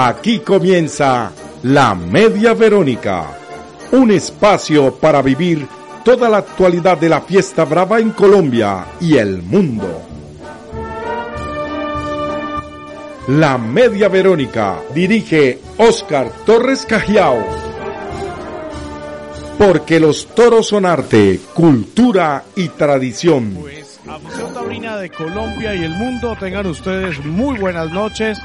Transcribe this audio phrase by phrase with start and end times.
[0.00, 1.32] Aquí comienza
[1.64, 3.36] La Media Verónica,
[3.90, 5.66] un espacio para vivir
[6.04, 10.02] toda la actualidad de la fiesta brava en Colombia y el mundo.
[13.26, 17.44] La Media Verónica dirige Oscar Torres Cajiao.
[19.58, 23.56] Porque los toros son arte, cultura y tradición.
[23.60, 28.38] Pues, afición taurina de Colombia y el mundo, tengan ustedes muy buenas noches.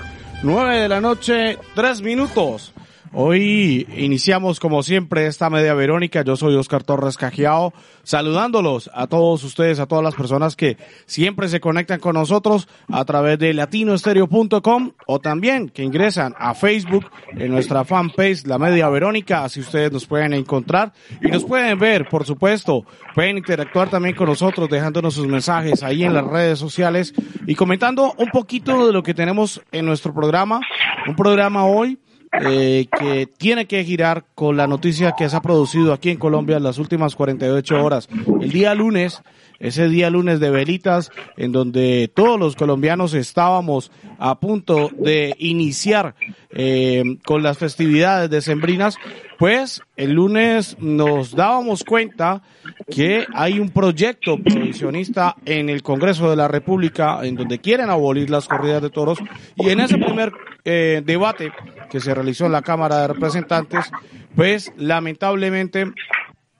[0.44, 2.74] 9 de la noche, 3 minutos.
[3.16, 6.24] Hoy iniciamos como siempre esta media Verónica.
[6.24, 11.48] Yo soy Oscar Torres Cajiao, saludándolos a todos ustedes, a todas las personas que siempre
[11.48, 17.06] se conectan con nosotros a través de latinoestereo.com o también que ingresan a Facebook
[17.38, 19.44] en nuestra fanpage La Media Verónica.
[19.44, 20.92] Así ustedes nos pueden encontrar
[21.22, 22.84] y nos pueden ver, por supuesto.
[23.14, 27.14] Pueden interactuar también con nosotros dejándonos sus mensajes ahí en las redes sociales
[27.46, 30.62] y comentando un poquito de lo que tenemos en nuestro programa.
[31.08, 32.00] Un programa hoy
[32.42, 36.58] eh, que tiene que girar con la noticia que se ha producido aquí en Colombia
[36.58, 38.10] en las últimas 48 horas.
[38.42, 39.22] El día lunes,
[39.60, 46.16] ese día lunes de velitas, en donde todos los colombianos estábamos a punto de iniciar
[46.50, 48.98] eh, con las festividades decembrinas,
[49.38, 52.42] pues el lunes nos dábamos cuenta
[52.90, 58.30] que hay un proyecto provisionista en el Congreso de la República en donde quieren abolir
[58.30, 59.20] las corridas de toros
[59.56, 60.32] y en ese primer
[60.66, 61.52] eh, debate
[61.94, 63.92] que se realizó en la Cámara de Representantes,
[64.36, 65.94] pues lamentablemente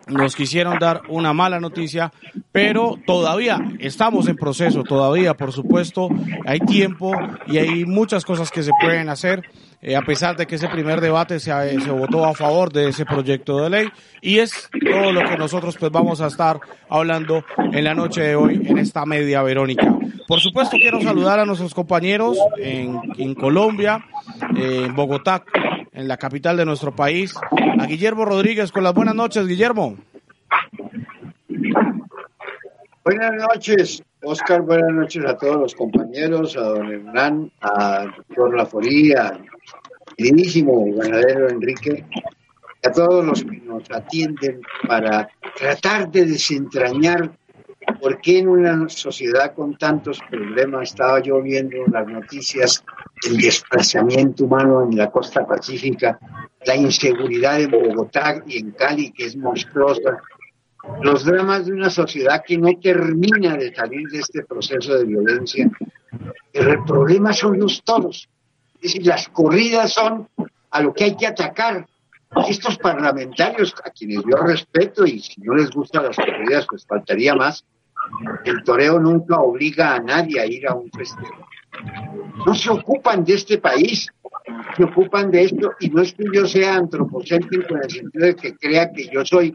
[0.06, 2.14] nos quisieron dar una mala noticia,
[2.52, 6.10] pero todavía estamos en proceso, todavía, por supuesto,
[6.46, 7.14] hay tiempo
[7.48, 9.42] y hay muchas cosas que se pueden hacer,
[9.84, 11.52] eh, a pesar de que ese primer debate se,
[11.82, 13.90] se, votó a favor de ese proyecto de ley,
[14.22, 16.58] y es todo lo que nosotros pues vamos a estar
[16.90, 19.94] hablando en la noche de hoy en esta media Verónica.
[20.26, 24.06] Por supuesto, quiero saludar a nuestros compañeros en, en Colombia,
[24.56, 25.44] eh, en Bogotá,
[25.92, 27.36] en la capital de nuestro país,
[27.78, 29.98] a Guillermo Rodríguez con las buenas noches, Guillermo.
[33.04, 39.12] Buenas noches, Oscar, buenas noches a todos los compañeros, a don Hernán, a doctor Laforí,
[39.12, 39.44] al
[40.18, 42.06] queridísimo ganadero Enrique,
[42.84, 47.38] a todos los que nos atienden para tratar de desentrañar
[48.00, 52.84] por qué en una sociedad con tantos problemas estaba yo viendo las noticias
[53.26, 56.20] el desplazamiento humano en la costa pacífica,
[56.66, 60.22] la inseguridad en Bogotá y en Cali, que es monstruosa,
[61.02, 65.70] los dramas de una sociedad que no termina de salir de este proceso de violencia.
[66.52, 68.30] Pero el problema son los toros.
[68.84, 70.28] Es decir, las corridas son
[70.70, 71.88] a lo que hay que atacar.
[72.50, 77.34] Estos parlamentarios, a quienes yo respeto, y si no les gustan las corridas, pues faltaría
[77.34, 77.64] más,
[78.44, 81.48] el toreo nunca obliga a nadie a ir a un festejo.
[82.46, 84.10] No se ocupan de este país,
[84.76, 88.36] se ocupan de esto, y no es que yo sea antropocéntrico en el sentido de
[88.36, 89.54] que crea que yo soy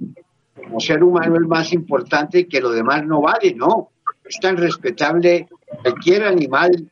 [0.54, 3.90] como ser humano el más importante y que lo demás no vale, no.
[4.24, 5.48] Es tan respetable
[5.82, 6.88] cualquier animal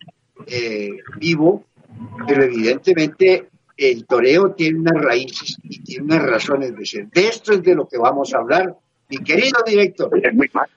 [0.47, 1.64] eh, vivo,
[2.27, 7.09] pero evidentemente el toreo tiene unas raíces y tiene unas razones de ser.
[7.09, 8.75] De esto es de lo que vamos a hablar
[9.09, 10.10] mi querido director.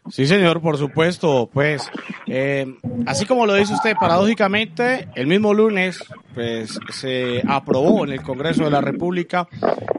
[0.10, 1.50] Sí, señor, por supuesto.
[1.52, 1.90] Pues,
[2.28, 2.66] eh,
[3.06, 8.66] así como lo dice usted, paradójicamente, el mismo lunes, pues, se aprobó en el Congreso
[8.66, 9.48] de la República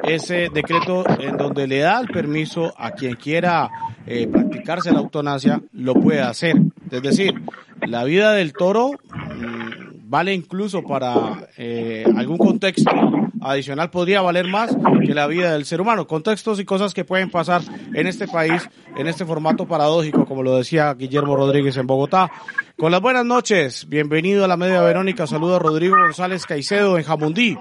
[0.05, 3.69] ese decreto en donde le da el permiso a quien quiera
[4.07, 6.57] eh, practicarse la eutanasia, lo puede hacer.
[6.91, 7.35] Es decir,
[7.87, 12.91] la vida del toro mmm, vale incluso para eh, algún contexto
[13.41, 14.77] adicional podría valer más
[15.07, 16.09] que la vida del ser humano.
[16.09, 17.63] Contextos y cosas que pueden pasar
[17.95, 22.29] en este país, en este formato paradójico, como lo decía Guillermo Rodríguez en Bogotá.
[22.77, 25.29] Con las buenas noches, bienvenido a la Media Verónica.
[25.29, 27.57] Saludo a Rodrigo González Caicedo en Jamundí.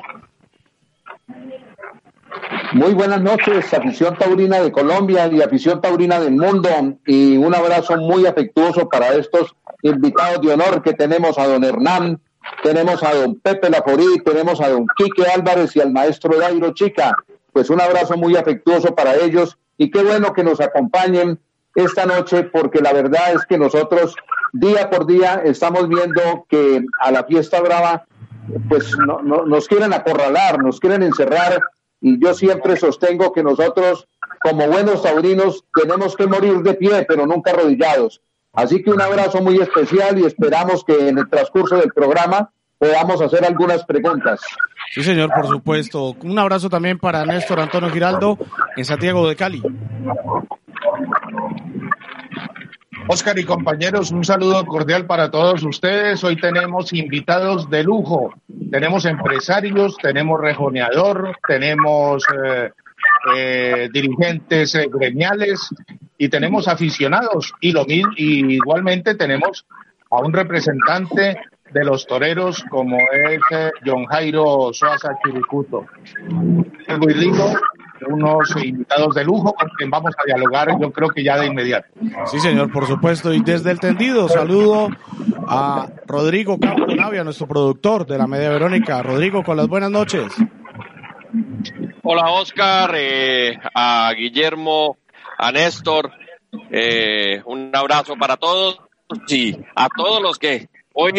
[2.73, 6.69] Muy buenas noches, afición taurina de Colombia y afición taurina del mundo.
[7.05, 12.19] Y un abrazo muy afectuoso para estos invitados de honor que tenemos a don Hernán,
[12.63, 17.15] tenemos a don Pepe Laforí, tenemos a don Quique Álvarez y al maestro Dairo Chica.
[17.53, 21.39] Pues un abrazo muy afectuoso para ellos y qué bueno que nos acompañen
[21.75, 24.15] esta noche porque la verdad es que nosotros
[24.53, 28.05] día por día estamos viendo que a la fiesta brava
[28.67, 31.61] pues no, nos quieren acorralar, nos quieren encerrar
[32.01, 34.07] y yo siempre sostengo que nosotros
[34.41, 38.21] como buenos taurinos tenemos que morir de pie pero nunca arrodillados.
[38.59, 43.21] Así que un abrazo muy especial y esperamos que en el transcurso del programa podamos
[43.21, 44.41] hacer algunas preguntas.
[44.93, 46.13] Sí, señor, por supuesto.
[46.23, 48.37] Un abrazo también para Néstor Antonio Giraldo
[48.75, 49.63] en Santiago de Cali.
[53.07, 56.21] Oscar y compañeros, un saludo cordial para todos ustedes.
[56.25, 58.33] Hoy tenemos invitados de lujo.
[58.69, 62.71] Tenemos empresarios, tenemos rejoneador, tenemos eh,
[63.37, 65.69] eh, dirigentes eh, gremiales
[66.19, 67.53] y tenemos aficionados.
[67.61, 69.65] Y, lo, y igualmente tenemos
[70.11, 71.39] a un representante
[71.71, 75.85] de los toreros como es eh, John Jairo Suaza Chiricuto.
[76.27, 77.53] Muy rico,
[78.07, 81.87] unos invitados de lujo con quien vamos a dialogar yo creo que ya de inmediato.
[82.25, 83.33] Sí, señor, por supuesto.
[83.33, 84.89] Y desde el tendido saludo
[85.47, 89.01] a Rodrigo Campo Navia, nuestro productor de la Media Verónica.
[89.03, 90.33] Rodrigo, con las buenas noches.
[92.01, 94.97] Hola Oscar, eh, a Guillermo,
[95.39, 96.11] a Néstor,
[96.69, 98.79] eh, un abrazo para todos
[99.27, 101.13] y a todos los que hoy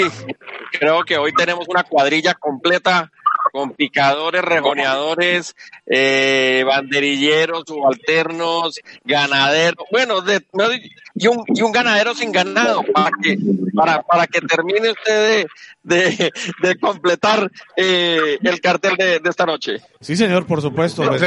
[0.79, 3.11] creo que hoy tenemos una cuadrilla completa
[3.51, 5.57] con picadores, rejoneadores,
[5.87, 10.45] eh, banderilleros, subalternos, ganaderos, bueno, de,
[11.15, 13.39] y, un, y un ganadero sin ganado, para que,
[13.75, 15.47] para, para que termine usted
[15.83, 16.33] de,
[16.63, 19.79] de, completar eh, el cartel de, esta noche.
[20.01, 21.03] Sí, señor, por supuesto.
[21.09, 21.23] Pues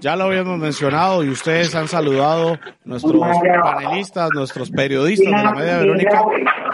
[0.00, 3.20] ya lo habíamos mencionado y ustedes han saludado, nuestros
[3.62, 6.22] panelistas, nuestros periodistas de la Media Verónica,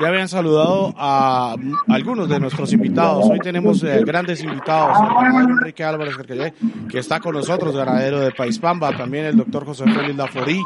[0.01, 1.55] ya habían saludado a,
[1.89, 3.27] algunos de nuestros invitados.
[3.31, 4.99] Hoy tenemos eh, grandes invitados,
[5.49, 6.17] Enrique Álvarez
[6.91, 10.61] que está con nosotros, ganadero de País Pamba, también el doctor José Félix Laforí,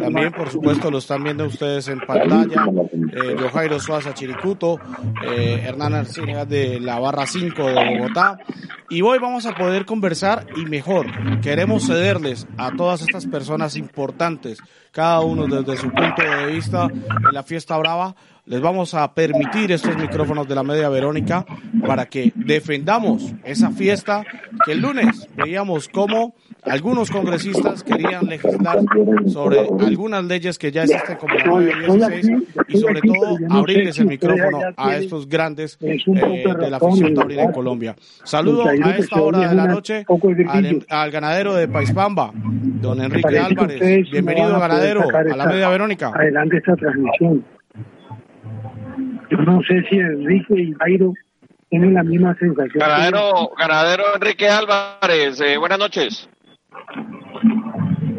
[0.00, 2.64] también por supuesto lo están viendo ustedes en pantalla,
[3.12, 4.78] eh, Jairo Suaza Chiricuto,
[5.24, 8.38] eh, Hernán Arcinigas de la Barra 5 de Bogotá,
[8.90, 11.06] y hoy vamos a poder conversar y mejor,
[11.40, 14.58] queremos cederles a todas estas personas importantes,
[14.92, 18.14] cada uno desde su punto de vista en la fiesta brava,
[18.48, 21.44] les vamos a permitir estos micrófonos de la media Verónica
[21.86, 24.24] para que defendamos esa fiesta
[24.64, 28.78] que el lunes veíamos cómo algunos congresistas querían legislar
[29.26, 34.60] sobre algunas leyes que ya existen como la 916 y sobre todo abrirles el micrófono
[34.76, 37.96] a estos grandes eh, de la afición taurina en Colombia.
[38.24, 40.06] Saludo a esta hora de la noche
[40.48, 44.10] al, al ganadero de Paispamba, don Enrique Álvarez.
[44.10, 46.12] Bienvenido ganadero a la media Verónica.
[46.14, 47.57] Adelante esta transmisión.
[49.30, 51.12] Yo no sé si Enrique y Jairo
[51.68, 52.78] tienen la misma sensación.
[52.78, 56.28] Ganadero, ganadero Enrique Álvarez, eh, buenas noches.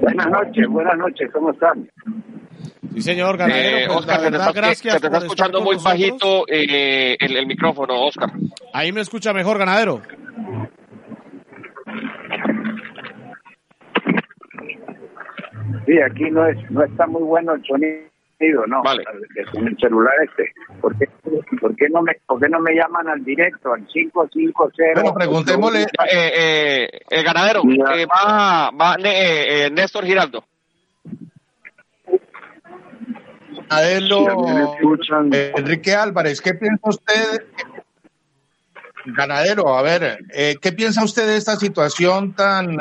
[0.01, 1.89] Buenas noches, buenas noches, ¿cómo están?
[2.93, 3.77] Sí, señor ganadero.
[3.77, 8.29] Eh, pues, Oscar, te, gracias te está escuchando muy bajito eh, el, el micrófono, Oscar.
[8.73, 10.01] Ahí me escucha mejor, ganadero.
[15.85, 18.08] Sí, aquí no es no está muy bueno el sonido
[18.67, 19.03] no, vale.
[19.51, 20.53] con el celular este.
[20.79, 21.09] ¿Por qué,
[21.59, 25.01] por qué, no me, ¿Por qué no me llaman al directo, al 550?
[25.01, 30.45] Bueno, preguntémosle, eh, eh, el ganadero, eh, va, va eh, eh, Néstor Giraldo.
[35.31, 37.45] Eh, Enrique Álvarez, ¿qué piensa usted?
[39.05, 42.77] Ganadero, a ver, eh, ¿qué piensa usted de esta situación tan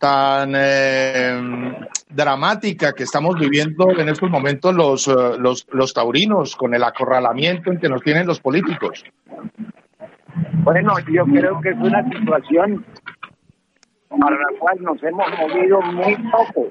[0.00, 1.78] tan eh,
[2.08, 7.70] dramática que estamos viviendo en estos momentos los, eh, los, los taurinos con el acorralamiento
[7.70, 9.04] en que nos tienen los políticos?
[10.64, 12.84] Bueno, yo creo que es una situación
[14.08, 16.68] para la cual nos hemos movido muy poco.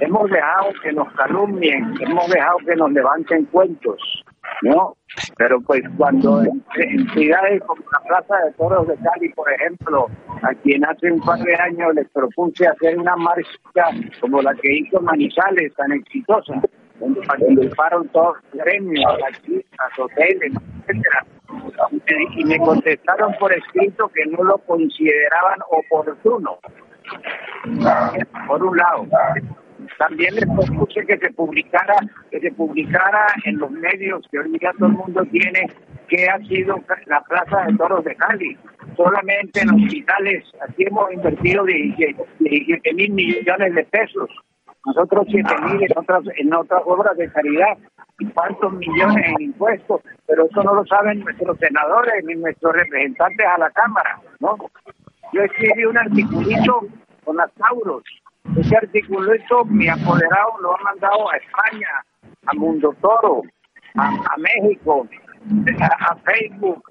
[0.00, 4.24] Hemos dejado que nos calumnien, hemos dejado que nos levanten cuentos,
[4.62, 4.96] ¿no?
[5.36, 10.06] Pero pues cuando en, ciudades como la Plaza de Toros de Cali, por ejemplo,
[10.42, 13.84] a quien hace un par de años les propuse hacer una marcha
[14.20, 16.54] como la que hizo Manizales, tan exitosa,
[17.00, 20.52] donde participaron todos los gremios, las hoteles,
[20.86, 21.26] etcétera.
[22.36, 26.58] Y me contestaron por escrito que no lo consideraban oportuno.
[28.46, 29.06] Por un lado.
[29.96, 31.94] También les propuse que se publicara,
[32.30, 35.66] que se publicara en los medios que hoy día todo el mundo tiene
[36.08, 38.56] que ha sido la Plaza de Toros de Cali.
[38.96, 44.30] Solamente en hospitales, aquí hemos invertido 17 mil millones de pesos.
[44.86, 47.76] Nosotros 7 mil en otras, en otras obras de caridad
[48.18, 53.46] y cuántos millones en impuestos, pero eso no lo saben nuestros senadores ni nuestros representantes
[53.46, 54.56] a la Cámara, ¿no?
[55.32, 56.80] Yo escribí un articulito
[57.24, 58.02] con las Tauros.
[58.56, 61.88] Ese articulito mi apoderado lo ha mandado a España,
[62.46, 63.42] a Mundo Toro,
[63.94, 65.06] a, México,
[65.80, 66.82] a, Facebook,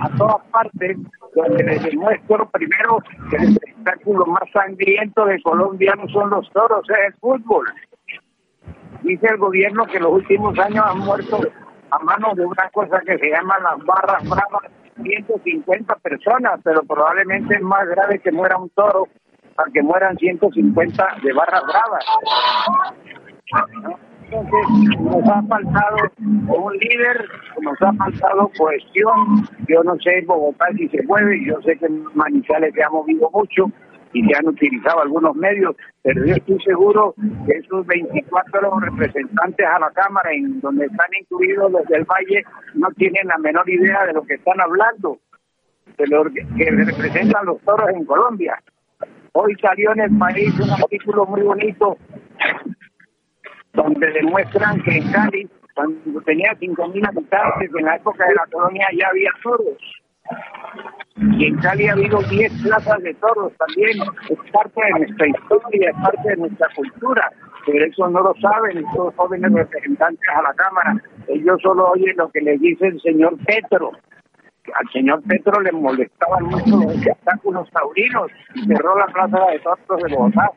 [0.00, 0.96] a, todas partes,
[1.34, 2.98] donde les demuestro primero
[3.30, 7.66] que el espectáculo más sangriento de Colombia no son los toros, es el fútbol.
[9.02, 11.40] Dice el gobierno que los últimos años han muerto
[11.90, 14.70] a manos de una cosa que se llama las barras bravas
[15.02, 19.08] 150 personas, pero probablemente es más grave que muera un toro
[19.54, 22.04] para que mueran 150 de barras bravas.
[24.24, 27.28] Entonces, nos ha faltado un líder,
[27.60, 29.46] nos ha faltado cohesión.
[29.68, 33.70] Yo no sé Bogotá si se mueve, yo sé que Manizales se ha movido mucho
[34.14, 37.14] y se han utilizado algunos medios, pero yo estoy seguro
[37.46, 42.44] que esos 24 representantes a la Cámara, en donde están incluidos los del Valle,
[42.74, 45.18] no tienen la menor idea de lo que están hablando,
[45.98, 48.56] de lo que representan los toros en Colombia.
[49.36, 51.98] Hoy salió en el país un artículo muy bonito
[53.72, 58.86] donde demuestran que en Cali, cuando tenía 5.000 habitantes, en la época de la colonia
[58.96, 59.76] ya había toros.
[61.36, 63.98] Y en Cali ha habido 10 plazas de toros también.
[64.30, 67.28] Es parte de nuestra historia, es parte de nuestra cultura.
[67.66, 71.02] Pero eso no lo saben estos jóvenes representantes a la Cámara.
[71.26, 73.90] Ellos solo oyen lo que les dice el señor Petro
[74.72, 78.30] al señor Petro le molestaban mucho los espectáculos taurinos
[78.66, 80.50] cerró la plaza de toros de Bogotá,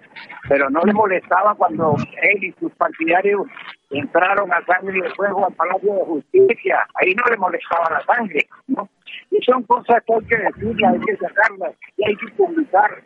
[0.47, 3.47] pero no le molestaba cuando él y sus partidarios
[3.89, 8.47] entraron a sangre y fuego al Palacio de Justicia, ahí no le molestaba la sangre,
[8.67, 8.89] ¿no?
[9.31, 13.03] Y son cosas que hay que decirlas, hay que sacarlas, y hay que publicarlas,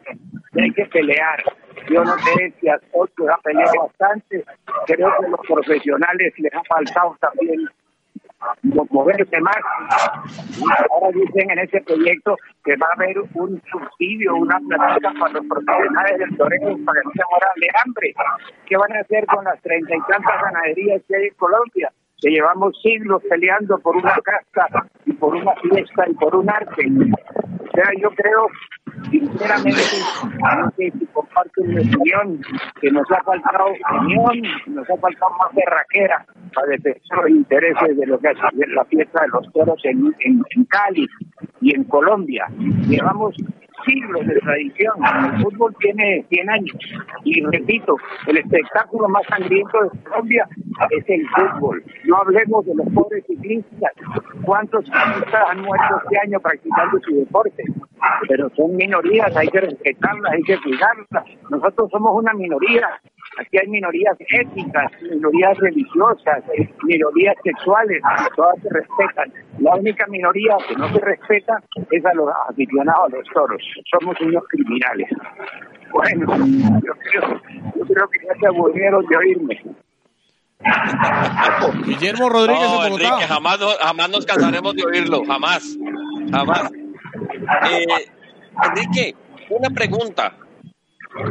[0.53, 1.43] y hay que pelear.
[1.89, 4.43] Yo no sé si a otros ha peleado bastante,
[4.87, 7.67] creo que los profesionales les ha faltado también
[8.89, 9.57] moverse más.
[10.91, 15.45] Ahora dicen en ese proyecto que va a haber un subsidio, una plataforma para los
[15.47, 18.13] profesionales del toreo para que no se mueran de hambre.
[18.65, 21.91] ¿Qué van a hacer con las treinta y tantas ganaderías que hay en Colombia?
[22.21, 26.85] Que llevamos siglos peleando por una casta y por una fiesta y por un arte.
[26.87, 28.47] O sea, yo creo,
[29.09, 29.81] sinceramente,
[30.77, 32.41] sé si comparten mi opinión,
[32.79, 38.05] que nos ha faltado opinión, nos ha faltado más berraquera para defender los intereses de
[38.07, 38.37] lo que es
[38.75, 41.07] la fiesta de los toros en, en, Cali
[41.61, 42.47] y en Colombia.
[42.87, 43.35] Llevamos
[43.85, 44.93] siglos de tradición.
[45.33, 46.77] El fútbol tiene 100 años.
[47.23, 47.95] Y repito,
[48.27, 50.47] el espectáculo más sangriento de Colombia
[50.89, 51.83] es el fútbol.
[52.05, 53.91] No hablemos de los pobres ciclistas.
[54.43, 57.63] ¿Cuántos ciclistas han muerto este año practicando su deporte?
[58.27, 61.25] Pero son minorías, hay que respetarlas, hay que cuidarlas.
[61.49, 62.87] Nosotros somos una minoría.
[63.39, 66.43] Aquí hay minorías étnicas, minorías religiosas,
[66.83, 68.01] minorías sexuales,
[68.35, 69.31] todas se respetan.
[69.59, 71.61] La única minoría que no se respeta
[71.91, 73.63] es a los aficionados a los toros.
[73.89, 75.09] Somos unos criminales.
[75.91, 76.37] Bueno,
[76.85, 77.41] yo creo,
[77.75, 79.61] yo creo que ya se aburrieron de oírme.
[81.85, 85.77] Guillermo Rodríguez no, Enrique, jamás, jamás nos cansaremos de oírlo, jamás,
[86.31, 86.71] jamás.
[87.71, 87.85] Eh,
[88.63, 89.15] Enrique,
[89.49, 90.35] una pregunta.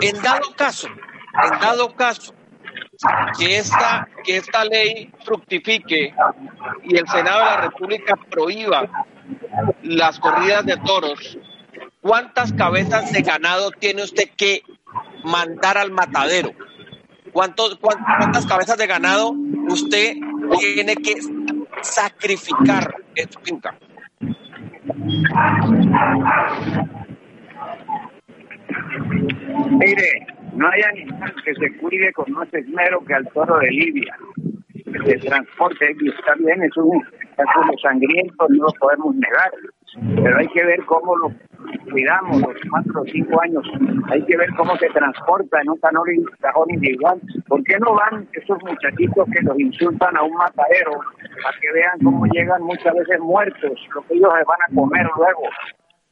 [0.01, 0.89] En dado caso,
[1.33, 2.35] en dado caso
[3.39, 6.15] que esta, que esta ley fructifique
[6.85, 9.07] y el Senado de la República prohíba
[9.83, 11.39] las corridas de toros,
[12.01, 14.63] ¿cuántas cabezas de ganado tiene usted que
[15.25, 16.51] mandar al matadero?
[17.33, 19.33] ¿Cuántos, ¿Cuántas cabezas de ganado
[19.69, 20.17] usted
[20.59, 21.15] tiene que
[21.83, 23.79] sacrificar en su finca?
[29.71, 34.17] Mire, no hay animal que se cuide con más esmero que al toro de Libia.
[35.05, 39.51] El transporte está bien, es un espectáculo sangriento, no lo podemos negar,
[40.23, 41.33] pero hay que ver cómo lo
[41.91, 43.65] cuidamos los cuatro o cinco años,
[44.11, 45.79] hay que ver cómo se transporta en un
[46.41, 47.21] cajón individual.
[47.47, 50.93] ¿Por qué no van esos muchachitos que los insultan a un matadero
[51.43, 55.07] para que vean cómo llegan muchas veces muertos, lo que ellos se van a comer
[55.17, 55.43] luego?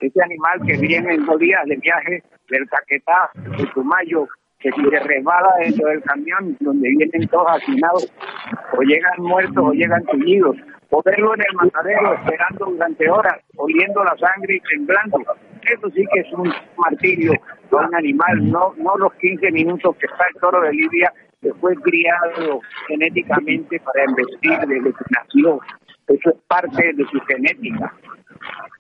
[0.00, 4.28] Ese animal que viene en dos días de viaje del Caquetá, del Tumayo,
[4.60, 8.12] que si se resbala dentro del camión donde vienen todos hacinados,
[8.76, 10.56] o llegan muertos o llegan tullidos,
[10.90, 15.18] o verlo en el matadero esperando durante horas, oliendo la sangre y temblando.
[15.62, 17.32] Eso sí que es un martirio
[17.70, 21.52] de un animal, no, no los 15 minutos que está el toro de Libia que
[21.54, 25.60] fue criado genéticamente para investir desde que nació.
[26.08, 27.92] Eso es parte de su genética.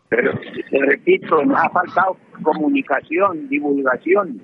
[0.08, 0.32] Pero,
[0.70, 4.42] te repito, nos ha faltado comunicación, divulgación.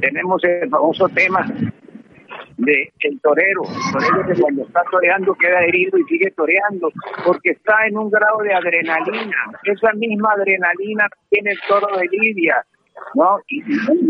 [0.00, 1.46] Tenemos el famoso tema
[2.56, 6.90] de el torero, el torero que cuando está toreando queda herido y sigue toreando
[7.24, 9.36] porque está en un grado de adrenalina.
[9.64, 12.64] Esa misma adrenalina tiene el toro de Lidia,
[13.14, 13.38] ¿no?
[13.48, 13.62] Y,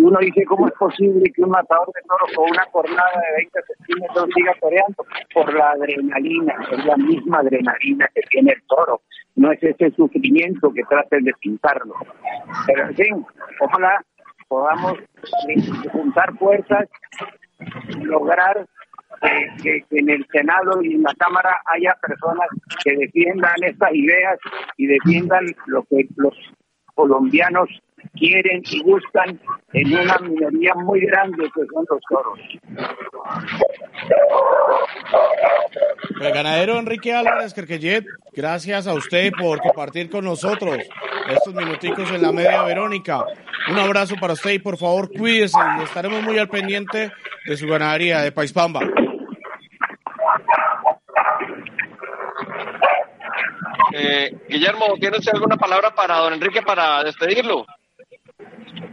[0.02, 3.60] uno dice, ¿cómo es posible que un matador de toros con una jornada de 20
[3.62, 5.06] centímetros siga toreando?
[5.32, 9.02] Por la adrenalina, es la misma adrenalina que tiene el toro,
[9.36, 11.94] no es ese sufrimiento que traten de pintarlo.
[12.66, 13.26] Pero en fin,
[13.60, 14.04] ojalá
[14.48, 14.98] podamos
[15.92, 16.88] juntar fuerzas
[18.02, 18.66] lograr
[19.62, 22.48] que, en el Senado y en la Cámara haya personas
[22.82, 24.38] que defiendan estas ideas
[24.76, 26.34] y defiendan lo que los
[26.94, 27.68] colombianos
[28.12, 29.40] quieren y buscan
[29.73, 32.38] en una minoría muy grande que son los toros.
[36.20, 40.78] El ganadero Enrique Álvarez Kerkeyet, gracias a usted por compartir con nosotros
[41.28, 43.25] estos minuticos en la media Verónica.
[43.70, 47.12] Un abrazo para usted y por favor cuídese y estaremos muy al pendiente
[47.46, 48.80] de su ganadería de Paispamba.
[53.96, 57.64] Eh, Guillermo, ¿tienes alguna palabra para don Enrique para despedirlo?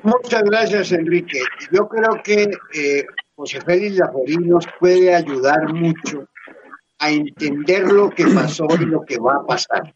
[0.03, 1.41] Muchas gracias, Enrique.
[1.71, 3.05] Yo creo que eh,
[3.35, 6.27] José Félix Laforí nos puede ayudar mucho
[6.99, 9.93] a entender lo que pasó y lo que va a pasar.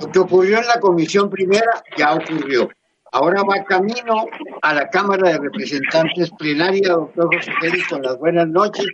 [0.00, 2.68] Lo que ocurrió en la comisión primera ya ocurrió.
[3.12, 4.26] Ahora va camino
[4.62, 8.86] a la Cámara de Representantes plenaria, doctor José Félix, con las buenas noches.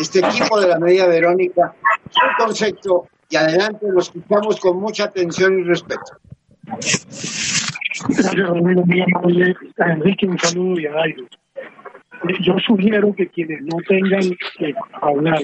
[0.00, 1.74] Este equipo de la Media Verónica,
[2.10, 6.18] su concepto y adelante lo escuchamos con mucha atención y respeto.
[8.08, 9.56] Gracias, Romero, muy amable.
[9.78, 11.24] A Enrique, un saludo y a Dairo.
[12.40, 14.22] Yo sugiero que quienes no tengan
[14.58, 15.42] que hablar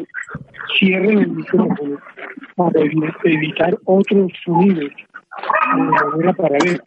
[0.79, 1.99] cierren el micrófono
[2.57, 2.81] para
[3.25, 4.91] evitar otros sonidos
[5.75, 6.85] de manera paralela.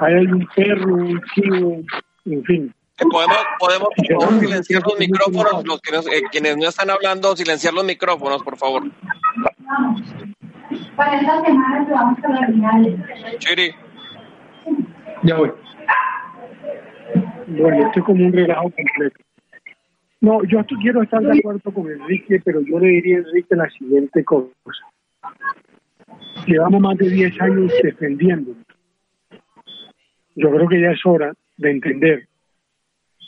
[0.00, 1.82] Hay algún perro, un chivo,
[2.24, 2.74] en fin.
[3.10, 7.74] Podemos, podemos por favor, silenciar los micrófonos, los que eh, quienes no están hablando, silenciar
[7.74, 8.84] los micrófonos, por favor.
[10.96, 13.74] Para esta semana vamos a la Chiri.
[15.22, 15.50] Ya voy.
[17.46, 19.20] Bueno, esto es como un relajo completo.
[20.20, 23.68] No, yo quiero estar de acuerdo con Enrique, pero yo le diría a Enrique la
[23.70, 24.52] siguiente cosa.
[26.46, 28.54] Llevamos más de 10 años defendiendo.
[30.36, 32.28] Yo creo que ya es hora de entender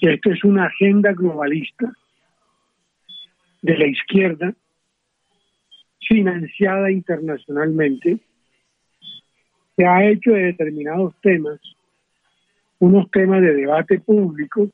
[0.01, 1.93] que esto es una agenda globalista
[3.63, 4.55] de la izquierda
[6.09, 8.19] financiada internacionalmente
[9.77, 11.61] que ha hecho de determinados temas
[12.79, 14.69] unos temas de debate público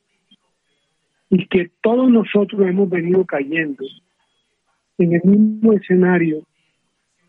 [1.30, 3.84] y que todos nosotros hemos venido cayendo
[4.98, 6.42] en el mismo escenario,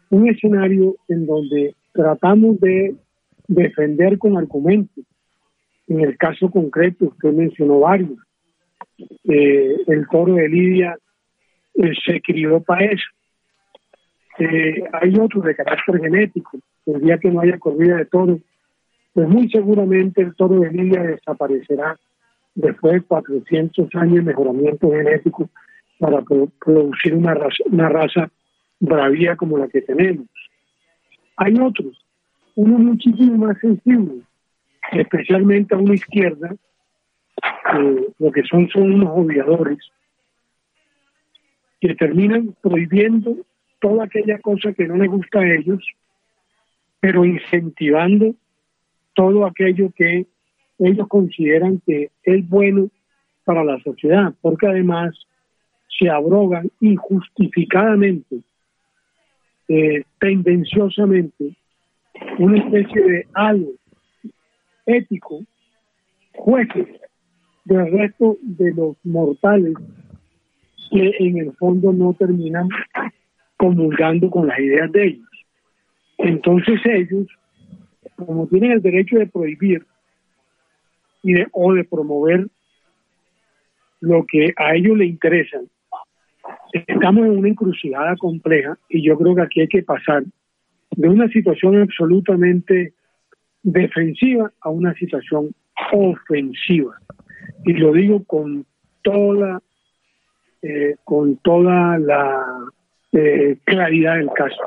[0.10, 2.95] un escenario en donde tratamos de
[3.47, 5.05] defender con argumentos.
[5.88, 8.17] En el caso concreto, usted mencionó varios.
[9.25, 10.97] Eh, el toro de Lidia
[11.75, 13.07] eh, se crió para eso.
[14.39, 16.60] Eh, hay otros de carácter genético.
[16.86, 18.39] El día que no haya corrida de toros,
[19.13, 22.00] pues muy seguramente el toro de Lidia desaparecerá
[22.56, 25.50] después de 400 años de mejoramiento genético
[26.00, 28.32] para producir una raza, una raza
[28.80, 30.28] bravía como la que tenemos.
[31.38, 32.06] Hay otros,
[32.56, 34.24] unos muchísimo más sensibles,
[34.91, 36.56] especialmente a una izquierda,
[38.20, 39.80] lo que son son unos odiadores,
[41.80, 43.38] que terminan prohibiendo
[43.80, 45.84] toda aquella cosa que no les gusta a ellos,
[47.02, 48.34] pero incentivando
[49.14, 50.26] todo aquello que
[50.80, 52.90] ellos consideran que es bueno
[53.44, 55.14] para la sociedad, porque además
[56.00, 58.40] se abrogan injustificadamente,
[59.68, 61.56] eh, tendenciosamente,
[62.38, 63.72] una especie de algo
[64.86, 65.42] ético,
[66.34, 66.88] jueces
[67.66, 69.74] del resto de los mortales
[70.92, 72.68] que en el fondo no terminan
[73.58, 75.31] comulgando con las ideas de ellos.
[76.23, 77.27] Entonces ellos
[78.25, 79.86] como tienen el derecho de prohibir
[81.23, 82.47] y de, o de promover
[83.99, 85.60] lo que a ellos les interesa,
[86.73, 90.23] estamos en una encrucijada compleja y yo creo que aquí hay que pasar
[90.91, 92.93] de una situación absolutamente
[93.63, 95.53] defensiva a una situación
[95.91, 96.99] ofensiva.
[97.65, 98.65] Y lo digo con
[99.03, 99.62] toda,
[100.63, 102.43] eh, con toda la
[103.13, 104.62] eh, claridad del caso.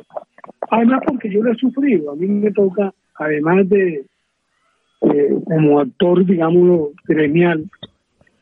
[0.71, 4.05] Además porque yo lo he sufrido, a mí me toca además de
[5.45, 7.65] como actor, digámoslo, gremial,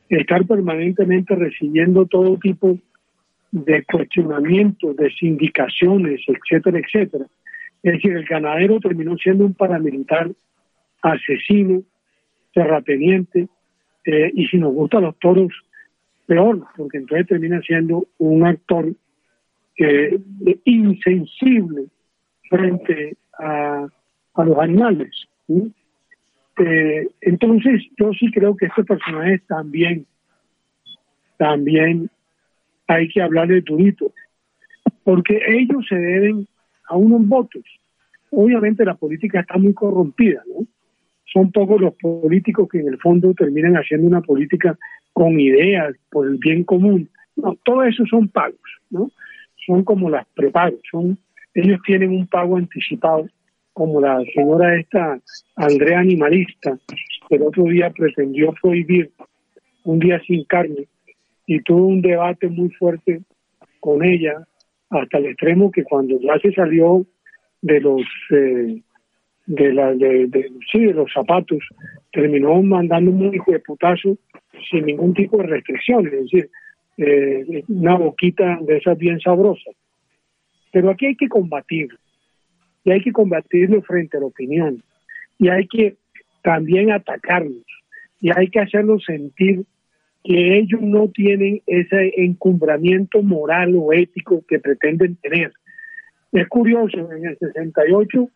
[0.08, 2.78] estar permanentemente recibiendo todo tipo
[3.50, 7.26] de cuestionamientos, de sindicaciones, etcétera, etcétera.
[7.82, 10.30] Es decir, el ganadero terminó siendo un paramilitar
[11.02, 11.82] asesino,
[12.54, 13.48] terrateniente,
[14.04, 15.52] eh, y si nos gustan los toros,
[16.26, 18.92] peor, porque entonces termina siendo un actor
[19.78, 20.18] eh,
[20.64, 21.86] insensible
[22.48, 23.88] frente a,
[24.36, 25.10] los animales.
[26.58, 30.06] Eh, entonces, yo sí creo que este personaje también,
[31.36, 32.10] también
[32.86, 34.12] hay que hablarle de turito,
[35.04, 36.46] porque ellos se deben
[36.88, 37.62] a unos votos.
[38.30, 40.66] Obviamente la política está muy corrompida, ¿no?
[41.32, 44.78] Son pocos los políticos que en el fondo terminan haciendo una política
[45.14, 47.08] con ideas por el bien común.
[47.36, 49.10] No, todo eso son pagos, ¿no?
[49.66, 51.18] Son como las prepagos, son
[51.54, 53.28] ellos tienen un pago anticipado,
[53.72, 55.20] como la señora esta
[55.56, 56.78] Andrea Animalista,
[57.28, 59.10] que el otro día pretendió prohibir
[59.84, 60.86] un día sin carne
[61.46, 63.20] y tuvo un debate muy fuerte
[63.80, 64.46] con ella
[64.90, 67.04] hasta el extremo que cuando ya se salió
[67.62, 68.80] de los eh,
[69.46, 69.92] de la
[70.70, 71.58] sí, de los zapatos
[72.12, 74.16] terminó mandando un hijo de putazo
[74.70, 76.50] sin ningún tipo de restricciones es decir
[77.02, 79.74] eh, una boquita de esas bien sabrosas
[80.72, 81.98] pero aquí hay que combatirlo
[82.84, 84.82] y hay que combatirlo frente a la opinión
[85.38, 85.96] y hay que
[86.42, 87.64] también atacarlos
[88.20, 89.64] y hay que hacerlos sentir
[90.24, 95.52] que ellos no tienen ese encumbramiento moral o ético que pretenden tener.
[96.30, 98.28] Es curioso, en el 68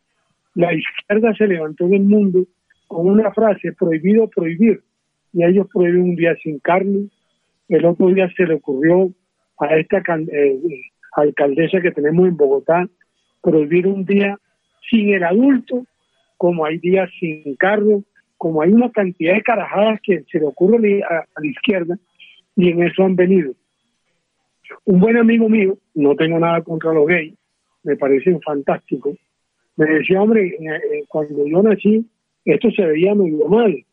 [0.55, 2.46] la izquierda se levantó en el mundo
[2.88, 4.81] con una frase, prohibido prohibir,
[5.33, 7.09] y ellos prohíben un día sin carne,
[7.68, 9.11] el otro día se le ocurrió
[9.59, 10.02] a esta
[10.33, 10.61] eh,
[11.12, 12.88] alcaldesa que tenemos en Bogotá
[13.42, 14.38] prohibir un día
[14.90, 15.85] sin el adulto,
[16.37, 18.02] como hay días sin carro,
[18.37, 21.98] como hay una cantidad de carajadas que se le ocurre a, la izquierda,
[22.55, 23.52] y en eso han venido.
[24.85, 27.35] Un buen amigo mío, no tengo nada contra los gays,
[27.83, 29.16] me parecen fantásticos,
[29.76, 32.05] me decía, hombre, eh, eh, cuando yo nací,
[32.44, 33.86] esto se veía muy mal.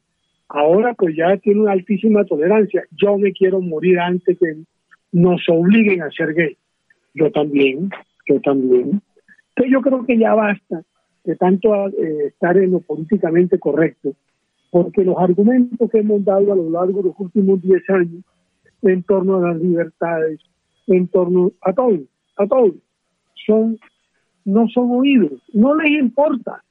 [0.53, 2.83] Ahora pues ya tiene una altísima tolerancia.
[2.91, 4.55] Yo me quiero morir antes que
[5.11, 6.55] nos obliguen a ser gay.
[7.15, 7.89] Yo también,
[8.27, 9.01] yo también.
[9.49, 10.83] Entonces yo creo que ya basta
[11.23, 14.13] de tanto eh, estar en lo políticamente correcto
[14.69, 18.23] porque los argumentos que hemos dado a lo largo de los últimos 10 años
[18.83, 20.39] en torno a las libertades,
[20.85, 21.99] en torno a todo,
[22.37, 22.73] a todo,
[23.45, 23.79] son,
[24.45, 26.63] no son oídos, no les importa.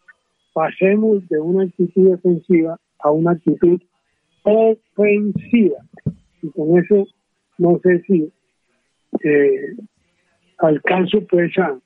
[0.53, 3.81] Pasemos de una actitud defensiva a una actitud
[4.43, 5.79] ofensiva.
[6.43, 7.07] Y con eso
[7.59, 8.33] no sé si
[9.25, 9.77] eh,
[10.59, 11.79] alcanzo pues a,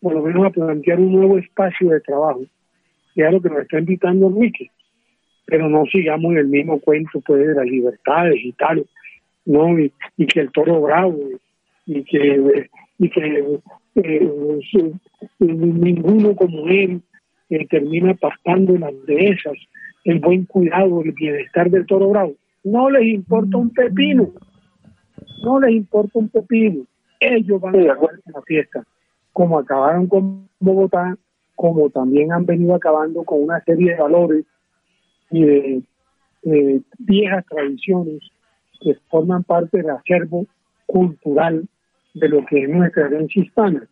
[0.00, 2.42] por lo menos a plantear un nuevo espacio de trabajo,
[3.14, 4.70] que es lo que nos está invitando Enrique
[5.50, 8.86] pero no sigamos en el mismo cuento pues de las libertades y tal,
[9.44, 9.78] ¿no?
[9.78, 9.92] Y,
[10.26, 11.18] que el toro bravo
[11.86, 13.58] y que y que
[13.96, 14.92] eh,
[15.40, 17.02] ninguno como él
[17.50, 19.54] eh, termina pastando en las dehesas
[20.04, 22.34] el buen cuidado, el bienestar del toro bravo.
[22.64, 24.30] No les importa un pepino,
[25.44, 26.84] no les importa un pepino.
[27.18, 28.84] Ellos van a acabar con la fiesta,
[29.32, 31.16] como acabaron con Bogotá,
[31.54, 34.44] como también han venido acabando con una serie de valores
[35.30, 38.20] y de viejas tradiciones
[38.80, 40.46] que forman parte del acervo
[40.86, 41.68] cultural
[42.14, 43.86] de lo que es nuestra herencia hispana.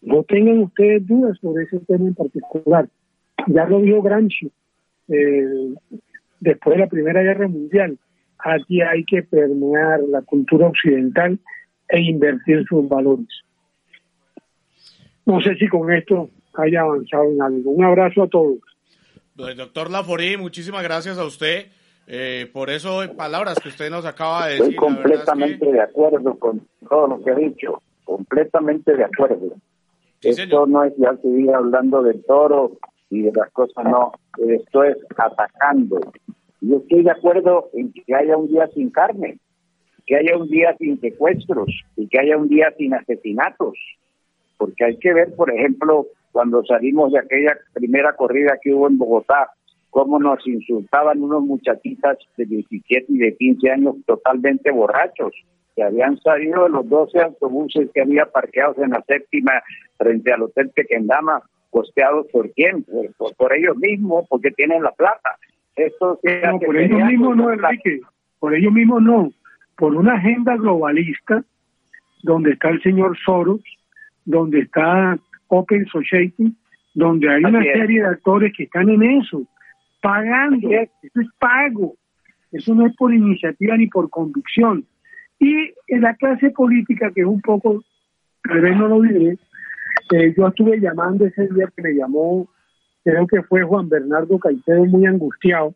[0.00, 2.88] No tengan ustedes dudas sobre ese tema en particular.
[3.46, 4.50] Ya lo dijo Gramsci
[5.08, 5.74] eh,
[6.40, 7.98] después de la Primera Guerra Mundial.
[8.38, 11.38] Aquí hay que permear la cultura occidental
[11.88, 13.28] e invertir sus valores.
[15.24, 17.70] No sé si con esto haya avanzado en algo.
[17.70, 18.58] Un abrazo a todos.
[19.34, 21.66] Doctor Laforí, muchísimas gracias a usted
[22.06, 24.74] eh, por eso palabras que usted nos acaba de decir.
[24.74, 29.54] Estoy completamente de acuerdo con todo lo que ha dicho, completamente de acuerdo.
[30.20, 32.72] esto no es ya seguir hablando del toro
[33.12, 34.12] y de las cosas, no,
[34.48, 36.00] esto es atacando.
[36.62, 39.38] Yo estoy de acuerdo en que haya un día sin carne,
[40.06, 43.74] que haya un día sin secuestros y que haya un día sin asesinatos,
[44.56, 48.96] porque hay que ver, por ejemplo, cuando salimos de aquella primera corrida que hubo en
[48.96, 49.50] Bogotá,
[49.90, 55.34] cómo nos insultaban unos muchachitas de 17 y de 15 años totalmente borrachos,
[55.76, 59.52] que habían salido de los 12 autobuses que había parqueados en la séptima
[59.98, 61.42] frente al Hotel Pequendama,
[61.72, 62.84] costeados por quién,
[63.16, 65.38] por, ellos mismos, porque tienen la plata.
[65.74, 68.00] Esto no, por ellos mismos no, Enrique,
[68.38, 69.32] por ellos mismos no,
[69.76, 71.42] por una agenda globalista
[72.22, 73.62] donde está el señor Soros,
[74.26, 76.54] donde está Open Society,
[76.94, 79.42] donde hay una serie de actores que están en eso,
[80.02, 81.96] pagando, eso es pago.
[82.52, 84.84] Eso no es por iniciativa ni por convicción.
[85.38, 87.82] Y en la clase política, que es un poco,
[88.42, 89.38] tal vez no lo diré,
[90.12, 92.48] eh, yo estuve llamando ese día que me llamó,
[93.02, 95.74] creo que fue Juan Bernardo Caicedo, muy angustiado,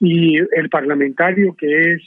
[0.00, 2.02] y el parlamentario que es,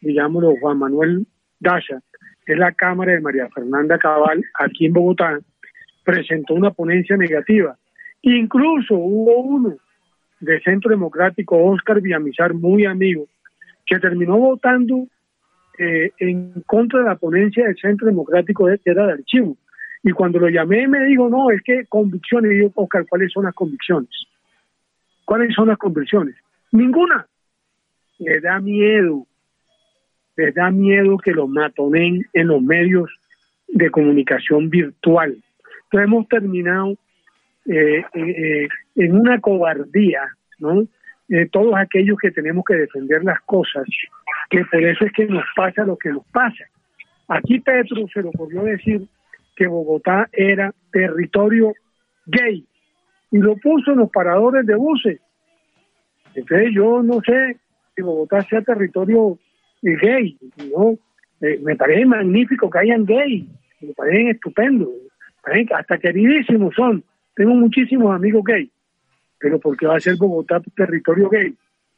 [0.00, 1.26] digámoslo, Juan Manuel
[1.60, 2.02] Daza,
[2.46, 5.38] es la Cámara de María Fernanda Cabal, aquí en Bogotá,
[6.04, 7.76] presentó una ponencia negativa.
[8.22, 9.76] Incluso hubo uno
[10.40, 13.26] de Centro Democrático, Oscar Villamizar, muy amigo,
[13.84, 15.06] que terminó votando
[15.78, 19.56] eh, en contra de la ponencia del Centro Democrático de, que era de archivo.
[20.02, 22.52] Y cuando lo llamé me dijo, no, es que convicciones.
[22.52, 24.10] Y yo, Oscar, ¿cuáles son las convicciones?
[25.24, 26.36] ¿Cuáles son las convicciones?
[26.72, 27.26] Ninguna.
[28.18, 29.26] Le da miedo,
[30.36, 33.10] les da miedo que los matonen en los medios
[33.68, 35.36] de comunicación virtual.
[35.84, 36.96] Entonces hemos terminado
[37.66, 40.22] eh, eh, en una cobardía,
[40.58, 40.86] ¿no?
[41.28, 43.84] Eh, todos aquellos que tenemos que defender las cosas,
[44.48, 46.64] que por eso es que nos pasa lo que nos pasa.
[47.28, 49.08] Aquí Petro se le ocurrió decir
[49.56, 51.72] que Bogotá era territorio
[52.26, 52.64] gay
[53.30, 55.20] y lo puso en los paradores de buses.
[56.34, 57.56] Entonces yo no sé
[57.94, 59.38] si Bogotá sea territorio
[59.82, 60.38] gay,
[60.70, 60.98] ¿no?
[61.40, 63.48] me parece magnífico que hayan gay,
[63.80, 64.90] me parece estupendo,
[65.74, 67.04] hasta queridísimos son.
[67.34, 68.70] Tengo muchísimos amigos gay,
[69.38, 71.54] pero ¿por qué va a ser Bogotá territorio gay?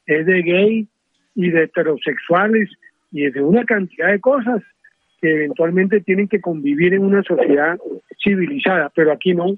[0.07, 0.89] Es de gay
[1.35, 2.71] y de heterosexuales
[3.11, 4.63] y de una cantidad de cosas
[5.21, 7.79] que eventualmente tienen que convivir en una sociedad
[8.23, 9.57] civilizada, pero aquí no.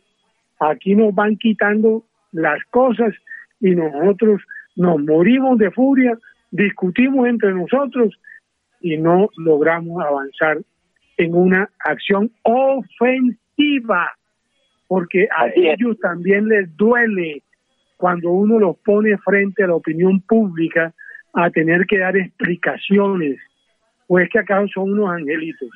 [0.59, 3.15] Aquí nos van quitando las cosas
[3.61, 4.43] y nosotros
[4.77, 6.17] nos morimos de furia,
[6.51, 8.19] discutimos entre nosotros
[8.81, 10.59] y no logramos avanzar
[11.17, 14.13] en una acción ofensiva,
[14.89, 17.43] porque a ellos también les duele
[17.97, 20.95] cuando uno los pone frente a la opinión pública
[21.35, 23.39] a tener que dar explicaciones,
[24.13, 25.69] o es que acaso son unos angelitos.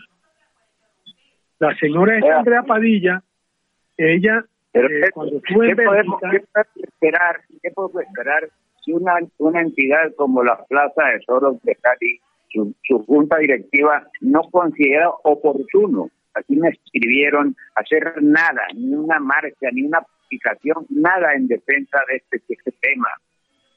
[1.61, 3.23] La señora es Andrea Padilla,
[3.97, 6.21] ella eh, cuando ¿qué, podemos,
[6.75, 7.41] esperar?
[7.63, 8.49] ¿Qué podemos esperar
[8.85, 12.21] si una, una entidad como la Plaza de Soros de Cali
[12.51, 19.83] su, junta directiva no considera oportuno, así me escribieron, hacer nada, ni una marcha, ni
[19.83, 23.09] una aplicación, nada en defensa de este, este tema.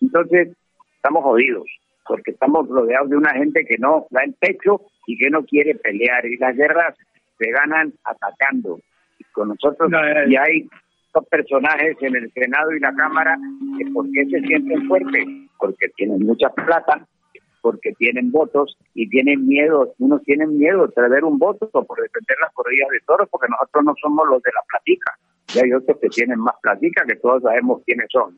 [0.02, 0.50] Entonces,
[0.96, 1.68] estamos jodidos,
[2.08, 5.76] porque estamos rodeados de una gente que no da el pecho y que no quiere
[5.76, 6.96] pelear, y las guerras
[7.38, 8.80] se ganan atacando.
[9.20, 9.92] Y con nosotros,
[10.28, 10.70] y hay
[11.14, 13.38] dos personajes en el Senado y la Cámara,
[13.78, 15.26] que ¿por qué se sienten fuertes?
[15.58, 17.08] Porque tienen mucha plata,
[17.62, 22.38] porque tienen votos y tienen miedo, unos tienen miedo de traer un voto por defender
[22.42, 25.18] las corridas de toros, porque nosotros no somos los de la platica,
[25.54, 28.38] y hay otros que tienen más platica que todos sabemos quiénes son.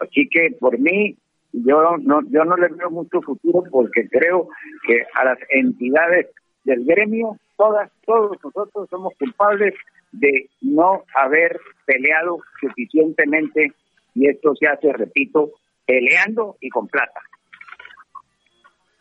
[0.00, 1.16] Así que por mí,
[1.52, 4.48] yo no, yo no le veo mucho futuro porque creo
[4.86, 6.28] que a las entidades
[6.64, 9.74] del gremio, todas, todos nosotros somos culpables
[10.12, 13.72] de no haber peleado suficientemente
[14.14, 15.50] y esto se hace, repito,
[15.86, 17.20] peleando y con plata.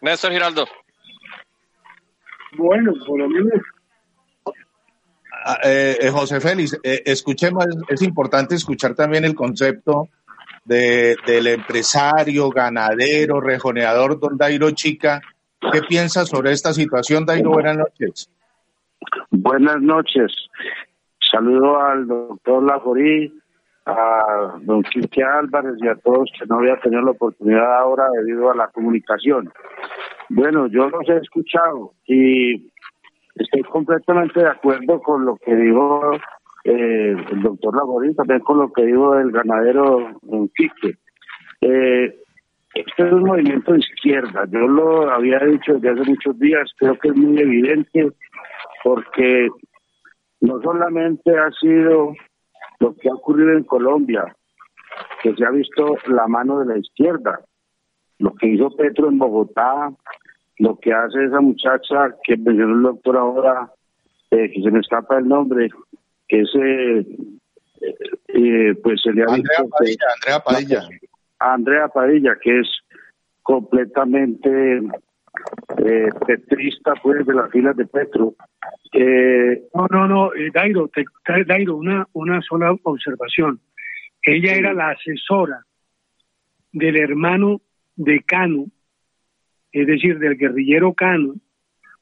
[0.02, 0.66] Néstor Giraldo.
[2.58, 3.62] Bueno, por lo menos.
[5.46, 10.10] Ah, eh, eh, José Félix, eh, escuchemos, es importante escuchar también el concepto
[10.70, 15.20] de, del empresario, ganadero, rejoneador, don Dairo Chica.
[15.72, 17.50] ¿Qué piensa sobre esta situación, Dairo?
[17.50, 18.30] Buenas noches.
[19.32, 20.32] Buenas noches.
[21.32, 23.34] Saludo al doctor Lajorí,
[23.88, 28.52] a don Cristian Álvarez y a todos que no había tenido la oportunidad ahora debido
[28.52, 29.52] a la comunicación.
[30.30, 32.72] Bueno, yo los he escuchado y
[33.36, 36.12] estoy completamente de acuerdo con lo que dijo
[36.70, 40.20] eh, el doctor Laborín, también con lo que dijo el ganadero
[40.56, 40.98] Quique.
[41.62, 42.16] Eh,
[42.76, 46.98] este es un movimiento de izquierda, yo lo había dicho desde hace muchos días, creo
[47.00, 48.12] que es muy evidente
[48.84, 49.50] porque
[50.42, 52.14] no solamente ha sido
[52.80, 54.36] lo que ha ocurrido en Colombia,
[55.24, 57.40] que se ha visto la mano de la izquierda,
[58.20, 59.92] lo que hizo Petro en Bogotá,
[60.60, 63.72] lo que hace esa muchacha que mencionó el doctor ahora,
[64.30, 65.70] eh, que se me escapa el nombre,
[66.30, 67.06] que es, eh,
[68.28, 70.90] eh, pues se le ha Andrea Padilla, Andrea Padilla.
[71.40, 72.68] Andrea Padilla, que es
[73.42, 74.82] completamente
[75.78, 78.36] eh, petrista pues de las filas de Petro.
[78.94, 80.90] Eh, no, no, no, eh, Dairo,
[81.48, 83.60] Dairo, una, una sola observación.
[84.22, 85.66] Ella era la asesora
[86.72, 87.62] del hermano
[87.96, 88.66] de Cano,
[89.72, 91.36] es decir, del guerrillero Cano,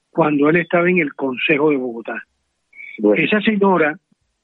[0.10, 2.24] cuando él estaba en el Consejo de Bogotá.
[3.16, 3.98] Esa señora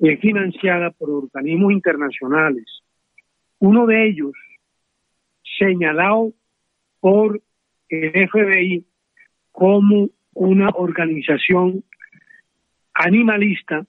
[0.10, 2.66] es financiada por organismos internacionales.
[3.60, 4.34] Uno de ellos,
[5.58, 6.34] señalado
[7.00, 7.42] por
[7.90, 8.86] el FBI
[9.52, 11.84] como una organización
[12.94, 13.86] animalista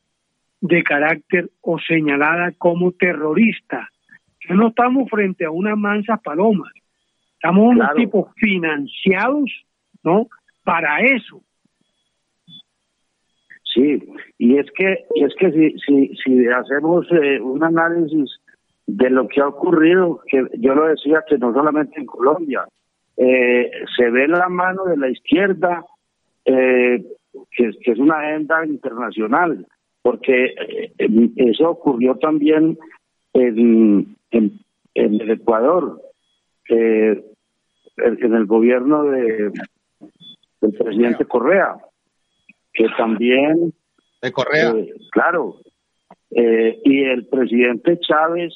[0.60, 3.88] de carácter o señalada como terrorista.
[4.50, 6.70] No estamos frente a una mansa paloma,
[7.34, 9.50] estamos unos tipos financiados,
[10.02, 10.28] ¿no?
[10.62, 11.42] Para eso.
[13.74, 14.00] Sí,
[14.38, 18.30] y es que y es que si si, si hacemos eh, un análisis
[18.86, 22.66] de lo que ha ocurrido, que yo lo decía que no solamente en Colombia,
[23.16, 25.84] eh, se ve la mano de la izquierda,
[26.44, 27.04] eh,
[27.56, 29.66] que, es una agenda internacional,
[30.02, 30.54] porque
[30.98, 32.78] eh, eso ocurrió también
[33.32, 34.60] en, en,
[34.94, 36.00] el Ecuador,
[36.68, 37.24] en
[37.96, 39.52] el gobierno de
[40.60, 41.76] del presidente Correa,
[42.74, 43.72] que también...
[44.20, 44.74] De Correa.
[45.12, 45.56] claro.
[46.30, 48.52] y el presidente Chávez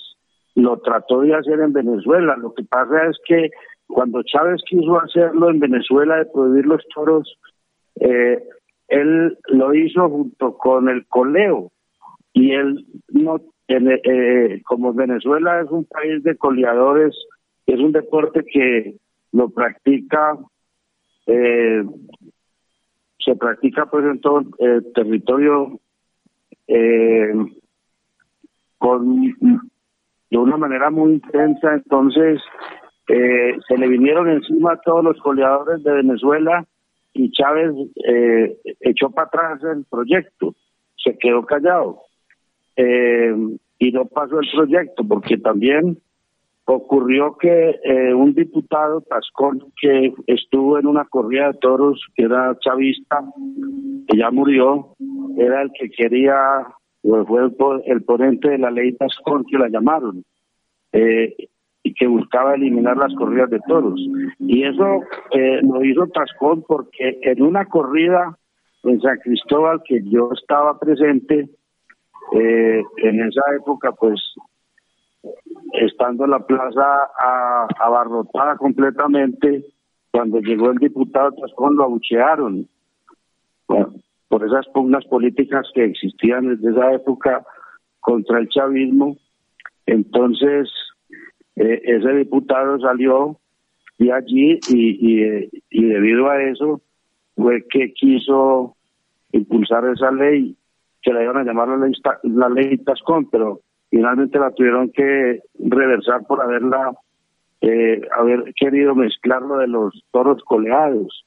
[0.55, 2.37] lo trató de hacer en Venezuela.
[2.37, 3.51] Lo que pasa es que
[3.87, 7.39] cuando Chávez quiso hacerlo en Venezuela de prohibir los toros,
[8.01, 8.43] eh,
[8.89, 11.73] él lo hizo junto con el coleo
[12.33, 17.15] y él no, eh, como Venezuela es un país de coleadores,
[17.67, 18.97] es un deporte que
[19.33, 20.37] lo practica,
[21.27, 21.83] eh,
[23.29, 25.79] se practica pues en todo el territorio
[28.79, 29.35] con
[30.31, 32.41] de una manera muy intensa, entonces
[33.09, 36.67] eh, se le vinieron encima a todos los coleadores de Venezuela
[37.15, 37.73] y Chávez
[38.07, 40.55] eh, echó para atrás el proyecto,
[41.03, 42.01] se quedó callado
[42.77, 43.35] eh,
[43.79, 45.99] y no pasó el proyecto porque también
[46.71, 47.75] ocurrió que
[48.15, 53.25] un diputado Tascón que estuvo en una corrida de toros que era chavista
[54.07, 54.95] que ya murió
[55.39, 56.67] era el que quería
[57.27, 57.51] fue
[57.87, 60.25] el, ponente de la ley Tascón que la llamaron,
[60.93, 61.35] eh,
[61.83, 64.01] y que buscaba eliminar las corridas de toros.
[64.39, 65.01] Y eso
[65.31, 68.37] eh, lo hizo Tascón porque en una corrida
[68.83, 71.49] en San Cristóbal que yo estaba presente,
[72.33, 74.21] eh, en esa época, pues,
[75.73, 77.11] estando la plaza
[77.79, 79.65] abarrotada completamente,
[80.11, 82.69] cuando llegó el diputado Tascón lo abuchearon
[83.67, 87.45] por esas pugnas políticas que existían desde esa época
[88.01, 89.17] contra el chavismo.
[89.87, 90.71] Entonces,
[91.57, 93.39] eh, ese diputado salió
[93.99, 96.81] de allí y, y, debido a eso
[97.37, 98.77] fue que quiso
[99.33, 100.57] impulsar esa ley,
[101.03, 103.61] que la iban a llamar la ley, la ley Tascón, pero
[103.91, 106.93] finalmente la tuvieron que reversar por haberla,
[107.61, 111.25] eh, haber querido mezclar lo de los toros coleados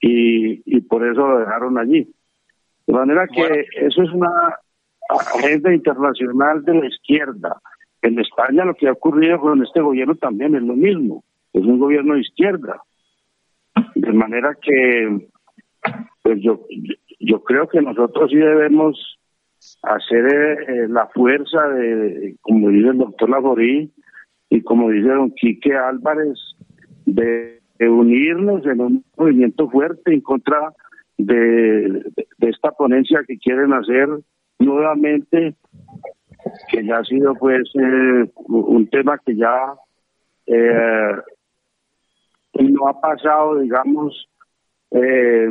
[0.00, 2.12] y, y por eso lo dejaron allí.
[2.86, 4.58] De manera que eso es una
[5.08, 7.60] agenda internacional de la izquierda.
[8.02, 11.24] En España lo que ha ocurrido con este gobierno también es lo mismo.
[11.52, 12.80] Es un gobierno de izquierda.
[13.94, 15.28] De manera que
[16.22, 16.66] pues yo,
[17.20, 19.18] yo creo que nosotros sí debemos
[19.82, 23.92] hacer eh, la fuerza de, como dice el doctor Laborí
[24.50, 26.38] y como dice don Quique Álvarez,
[27.06, 30.72] de, unirnos en un movimiento fuerte en contra
[31.18, 32.02] de,
[32.40, 34.08] esta ponencia que quieren hacer
[34.58, 35.54] nuevamente,
[36.70, 39.74] que ya ha sido pues eh, un tema que ya
[40.46, 41.12] eh,
[42.54, 44.28] no ha pasado, digamos,
[44.90, 45.48] eh,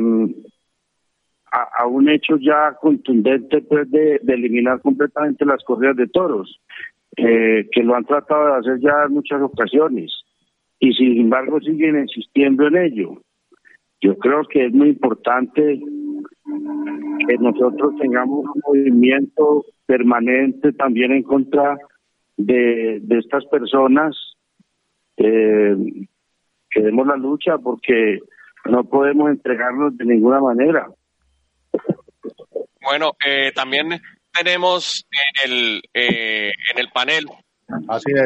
[1.54, 6.60] a, un hecho ya contundente pues de, eliminar completamente las corridas de toros,
[7.16, 10.12] que lo han tratado de hacer ya en muchas ocasiones
[10.80, 13.22] y sin embargo siguen insistiendo en ello.
[14.00, 15.80] Yo creo que es muy importante
[17.26, 21.78] que nosotros tengamos un movimiento permanente también en contra
[22.36, 24.16] de, estas personas,
[25.16, 25.76] eh,
[26.70, 28.18] que demos la lucha porque
[28.66, 30.88] no podemos entregarnos de ninguna manera.
[32.80, 34.00] Bueno, eh, también
[34.32, 37.26] tenemos en el, eh, en el panel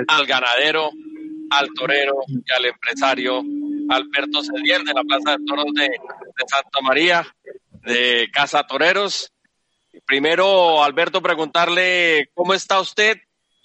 [0.09, 0.91] al ganadero,
[1.51, 3.43] al torero y al empresario
[3.89, 5.89] Alberto Cedier de la Plaza de Toros de,
[6.47, 7.27] Santa María,
[7.85, 9.33] de Casa Toreros.
[10.07, 13.19] Primero, Alberto, preguntarle cómo está usted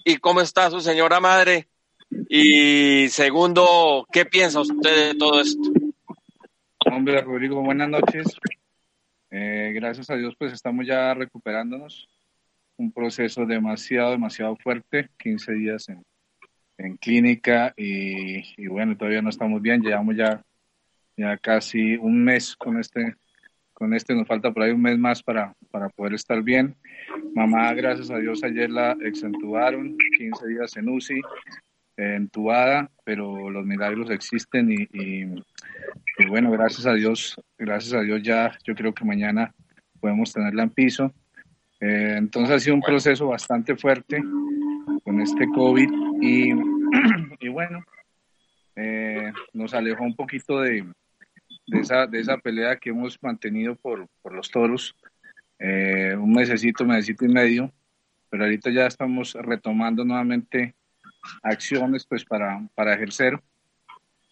[0.04, 1.68] y cómo está su señora madre.
[2.28, 5.70] Y segundo, ¿qué piensa usted de todo esto?
[6.86, 8.26] Hombre, Rodrigo, buenas noches.
[9.36, 12.08] Eh, gracias a Dios, pues estamos ya recuperándonos.
[12.76, 16.04] Un proceso demasiado, demasiado fuerte, 15 días en,
[16.78, 20.40] en clínica y, bueno, todavía no estamos bien, llevamos ya,
[21.16, 23.16] ya casi un mes con este,
[23.72, 26.76] con este, nos falta por ahí un mes más para, para poder estar bien.
[27.34, 31.20] Mamá, gracias a Dios, ayer la exentuaron, 15 días en UCI,
[31.96, 35.44] eh, entubada, pero los milagros existen y, y,
[36.18, 39.54] y bueno, gracias a Dios, gracias a Dios ya yo creo que mañana
[40.00, 41.12] podemos tenerla en piso.
[41.80, 44.22] Eh, entonces ha sido un proceso bastante fuerte
[45.02, 45.88] con este COVID
[46.20, 46.50] y,
[47.40, 47.84] y bueno,
[48.76, 50.84] eh, nos alejó un poquito de,
[51.66, 54.94] de, esa, de esa pelea que hemos mantenido por, por los toros,
[55.58, 57.72] eh, un mesecito, mesecito y medio,
[58.30, 60.74] pero ahorita ya estamos retomando nuevamente
[61.42, 63.40] acciones pues para, para ejercer.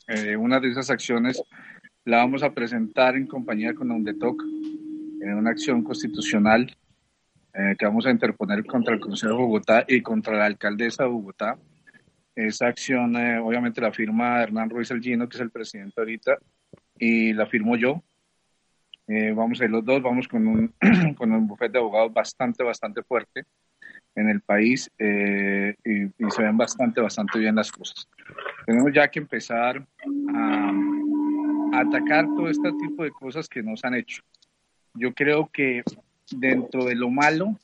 [0.09, 1.43] Eh, una de esas acciones
[2.05, 6.77] la vamos a presentar en compañía con UNDETOC, en una acción constitucional
[7.55, 11.11] eh, que vamos a interponer contra el Consejo de Bogotá y contra la alcaldesa de
[11.11, 11.59] Bogotá.
[12.35, 16.39] Esa acción eh, obviamente la firma Hernán Ruiz Elgino, que es el presidente ahorita,
[16.99, 18.03] y la firmo yo.
[19.07, 20.75] Eh, vamos a ir los dos, vamos con un,
[21.17, 23.45] con un bufete de abogados bastante, bastante fuerte
[24.15, 28.09] en el país eh, y, y, se ven bastante, bastante bien las cosas.
[28.67, 29.87] Tenemos ya que empezar
[30.35, 30.73] a,
[31.73, 34.23] a atacar todo este tipo de cosas que nos han hecho.
[34.95, 35.83] Yo creo que
[36.31, 37.59] dentro de lo malo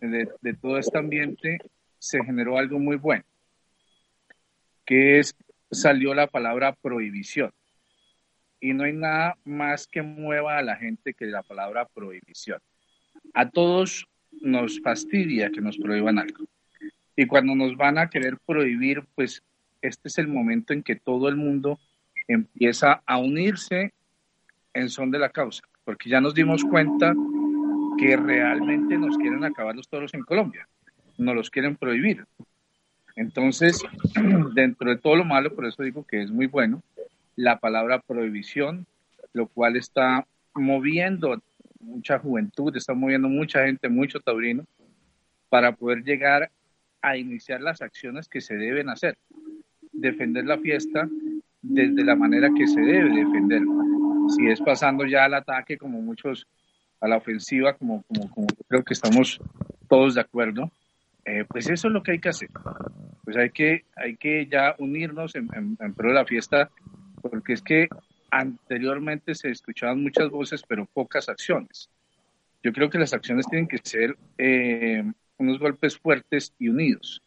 [0.00, 1.58] de, de todo este ambiente
[1.98, 3.24] se generó algo muy bueno,
[4.84, 5.36] que es,
[5.70, 7.52] salió la palabra prohibición.
[8.58, 12.60] Y no hay nada más que mueva a la gente que la palabra prohibición.
[13.34, 14.08] A todos
[14.40, 16.44] nos fastidia que nos prohíban algo.
[17.16, 19.42] Y cuando nos van a querer prohibir, pues
[19.82, 21.78] este es el momento en que todo el mundo
[22.28, 23.92] empieza a unirse
[24.74, 27.14] en son de la causa, porque ya nos dimos cuenta
[27.98, 30.66] que realmente nos quieren acabar los toros en Colombia,
[31.18, 32.24] nos los quieren prohibir.
[33.16, 33.82] Entonces,
[34.54, 36.82] dentro de todo lo malo, por eso digo que es muy bueno,
[37.36, 38.86] la palabra prohibición,
[39.32, 41.42] lo cual está moviendo
[41.82, 44.64] mucha juventud, está moviendo mucha gente, mucho taurino,
[45.48, 46.50] para poder llegar
[47.02, 49.18] a iniciar las acciones que se deben hacer.
[49.92, 51.08] Defender la fiesta
[51.60, 53.62] desde la manera que se debe defender.
[54.28, 56.46] Si es pasando ya al ataque, como muchos,
[57.00, 58.04] a la ofensiva, como,
[58.68, 59.40] creo que estamos
[59.88, 60.70] todos de acuerdo,
[61.24, 62.48] eh, pues eso es lo que hay que hacer.
[63.24, 66.70] Pues hay que, hay que ya unirnos en pro de la fiesta,
[67.20, 67.88] porque es que
[68.32, 71.90] anteriormente se escuchaban muchas voces, pero pocas acciones.
[72.62, 75.04] Yo creo que las acciones tienen que ser eh,
[75.36, 77.22] unos golpes fuertes y unidos.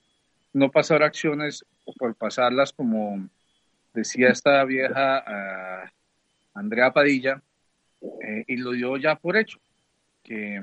[0.51, 1.63] No pasar acciones
[1.97, 3.29] por pasarlas como
[3.93, 5.89] decía esta vieja uh,
[6.57, 7.41] Andrea Padilla,
[8.01, 9.59] eh, y lo dio ya por hecho,
[10.23, 10.61] que,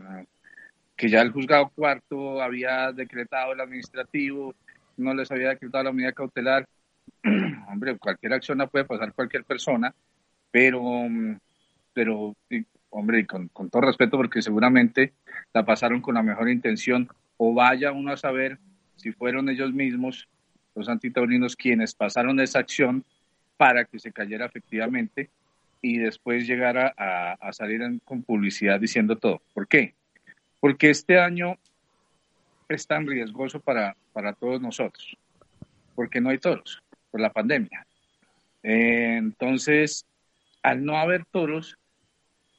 [0.97, 4.55] que ya el juzgado cuarto había decretado el administrativo,
[4.97, 6.66] no les había decretado la medida cautelar.
[7.68, 9.95] Hombre, cualquier acción la puede pasar cualquier persona,
[10.53, 11.09] pero,
[11.93, 12.37] pero
[12.91, 15.15] hombre, con, con, todo respeto, porque seguramente
[15.53, 18.59] la pasaron con la mejor intención, o vaya uno a saber
[18.95, 20.29] si fueron ellos mismos,
[20.77, 23.05] los antitaurinos, quienes pasaron esa acción
[23.57, 25.29] para que se cayera efectivamente
[25.81, 29.43] y después llegara a, a salir en, con publicidad diciendo todo.
[29.53, 29.95] ¿Por qué?
[30.61, 31.59] Porque este año
[32.69, 35.17] es tan riesgoso para, para todos nosotros,
[35.95, 37.87] porque no hay toros, por la pandemia.
[38.63, 40.07] Eh, entonces,
[40.63, 41.79] al no haber toros,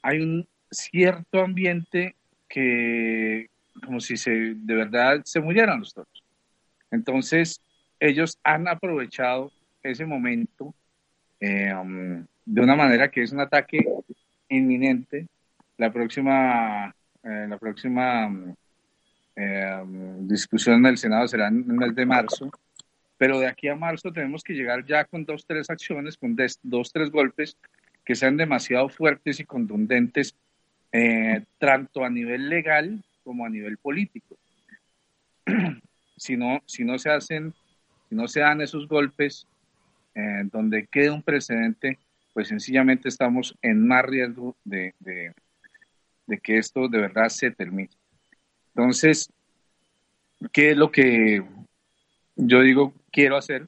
[0.02, 2.16] hay un cierto ambiente
[2.50, 3.50] que,
[3.86, 6.24] como si se, de verdad se murieran los toros.
[6.92, 7.62] Entonces,
[8.00, 9.52] ellos han aprovechado
[9.82, 10.76] ese momento
[11.42, 13.80] um, de una manera que es un ataque
[14.50, 15.28] inminente.
[15.78, 16.94] La próxima,
[17.24, 18.30] eh, la próxima
[19.36, 19.84] eh,
[20.20, 22.52] discusión en el Senado será en el mes de marzo,
[23.18, 26.60] pero de aquí a marzo tenemos que llegar ya con dos, tres acciones, con des,
[26.62, 27.58] dos, tres golpes
[28.06, 30.36] que sean demasiado fuertes y contundentes,
[30.92, 34.38] eh, tanto a nivel legal como a nivel político.
[36.18, 37.54] si, no, si no se hacen,
[38.10, 39.48] si no se dan esos golpes
[40.16, 41.98] eh, donde quede un precedente,
[42.34, 45.34] pues sencillamente estamos en más riesgo de, de,
[46.28, 47.90] de que esto de verdad se termine.
[48.76, 49.32] Entonces,
[50.52, 51.44] ¿qué es lo que
[52.36, 53.68] yo digo quiero hacer?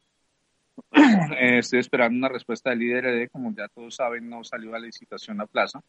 [1.37, 4.85] Eh, estoy esperando una respuesta del IDRD, como ya todos saben, no salió a la
[4.85, 5.81] licitación la plaza.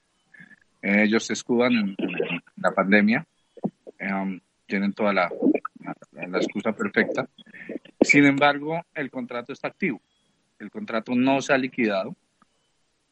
[0.82, 3.26] Eh, ellos se escudan en, en la pandemia,
[3.98, 5.30] eh, tienen toda la,
[6.12, 7.28] la, la, excusa perfecta.
[8.00, 10.00] Sin embargo, el contrato está activo,
[10.58, 12.14] el contrato no se ha liquidado.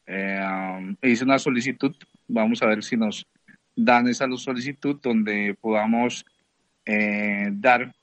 [0.07, 1.95] Um, hice una solicitud,
[2.29, 3.27] vamos a ver si nos
[3.75, 6.27] dan esa solicitud donde podamos
[6.85, 7.95] dar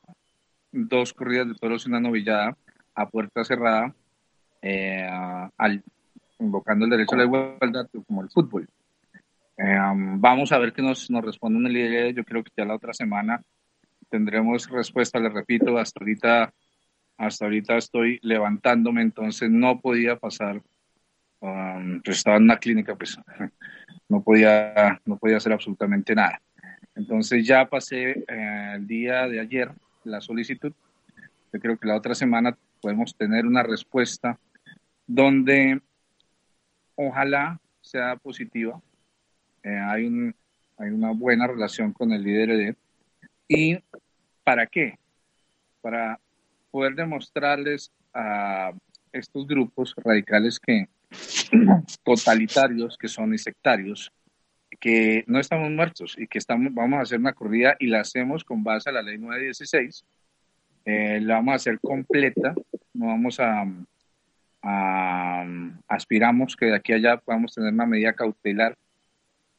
[0.71, 2.57] dos corridas de toros y una novillada
[2.95, 3.93] a puerta cerrada,
[4.61, 5.07] eh,
[5.57, 5.83] al,
[6.39, 8.67] invocando el derecho a la igualdad como el fútbol.
[9.57, 9.77] Eh,
[10.17, 12.15] vamos a ver qué nos, nos responden el IDL.
[12.15, 13.41] Yo creo que ya la otra semana
[14.09, 16.53] tendremos respuesta, les repito, hasta ahorita
[17.21, 20.59] hasta ahorita estoy levantándome, entonces no podía pasar,
[21.39, 23.15] um, pues estaba en una clínica, pues
[24.09, 26.41] no podía, no podía hacer absolutamente nada.
[26.95, 29.71] Entonces ya pasé eh, el día de ayer
[30.03, 30.73] la solicitud.
[31.53, 34.39] Yo creo que la otra semana podemos tener una respuesta
[35.07, 35.81] donde
[36.95, 38.81] ojalá sea positiva.
[39.63, 40.35] Eh, hay, un,
[40.77, 42.75] hay una buena relación con el líder de
[43.47, 43.77] ¿Y
[44.43, 44.97] para qué?
[45.81, 46.19] Para
[46.71, 48.71] poder demostrarles a
[49.11, 50.87] estos grupos radicales que
[52.03, 54.11] totalitarios que son sectarios
[54.79, 58.43] que no estamos muertos y que estamos vamos a hacer una corrida y la hacemos
[58.43, 60.05] con base a la ley 916
[60.85, 62.53] eh, la vamos a hacer completa
[62.93, 63.65] no vamos a,
[65.87, 68.77] aspiramos que de aquí a allá podamos tener una medida cautelar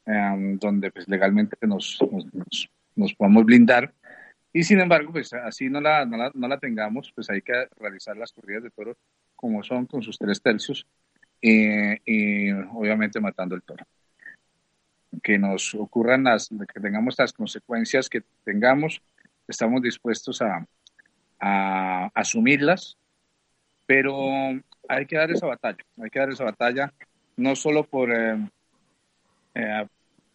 [0.07, 1.99] em, donde pues legalmente nos,
[2.33, 3.93] nos, nos podamos blindar
[4.53, 7.55] y sin embargo, pues así no la, no la, no la tengamos, pues hay que
[7.79, 8.97] realizar las corridas de toros
[9.35, 10.87] como son, con sus tres tercios,
[11.41, 13.85] eh, y obviamente matando el toro.
[15.23, 19.03] Que nos ocurran las, que tengamos las consecuencias que tengamos,
[19.49, 20.66] estamos dispuestos a,
[21.43, 22.97] a asumirlas,
[23.84, 24.14] pero
[24.88, 26.93] hay que dar esa batalla, hay que dar esa batalla
[27.36, 28.38] no solo por, eh,
[29.55, 29.86] eh,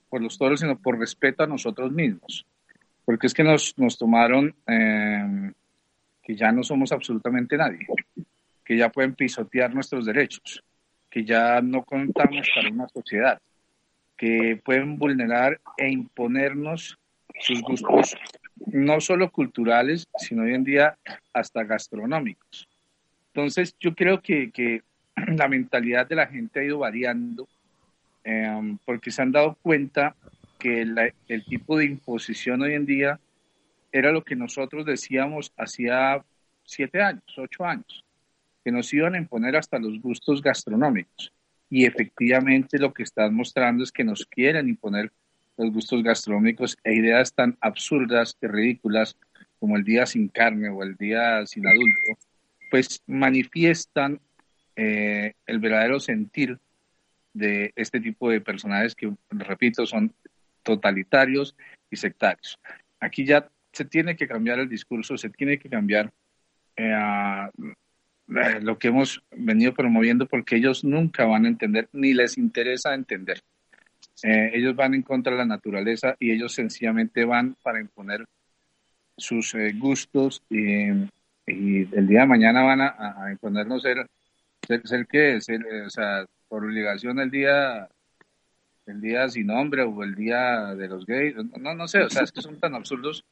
[0.10, 2.45] por los toros, sino por respeto a nosotros mismos
[3.08, 5.53] porque es que nos, nos tomaron em,
[6.22, 7.88] que ya no somos absolutamente nadie,
[8.66, 10.62] que ya pueden pisotear nuestros derechos,
[11.10, 13.39] que ya no contamos para una sociedad,
[14.18, 16.99] que pueden vulnerar e imponernos
[17.39, 18.18] sus gustos,
[18.68, 20.97] no solo culturales, sino hoy en día
[21.34, 22.68] hasta gastronómicos.
[23.34, 24.84] Entonces, yo creo que, que
[25.36, 27.47] la mentalidad de la gente ha ido variando
[28.24, 30.15] em, porque se han dado cuenta
[30.59, 33.20] que el tipo de imposición hoy en día
[33.91, 36.24] era lo que nosotros decíamos hacía
[36.63, 38.03] siete años, ocho años,
[38.65, 41.32] que nos iban a imponer hasta los gustos gastronómicos.
[41.70, 45.11] Y efectivamente lo que están mostrando es que nos quieren imponer
[45.58, 49.18] los gustos gastronómicos e ideas tan absurdas y ridículas
[49.60, 52.18] como el día sin carne o el día sin adulto,
[52.70, 54.20] pues manifiestan
[54.76, 56.60] eh, el verdadero sentir
[57.34, 60.14] de este tipo de personajes que, repito, son
[60.64, 61.55] totalitarios
[61.89, 62.60] y sectarios.
[62.99, 66.12] Aquí ya se tiene que cambiar el discurso, se tiene que cambiar
[66.76, 66.93] eh,
[68.30, 72.93] eh, lo que hemos venido promoviendo porque ellos nunca van a entender ni les interesa
[72.93, 73.41] entender.
[74.24, 78.26] Eh, ellos van en contra de la naturaleza y ellos sencillamente van para imponer
[79.15, 81.07] sus gustos y,
[81.49, 84.05] el día de mañana van a, imponernos ser,
[84.68, 87.88] ser, ser, o sea, por obligación el día
[88.86, 92.24] el día sin nombre o el día de los gays, no, no sé, o sea,
[92.24, 93.24] es que son tan absurdos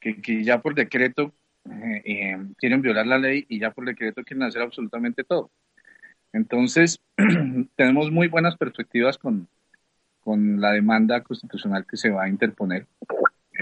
[0.00, 1.34] que, que ya por decreto
[1.70, 5.50] eh, eh, quieren violar la ley y ya por decreto quieren hacer absolutamente todo.
[6.32, 7.00] Entonces,
[7.76, 9.48] tenemos muy buenas perspectivas con,
[10.28, 12.86] con la demanda constitucional que se va a interponer.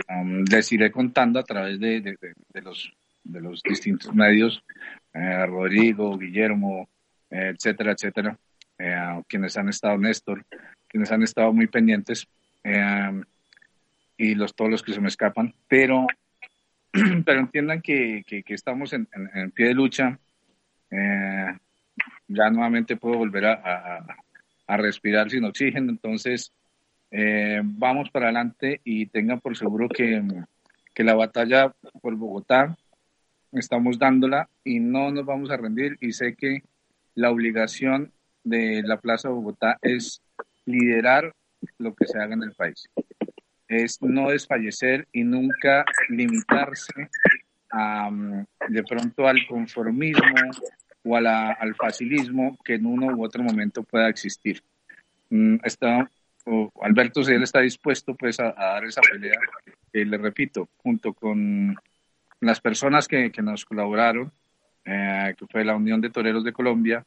[0.09, 2.93] Um, les iré contando a través de, de, de, los,
[3.23, 4.65] de los distintos medios,
[5.15, 6.89] eh, Rodrigo, Guillermo,
[7.31, 8.37] etcétera, etcétera,
[9.29, 10.45] quienes han estado, Néstor,
[10.89, 12.27] quienes han estado muy pendientes
[12.65, 13.23] eh,
[14.17, 16.09] y los, todos los que se me escapan, pero,
[17.25, 20.19] pero entiendan que, que, estamos en, en, pie de lucha.
[20.91, 21.57] Eh,
[22.27, 24.17] ya nuevamente puedo volver a, a,
[24.69, 26.53] respirar sin oxígeno, entonces
[27.11, 30.23] eh, vamos para adelante y tengan por seguro que,
[30.95, 32.77] que la batalla por Bogotá
[33.53, 36.63] estamos dándola y no nos vamos a rendir y sé que
[37.15, 38.13] la obligación
[38.45, 40.23] de la Plaza de Bogotá es
[40.67, 41.35] liderar
[41.79, 42.89] lo que se haga en el país.
[43.69, 47.09] Es no desfallecer y nunca limitarse
[47.71, 50.35] a, mm, de pronto al conformismo
[51.07, 54.63] o al facilismo que en uno u otro momento pueda existir.
[55.31, 56.11] Mm, está,
[56.83, 59.39] Alberto, si él está dispuesto pues a, dar esa pelea,
[59.93, 61.77] eh, le repito, junto con
[62.41, 64.33] las personas que, que nos colaboraron,
[64.85, 67.05] eh, que fue la Unión de Toreros de Colombia,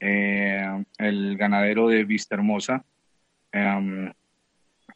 [0.00, 2.84] eh, el ganadero de Vista Hermosa,
[3.52, 4.08] Em,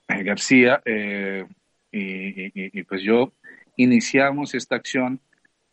[0.09, 1.44] eh, García eh,
[1.92, 3.32] y, pues yo
[3.76, 5.20] iniciamos esta acción,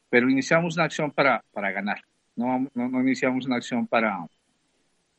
[0.09, 2.01] pero iniciamos una acción para, para ganar,
[2.35, 4.27] no, no, iniciamos una acción para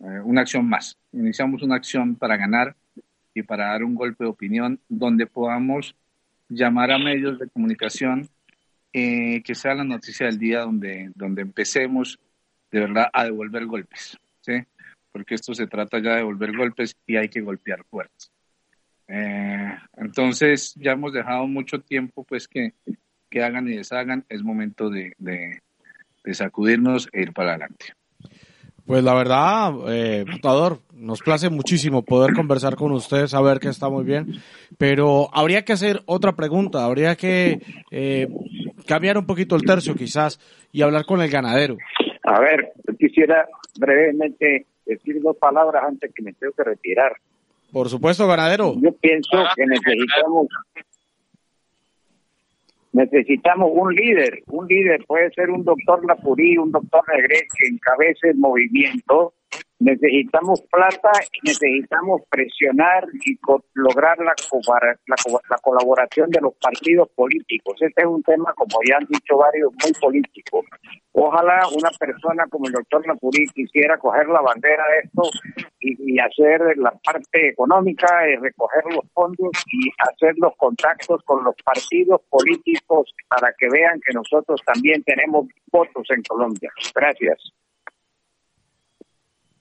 [0.01, 2.77] eh, una acción más, iniciamos una acción para ganar
[3.35, 5.95] y para dar un golpe de opinión donde podamos
[6.49, 8.29] llamar a medios de comunicación
[8.93, 12.21] que sea la noticia del día donde, donde empecemos
[12.71, 14.17] de verdad a devolver golpes.
[14.41, 14.53] ¿sí?
[15.15, 18.33] porque esto se trata ya de volver golpes y hay que golpear fuertes.
[19.07, 22.75] Eh, entonces ya hemos dejado mucho tiempo pues que,
[23.31, 25.15] que hagan y deshagan, es momento de,
[26.25, 27.95] de sacudirnos e ir para adelante.
[28.87, 33.89] Pues la verdad, eh, Matador, nos place muchísimo poder conversar con usted, saber que está
[33.89, 34.35] muy bien,
[34.77, 37.61] pero habría que hacer otra pregunta, habría que
[37.91, 38.29] eh,
[38.87, 40.39] cambiar un poquito el tercio quizás
[40.71, 41.79] y hablar con el ganadero.
[42.25, 43.49] A ver, yo quisiera
[43.79, 47.17] brevemente decir dos palabras antes que me tengo que retirar.
[47.73, 48.75] Por supuesto, ganadero.
[48.81, 50.49] Yo pienso que necesitamos
[52.95, 58.31] necesitamos un líder, un líder puede ser un doctor Lapurí, un doctor Negret que encabece
[58.31, 59.35] el movimiento
[59.85, 63.39] necesitamos plata y necesitamos presionar y
[63.75, 64.35] lograr la,
[65.07, 67.75] la, colaboración de los partidos políticos.
[67.81, 70.65] Este es un tema, como ya han dicho varios, muy político.
[71.13, 75.23] Ojalá una persona como el doctor Napurí quisiera coger la bandera de esto
[75.81, 81.55] y, hacer la parte económica, y recoger los fondos y hacer los contactos con los
[81.63, 86.71] partidos políticos para que vean que nosotros también tenemos votos en Colombia.
[86.95, 87.53] Gracias.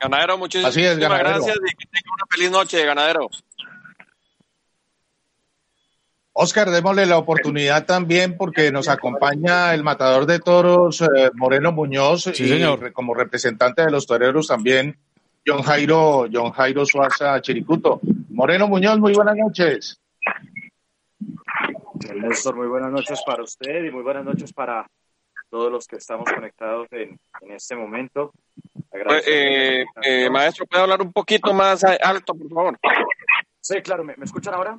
[0.03, 3.29] Ganadero, muchísimas gracias y que tenga una feliz noche, ganadero.
[6.33, 12.23] Oscar, démosle la oportunidad también porque nos acompaña el matador de toros eh, Moreno Muñoz
[12.23, 12.91] sí, señor.
[12.91, 14.97] como representante de los toreros también
[15.45, 18.01] John Jairo, John Jairo Suaza Chiricuto.
[18.29, 20.01] Moreno Muñoz, muy buenas noches.
[22.15, 24.85] Néstor, muy buenas noches para usted y muy buenas noches para
[25.53, 28.33] todos los que estamos conectados en, en este momento.
[29.27, 32.79] Eh, eh, maestro, ¿puede hablar un poquito más alto, por favor?
[33.61, 34.75] Sí, claro, ¿me, escuchan ahora?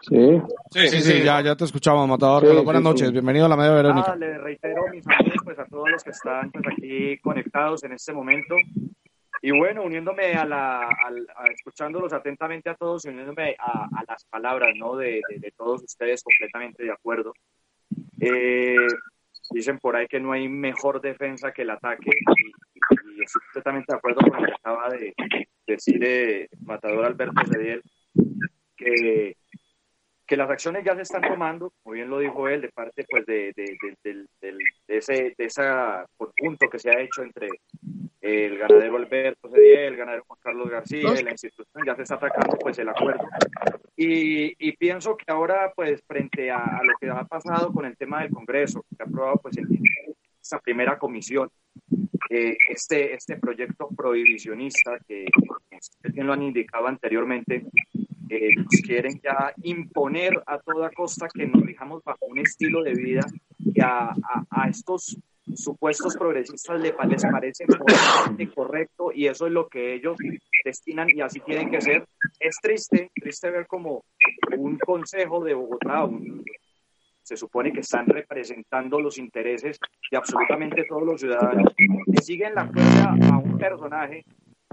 [0.00, 0.42] Sí.
[0.72, 2.64] Sí, sí, ya, ya te escuchamos, Matador.
[2.64, 4.10] buenas noches, bienvenido a la media Verónica.
[4.10, 7.92] Ah, le reitero mis saludos pues, a todos los que están pues, aquí conectados en
[7.92, 8.56] este momento.
[9.40, 10.88] Y bueno, uniéndome a la,
[11.52, 14.96] escuchándolos atentamente a todos y uniéndome a, las palabras, ¿no?
[14.96, 17.32] De, de, todos ustedes completamente de acuerdo.
[18.20, 18.76] Eh,
[19.50, 23.96] Dicen por ahí que no hay mejor defensa que el ataque y, estoy completamente de
[23.96, 25.14] acuerdo con lo que acaba de
[25.66, 27.82] decir eh, Matador Alberto Cediel,
[28.76, 29.36] que,
[30.26, 33.24] que las acciones ya se están tomando, como bien lo dijo él, de parte pues
[33.26, 35.62] de, de, de, ese, de ese
[36.16, 37.48] conjunto que se ha hecho entre
[38.26, 42.56] el ganadero Alberto Cediel, el ganadero Juan Carlos García la institución, ya se está atacando
[42.58, 43.28] pues el acuerdo.
[43.96, 48.22] Y, y pienso que ahora pues frente a, lo que ha pasado con el tema
[48.22, 49.68] del Congreso, que ha aprobado pues en
[50.40, 51.50] esta primera comisión,
[52.30, 55.26] eh, este, este proyecto prohibicionista que,
[55.70, 57.66] ustedes bien lo han indicado anteriormente,
[58.28, 62.94] eh, nos quieren ya imponer a toda costa que nos rijamos bajo un estilo de
[62.94, 63.22] vida
[63.72, 65.16] que a, a, a estos
[65.56, 67.66] supuestos progresistas les parece
[68.54, 70.16] correcto y eso es lo que ellos
[70.64, 72.06] destinan y así tienen que ser.
[72.38, 74.04] Es triste, triste ver como
[74.56, 76.08] un consejo de Bogotá,
[77.22, 79.78] se supone que están representando los intereses
[80.10, 84.24] de absolutamente todos los ciudadanos, que siguen la cuerda a un personaje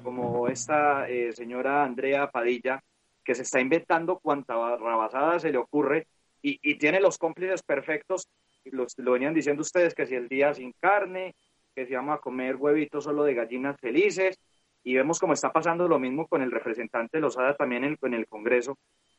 [0.03, 2.84] como esta eh, señora Andrea Padilla,
[3.23, 6.07] que se está inventando cuanta rabasada se le ocurre
[6.41, 8.27] y, y tiene los cómplices perfectos
[8.72, 11.36] lo venían diciendo ustedes, que si el día sin carne,
[11.76, 14.39] que si vamos a comer huevitos solo de gallinas felices,
[14.84, 18.28] y vemos cómo está pasando lo mismo con el representante de Lozada también en, el
[18.28, 18.78] Congreso,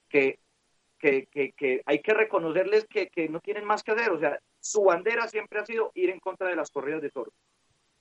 [0.09, 0.39] que,
[0.99, 4.85] que, que, hay que reconocerles que, que, no tienen más que hacer, o sea, su
[4.85, 7.35] bandera siempre ha sido ir en contra de las corridas de toros.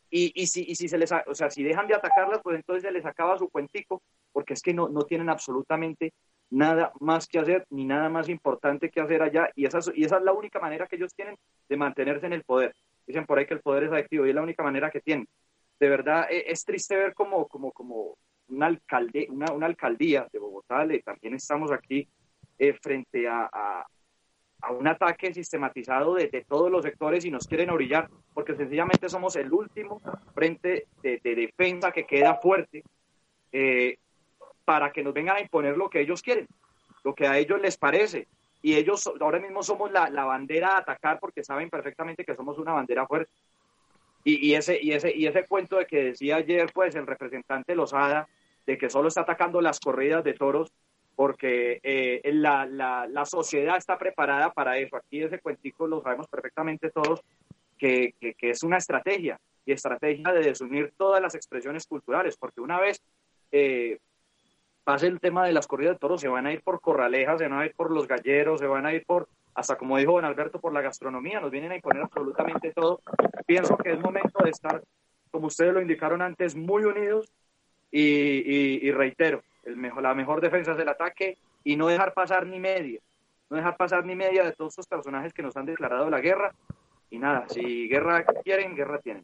[0.10, 2.84] Y, y, si, y si se les, o sea, si dejan de atacarlas, pues entonces
[2.84, 6.14] se les acaba su cuentico, porque es que no, no tienen absolutamente
[6.54, 10.18] nada más que hacer ni nada más importante que hacer allá y esa, y esa
[10.18, 11.36] es la única manera que ellos tienen
[11.68, 12.76] de mantenerse en el poder.
[13.08, 15.28] Dicen por ahí que el poder es adictivo y es la única manera que tienen.
[15.80, 18.18] De verdad e, es, triste ver como, como, como
[18.50, 22.08] una, alcalde, una, una alcaldía de Bogotá, le, también estamos aquí
[22.60, 23.86] eh, frente a, a,
[24.72, 29.36] un ataque sistematizado de, de, todos los sectores y nos quieren orillar porque sencillamente somos
[29.36, 30.02] el último
[30.36, 32.84] frente de, de defensa que queda fuerte.
[33.52, 33.98] Eh,
[34.66, 36.48] para que nos vengan a imponer lo que ellos quieren,
[37.04, 38.28] lo que a ellos les parece.
[38.62, 42.72] Y ellos ahora mismo somos la, bandera a atacar porque saben perfectamente que somos una
[42.72, 43.32] bandera fuerte.
[44.26, 48.30] Y, ese, y, ese, y ese cuento de que decía ayer pues el representante Lozada,
[48.66, 50.72] de que solo está atacando las corridas de toros
[51.16, 54.96] porque eh, la, la, sociedad está preparada para eso.
[54.96, 57.22] Aquí ese cuentico lo sabemos perfectamente todos,
[57.78, 62.80] que, que, es una estrategia, y estrategia de desunir todas las expresiones culturales, porque una
[62.80, 63.02] vez
[63.52, 64.00] eh,
[64.84, 67.48] pase el tema de las corridas de toros, se van a ir por corralejas, se
[67.48, 70.26] van a ir por los galleros, se van a ir por, hasta como dijo don
[70.26, 73.02] Alberto, por la gastronomía, nos vienen a imponer absolutamente todo.
[73.46, 74.82] Pienso que es momento de estar,
[75.32, 77.32] como ustedes lo indicaron antes, muy unidos
[77.92, 82.60] y, reitero, el mejor, la mejor defensa es el ataque y no dejar pasar ni
[82.60, 83.00] media,
[83.50, 86.54] no dejar pasar ni media de todos estos personajes que nos han declarado la guerra
[87.10, 89.24] y nada, si guerra quieren, guerra tienen.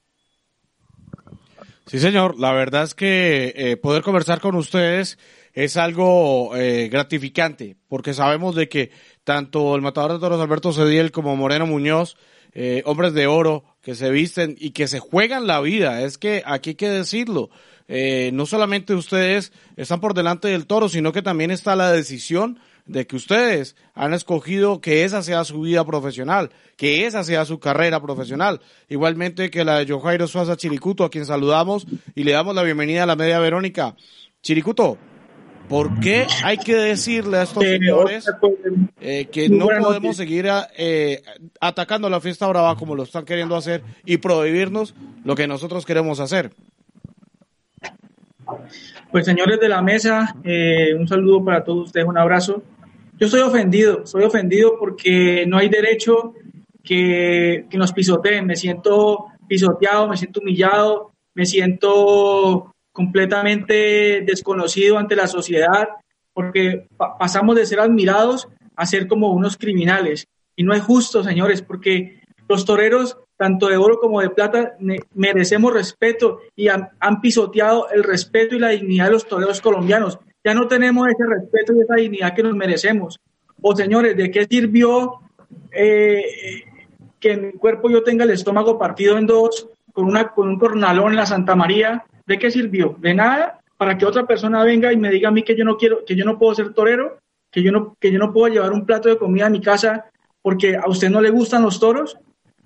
[1.90, 2.40] Sí, señor.
[2.40, 5.18] La verdad es que eh, poder conversar con ustedes
[5.60, 8.92] es algo eh, gratificante, porque sabemos de que
[9.26, 12.16] tanto el matador de toros Alberto Cediel como Moreno Muñoz,
[12.54, 16.44] eh, hombres de oro que se visten y que se juegan la vida, es que
[16.46, 17.50] aquí hay que decirlo.
[17.90, 22.58] Eh, no solamente ustedes están por delante del toro, sino que también está la decisión
[22.86, 27.60] de que ustedes han escogido que esa sea su vida profesional, que esa sea su
[27.60, 28.62] carrera profesional.
[28.88, 31.86] Igualmente que la de Jojairo Suaza Chiricuto, a quien saludamos
[32.16, 33.98] y le damos la bienvenida a la media Verónica.
[34.42, 34.98] Chiricuto,
[35.70, 38.26] ¿por qué hay que decirle a estos señores
[39.00, 40.48] eh, que no podemos seguir
[40.78, 41.22] eh,
[41.62, 46.20] atacando la fiesta brava como lo están queriendo hacer y prohibirnos lo que nosotros queremos
[46.20, 46.52] hacer?
[49.12, 52.64] Pues señores de la mesa, eh, un saludo para todos ustedes, un abrazo.
[53.20, 56.34] Yo estoy ofendido, estoy ofendido porque no hay derecho
[56.84, 58.46] que, que nos pisoteen.
[58.46, 65.88] Me siento pisoteado, me siento humillado, me siento completamente desconocido ante la sociedad,
[66.34, 70.28] porque pasamos de ser admirados a ser como unos criminales.
[70.54, 72.20] Y no es justo, señores, porque
[72.50, 74.76] los toreros, tanto de oro como de plata,
[75.14, 76.90] merecemos respeto y han,
[77.22, 80.20] pisoteado el respeto y la dignidad de los toreros colombianos.
[80.44, 83.18] Ya no tenemos ese respeto y esa dignidad que nos merecemos.
[83.62, 85.22] O señores, ¿de qué sirvió
[85.72, 86.66] eh,
[87.18, 90.60] que en mi cuerpo yo tenga el estómago partido en dos con, una, con un
[90.60, 92.04] cornalón en la Santa María?
[92.30, 92.96] ¿De qué sirvió?
[93.00, 95.78] De nada para que otra persona venga y me diga a mí que yo no
[95.78, 97.18] quiero, que yo no puedo ser torero,
[97.52, 100.06] que yo no, que yo no puedo llevar un plato de comida a mi casa
[100.44, 102.20] porque a usted no le gustan los toros.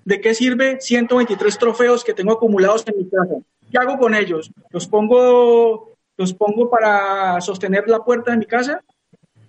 [0.04, 3.36] ¿De qué sirve 123 trofeos que tengo acumulados en mi casa?
[3.70, 4.50] ¿Qué hago con ellos?
[4.70, 8.82] ¿Los pongo los pongo para sostener la puerta de mi casa.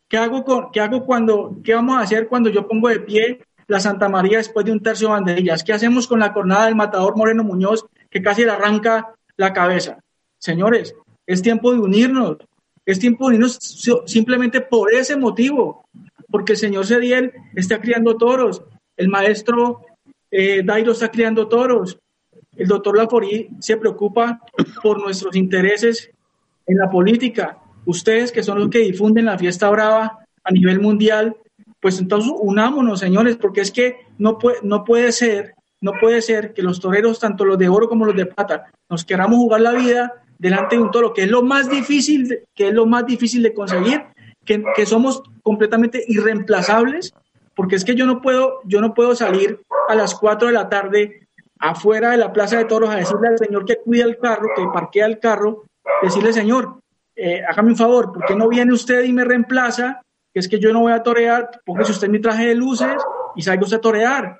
[0.07, 3.45] ¿Qué hago, con, qué hago cuando, qué vamos a hacer cuando yo pongo de pie
[3.67, 5.61] la Santa María después de un tercio de banderillas?
[5.61, 9.99] ¿Qué hacemos con la cornada del matador Moreno Muñoz que casi le arranca la cabeza?
[10.37, 12.37] Señores, es tiempo de unirnos.
[12.85, 13.57] Es tiempo de unirnos
[14.05, 15.85] simplemente por ese motivo.
[16.29, 18.63] Porque el señor Cediel está criando toros.
[18.97, 19.81] El maestro
[20.31, 21.97] eh, Dairo está criando toros.
[22.55, 24.41] El doctor Laforí se preocupa
[24.81, 26.09] por nuestros intereses
[26.65, 27.59] en la política.
[27.85, 31.35] Ustedes que son los que difunden la fiesta brava a nivel mundial,
[31.79, 36.53] pues entonces unámonos, señores, porque es que no puede, no puede ser, no puede ser
[36.53, 39.73] que los toreros, tanto los de oro como los de plata, nos queramos jugar la
[39.73, 43.43] vida delante de un toro, que es lo más difícil, que es lo más difícil
[43.43, 44.03] de conseguir,
[44.45, 47.13] que, somos completamente irreemplazables,
[47.55, 50.69] porque es que yo no puedo, yo no puedo salir a las 4 de la
[50.69, 51.27] tarde
[51.59, 54.65] afuera de la plaza de toros a decirle al señor que cuida el carro, que
[54.67, 55.63] parquea el carro,
[56.01, 56.79] decirle, señor,
[57.15, 60.01] eh, hágame un favor, ¿por qué no viene usted y me reemplaza?
[60.33, 63.01] Que es que yo no voy a torear, póngase usted mi traje de luces
[63.35, 64.39] y salga usted a torear.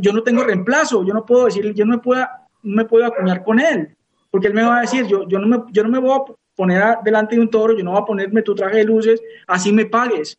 [0.00, 2.26] Yo no tengo reemplazo, yo no puedo decir, yo no me puedo,
[2.62, 3.96] no me puedo acuñar con él,
[4.30, 6.32] porque él me va a decir, yo, yo, no, me, yo no me voy a
[6.54, 9.72] poner delante de un toro, yo no voy a ponerme tu traje de luces, así
[9.72, 10.38] me pagues,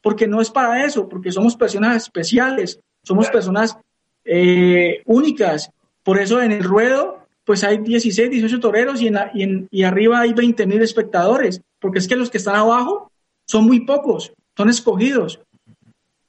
[0.00, 3.76] porque no es para eso, porque somos personas especiales, somos personas
[4.24, 5.70] eh, únicas.
[6.02, 10.32] Por eso en el ruedo pues hay 16, 18 toreros y, en y, arriba hay
[10.32, 13.10] 20 mil espectadores, porque es que los que están abajo
[13.46, 15.40] son muy pocos, son escogidos.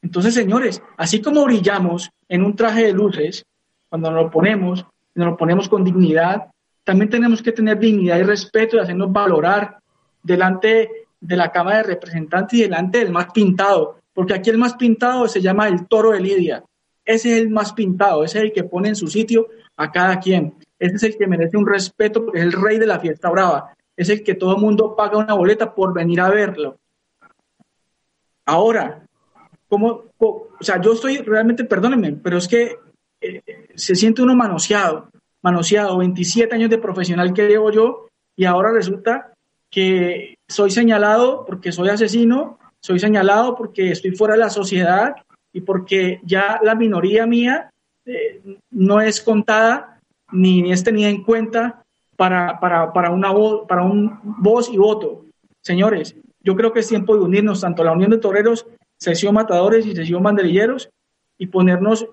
[0.01, 3.45] Entonces, señores, así como brillamos en un traje de luces,
[3.89, 4.85] cuando nos lo ponemos,
[5.15, 6.47] nos lo ponemos con dignidad,
[6.83, 9.77] también tenemos que tener dignidad y respeto y hacernos valorar
[10.21, 14.75] delante de la Cámara de Representantes y delante del más pintado, porque aquí el más
[14.75, 16.63] pintado se llama el toro de Lidia.
[17.05, 20.19] Ese es el más pintado, ese es el que pone en su sitio a cada
[20.19, 20.55] quien.
[20.79, 23.73] Ese es el que merece un respeto porque es el rey de la fiesta brava.
[23.95, 26.77] Es el que todo el mundo paga una boleta por venir a verlo.
[28.45, 29.05] Ahora,
[29.69, 32.77] como, o sea, yo estoy realmente, perdónenme, pero es que
[33.21, 33.41] eh,
[33.75, 35.09] se siente uno manoseado,
[35.43, 39.33] manoseado, 27 años de profesional que llevo yo y ahora resulta
[39.69, 45.15] que soy señalado porque soy asesino, soy señalado porque estoy fuera de la sociedad
[45.51, 47.69] y porque ya la minoría mía
[48.05, 48.41] eh,
[48.71, 49.99] no es contada
[50.31, 51.83] ni es tenida en cuenta
[52.15, 55.25] para, para, para, una voz, para un voz y voto.
[55.61, 58.65] Señores, yo creo que es tiempo de unirnos, tanto la Unión de Toreros,
[58.97, 60.89] sesión Matadores y sesión Banderilleros,
[61.37, 62.07] y ponernos,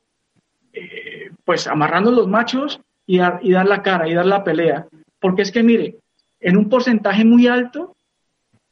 [0.72, 4.86] eh, pues, amarrando los machos y dar, y dar la cara y dar la pelea.
[5.18, 5.96] Porque es que, mire,
[6.38, 7.96] en un porcentaje muy alto,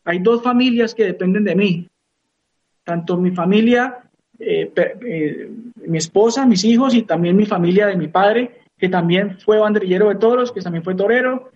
[0.04, 1.88] hay dos familias que dependen de mí.
[2.84, 3.98] Tanto mi familia
[4.38, 9.38] eh, eh, mi esposa, mis hijos y también mi familia de mi padre, que también
[9.40, 11.50] fue banderillero de toros, que también fue torero,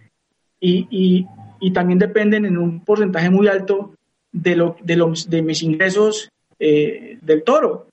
[0.58, 1.26] y, y,
[1.60, 3.94] y también dependen en un porcentaje muy alto
[4.32, 7.86] de, lo, de, los, de mis ingresos eh, del toro.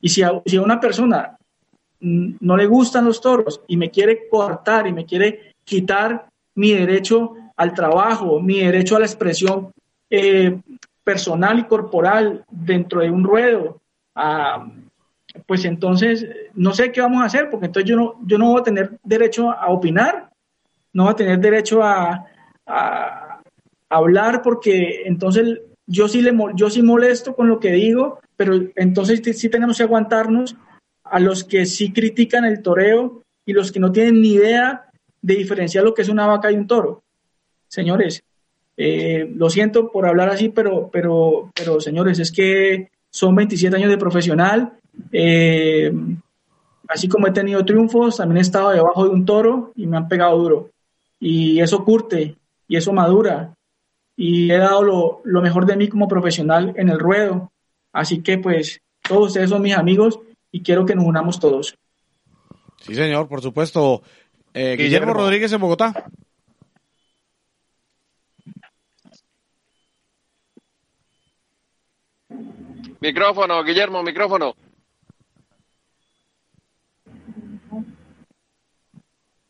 [0.00, 1.36] Y si a, si a una persona
[2.00, 7.34] no le gustan los toros y me quiere coartar y me quiere quitar mi derecho
[7.56, 9.72] al trabajo, mi derecho a la expresión
[10.10, 10.60] eh,
[11.02, 13.80] personal y corporal dentro de un ruedo,
[14.14, 14.66] ah,
[15.46, 18.60] pues entonces no sé qué vamos a hacer, porque entonces yo no, yo no voy
[18.60, 20.30] a tener derecho a opinar,
[20.92, 22.26] no voy a tener derecho a,
[23.88, 29.20] hablar, porque entonces yo sí, le, yo sí molesto con lo que digo, pero entonces
[29.38, 30.56] sí tenemos que aguantarnos
[31.10, 34.86] a los que sí critican el toreo y los que no tienen ni idea
[35.22, 37.02] de diferenciar lo que es una vaca y un toro.
[37.68, 38.22] Señores,
[38.76, 43.90] eh, lo siento por hablar así, pero, pero, pero señores, es que son 27 años
[43.90, 44.72] de profesional.
[45.12, 45.92] Eh,
[46.88, 50.08] así como he tenido triunfos, también he estado debajo de un toro y me han
[50.08, 50.70] pegado duro.
[51.18, 52.36] Y eso curte
[52.68, 53.54] y eso madura.
[54.16, 57.50] Y he dado lo, lo mejor de mí como profesional en el ruedo.
[57.92, 60.20] Así que pues todos ustedes son mis amigos
[60.56, 61.76] y quiero que nos unamos todos.
[62.80, 64.02] Sí, señor, por supuesto.
[64.54, 66.08] Eh, Guillermo Rodríguez en Bogotá.
[73.00, 74.54] Micrófono, Guillermo, micrófono.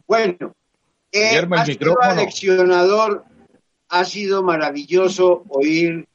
[0.08, 0.56] Bueno,
[1.12, 3.24] eh, ha sido aleccionador,
[3.88, 6.08] ha sido maravilloso oír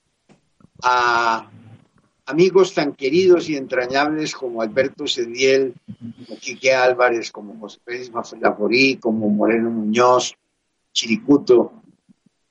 [0.84, 1.50] a
[2.32, 8.96] amigos tan queridos y entrañables como Alberto Sediel, como Quique Álvarez, como José Pérez Laforí,
[8.96, 10.34] como Moreno Muñoz,
[10.94, 11.82] Chiricuto,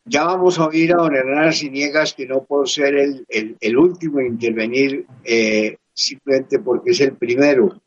[0.05, 4.27] ya vamos a oír a don Hernán Ciniegas, que no puedo ser el, último en
[4.27, 7.81] intervenir eh, simplemente porque es el primero,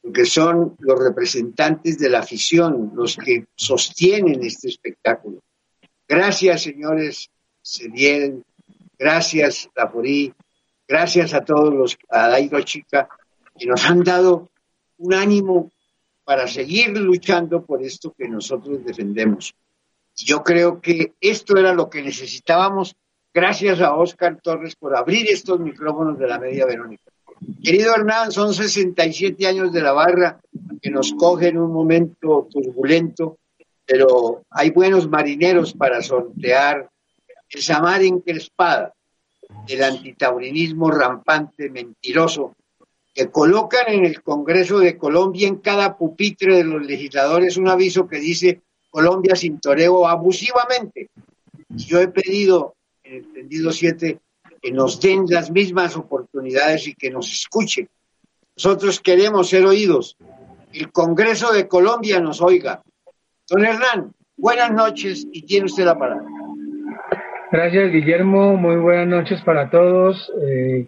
[0.00, 5.40] porque son los representantes de la afición, los que sostienen este espectáculo.
[6.08, 7.30] Gracias, señores
[7.62, 8.42] Cediel,
[8.98, 10.32] gracias, Laforí,
[10.92, 13.08] gracias a todos los, a Dairo Chica,
[13.58, 14.50] que nos han dado
[14.98, 15.72] un ánimo
[16.22, 19.54] para seguir luchando por esto que nosotros defendemos.
[20.14, 22.94] Yo creo que esto era lo que necesitábamos.
[23.32, 27.10] Gracias a Oscar Torres por abrir estos micrófonos de la Media Verónica.
[27.64, 30.40] Querido Hernán, son 67 años de la barra
[30.82, 33.38] que nos coge en un momento turbulento,
[33.86, 36.90] pero hay buenos marineros para sortear
[37.48, 38.92] el samar encrespada
[39.66, 42.54] del antitaurinismo rampante, mentiroso,
[43.14, 48.08] que colocan en el Congreso de Colombia en cada pupitre de los legisladores un aviso
[48.08, 51.10] que dice Colombia sin toreo abusivamente.
[51.70, 52.74] Y yo he pedido
[53.04, 54.18] en el tendido 7
[54.60, 57.88] que nos den las mismas oportunidades y que nos escuchen.
[58.56, 60.16] Nosotros queremos ser oídos.
[60.72, 62.82] El Congreso de Colombia nos oiga.
[63.48, 66.41] Don Hernán, buenas noches y tiene usted la palabra.
[67.52, 68.56] Gracias, Guillermo.
[68.56, 70.86] Muy buenas noches para todos eh,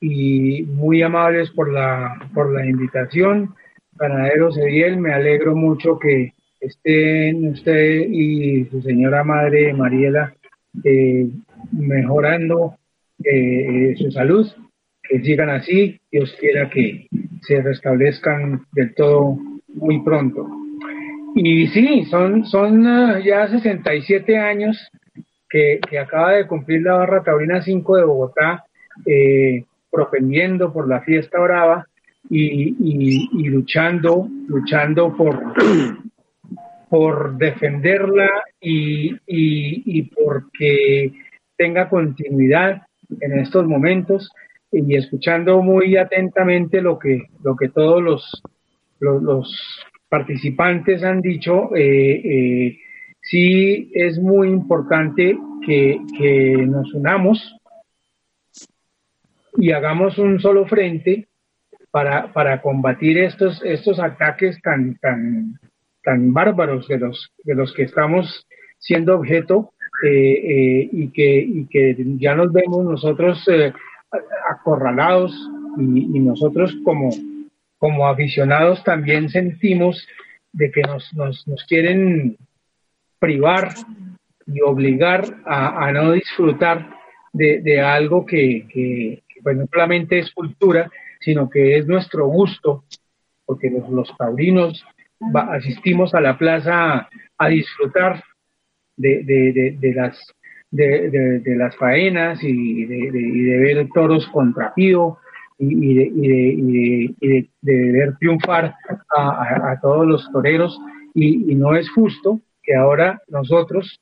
[0.00, 3.56] y muy amables por la, por la invitación.
[3.96, 10.32] Ganadero Cediel, me alegro mucho que, estén usted y su señora madre Mariela
[10.84, 11.26] eh,
[11.72, 12.76] mejorando
[13.24, 14.46] eh, su salud,
[15.02, 17.08] que sigan así, Dios quiera que
[17.42, 19.38] se restablezcan del todo
[19.74, 20.46] muy pronto.
[21.34, 24.76] Y sí, son, son uh, ya 67 años
[25.50, 28.64] que, acaba de cumplir la barra taurina 5 de Bogotá,
[29.04, 31.86] eh, propendiendo por la fiesta brava
[32.28, 35.42] y, y luchando, luchando por,
[36.90, 38.28] por defenderla
[38.60, 41.12] y, y, porque
[41.56, 42.82] tenga continuidad
[43.20, 44.28] en estos momentos
[44.72, 48.42] y escuchando muy atentamente lo que, lo que todos los,
[48.98, 52.78] los, participantes han dicho, eh, eh,
[53.30, 57.56] sí es muy importante que, que, nos unamos
[59.56, 61.28] y hagamos un solo frente
[61.90, 65.58] para, para combatir estos, estos ataques tan, tan,
[66.02, 68.46] tan bárbaros de los, de los que estamos
[68.78, 69.72] siendo objeto
[70.02, 73.72] eh, eh, y, que, y que ya nos vemos nosotros eh,
[74.50, 75.32] acorralados
[75.78, 77.10] y, nosotros como,
[77.78, 80.04] como aficionados también sentimos
[80.52, 82.36] de que nos, nos, nos quieren
[83.20, 83.74] privar
[84.46, 86.90] y obligar a, no disfrutar
[87.32, 90.90] de, de algo que, que, pues no solamente es cultura,
[91.20, 92.84] sino que es nuestro gusto,
[93.44, 94.84] porque los, los taurinos
[95.34, 97.08] asistimos a la plaza
[97.38, 98.22] a, disfrutar
[98.96, 99.22] de,
[99.78, 100.18] de, las
[100.70, 105.18] de, las faenas y de, ver toros contra Pío
[105.58, 107.14] y, de,
[107.62, 108.74] ver triunfar
[109.16, 110.78] a, todos los toreros.
[111.14, 112.40] Y, no es justo
[112.70, 114.00] que ahora nosotros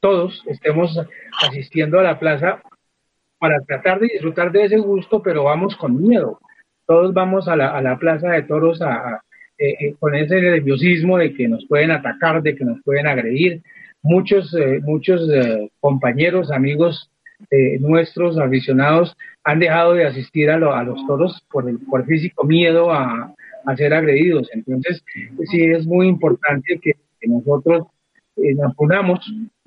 [0.00, 0.96] todos estemos
[1.42, 2.62] asistiendo a la plaza
[3.40, 6.38] para tratar de disfrutar de ese gusto, pero vamos con miedo,
[6.86, 9.20] todos vamos a la, a la plaza de toros a,
[9.58, 13.62] eh, eh, con ese nerviosismo de que nos pueden atacar, de que nos pueden agredir.
[14.00, 15.28] Muchos, eh, muchos
[15.80, 17.10] compañeros, amigos
[17.80, 22.92] nuestros aficionados han dejado de asistir a, a los toros por el por físico miedo
[22.92, 23.34] a,
[23.64, 24.48] a, ser agredidos.
[24.52, 25.04] Entonces,
[25.50, 26.94] sí es muy importante que,
[27.26, 27.86] nosotros
[28.36, 29.18] nos unamos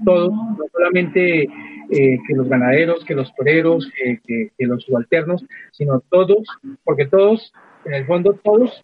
[0.06, 1.50] todos, no solamente
[1.90, 4.22] que los ganaderos, que los toreros, que,
[4.58, 6.48] que los subalternos, sino todos,
[6.86, 7.52] porque todos,
[7.84, 8.84] en el fondo todos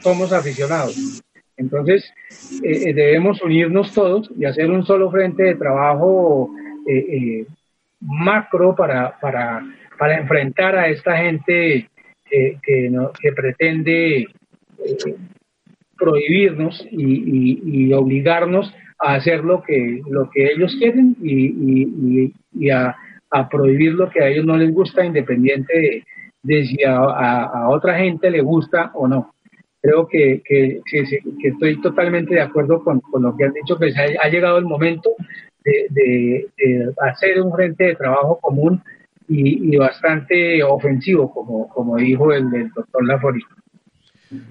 [0.00, 1.22] somos aficionados.
[1.56, 2.12] Entonces,
[2.62, 6.50] eh, eh, debemos unirnos todos y hacer un solo frente de trabajo
[6.86, 7.46] eh,
[8.00, 9.64] macro para, para,
[9.98, 11.88] para, enfrentar a esta gente
[12.28, 14.26] que, no, que pretende
[15.98, 22.96] prohibirnos y, obligarnos a hacer lo que, lo que ellos quieren y, a,
[23.50, 26.04] prohibir lo que a ellos no les gusta, independiente
[26.42, 29.34] de, si a otra gente le gusta o no
[29.86, 30.80] creo que, que,
[31.44, 35.10] estoy totalmente de acuerdo con, lo que han dicho, que ha, llegado el momento
[35.64, 36.46] de,
[36.98, 38.82] hacer un frente de trabajo común
[39.28, 43.40] y, bastante ofensivo, como, dijo el, doctor Lafori.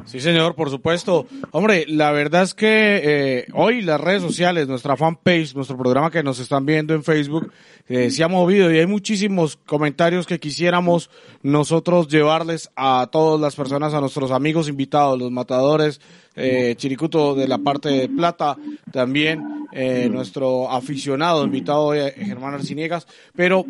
[0.05, 1.27] Sí, señor, por supuesto.
[1.51, 6.23] Hombre, la verdad es que eh, hoy las redes sociales, nuestra fanpage, nuestro programa que
[6.23, 7.51] nos están viendo en Facebook,
[7.87, 11.11] eh, se ha movido y hay muchísimos comentarios que quisiéramos
[11.43, 16.01] nosotros llevarles a todas las personas, a nuestros amigos invitados, los matadores,
[16.35, 18.57] eh, Chiricuto de la parte de plata,
[18.91, 23.05] también eh, nuestro aficionado invitado Germán Arciniegas,
[23.35, 23.65] pero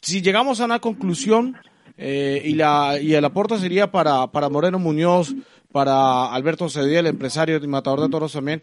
[0.00, 1.56] si llegamos a una conclusión,
[1.96, 5.34] eh, y, la, y el aporte sería para, para Moreno Muñoz,
[5.72, 8.62] para Alberto Cediel, empresario y matador de toros también.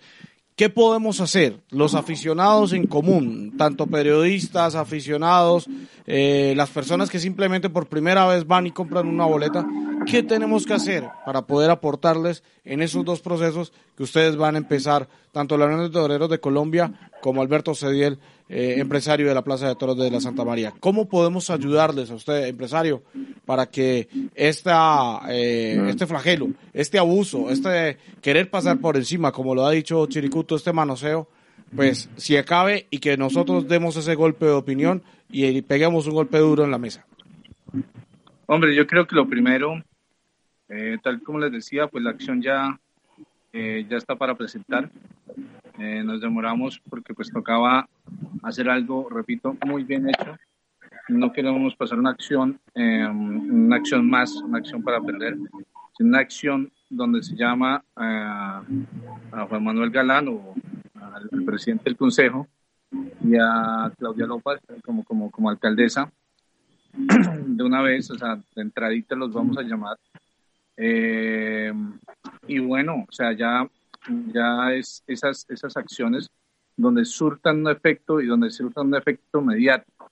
[0.55, 5.67] ¿Qué podemos hacer los aficionados en común, tanto periodistas, aficionados,
[6.05, 9.65] eh, las personas que simplemente por primera vez van y compran una boleta?
[10.05, 14.59] ¿Qué tenemos que hacer para poder aportarles en esos dos procesos que ustedes van a
[14.59, 18.19] empezar, tanto la Unión de Toreros de Colombia como Alberto Cediel,
[18.55, 20.71] eh, empresario de la Plaza de Toros de la Santa María.
[20.79, 23.01] ¿Cómo podemos ayudarles a usted, empresario,
[23.45, 29.65] para que esta, eh, este flagelo, este abuso, este querer pasar por encima, como lo
[29.65, 31.27] ha dicho Chiricuto, este manoseo,
[31.75, 35.01] pues si acabe y que nosotros demos ese golpe de opinión
[35.31, 37.07] y peguemos un golpe duro en la mesa?
[38.45, 39.83] Hombre, yo creo que lo primero,
[40.69, 42.79] eh, tal como les decía, pues la acción ya,
[43.53, 44.89] ya está para presentar.
[45.79, 47.87] Eh, nos demoramos porque pues tocaba
[48.43, 50.37] hacer algo, repito, muy bien hecho.
[51.09, 55.35] No queremos pasar una acción, eh, una acción más, una acción para aprender,
[55.97, 58.61] sino una acción donde se llama eh,
[59.31, 60.53] a Juan Manuel Galán o
[61.01, 62.47] al, presidente del Consejo
[63.23, 66.11] y a Claudia López como, como, como alcaldesa.
[66.93, 69.97] De una vez, o sea, de entradita los vamos a llamar.
[70.77, 73.67] Y bueno, o sea, ya
[74.33, 76.29] ya es esas, esas acciones
[76.75, 80.11] donde surtan un efecto y donde surtan un efecto mediático.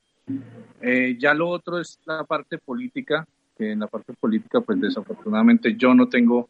[0.82, 5.76] Eh, ya lo otro es la parte política, que en la parte política, pues desafortunadamente
[5.76, 6.50] yo no tengo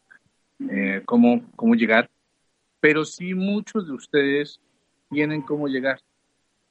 [0.70, 2.10] eh, cómo, cómo llegar,
[2.80, 4.60] pero sí muchos de ustedes
[5.10, 6.00] tienen cómo llegar.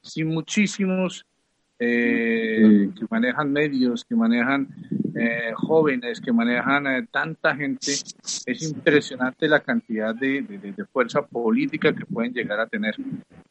[0.01, 1.25] Sí muchísimos
[1.79, 4.67] eh, que manejan medios, que manejan
[5.15, 11.93] eh, jóvenes, que manejan eh, tanta gente, es impresionante la cantidad de, de, fuerza política
[11.93, 12.95] que pueden llegar a tener.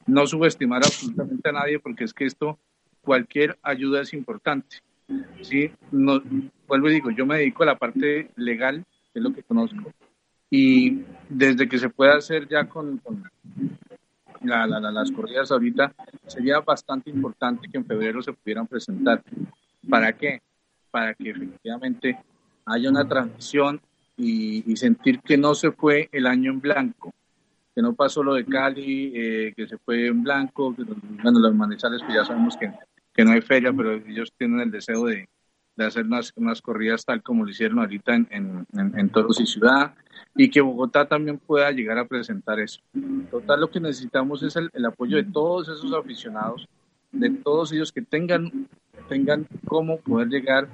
[0.07, 2.59] No subestimar absolutamente a nadie porque es que esto,
[3.01, 4.79] cualquier ayuda es importante.
[5.43, 5.71] ¿sí?
[5.91, 6.23] No,
[6.67, 9.93] vuelvo y digo, yo me dedico a la parte legal, que es lo que conozco,
[10.51, 13.01] y desde que se pueda hacer ya con
[14.43, 15.93] la, las corridas ahorita,
[16.27, 19.23] sería bastante importante que en febrero se pudieran presentar.
[19.89, 20.43] ¿Para qué?
[20.91, 22.19] Para que efectivamente
[22.67, 23.81] haya una transición
[24.17, 27.13] y, sentir que no se fue el año en blanco,
[27.75, 30.83] que no pasó lo de Cali, eh, que se fue en blanco, que,
[31.23, 32.71] bueno, los manizales pues ya sabemos que,
[33.15, 35.29] que no hay feria, pero ellos tienen el deseo de,
[35.77, 38.67] de hacer unas, unas, corridas tal como lo hicieron ahorita en, en,
[38.99, 39.95] en, Toros y Ciudad,
[40.35, 42.81] y que Bogotá también pueda llegar a presentar eso.
[43.31, 46.69] Total, lo que necesitamos es el, apoyo de todos esos aficionados,
[47.13, 48.69] de todos ellos que tengan,
[49.11, 50.69] tengan cómo poder llegar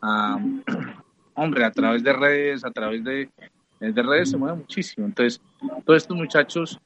[0.00, 0.38] a,
[1.34, 3.28] hombre, a través de redes, a través de,
[3.80, 5.06] de redes se mueve muchísimo.
[5.06, 5.40] Entonces,
[5.84, 6.80] todos estos muchachos,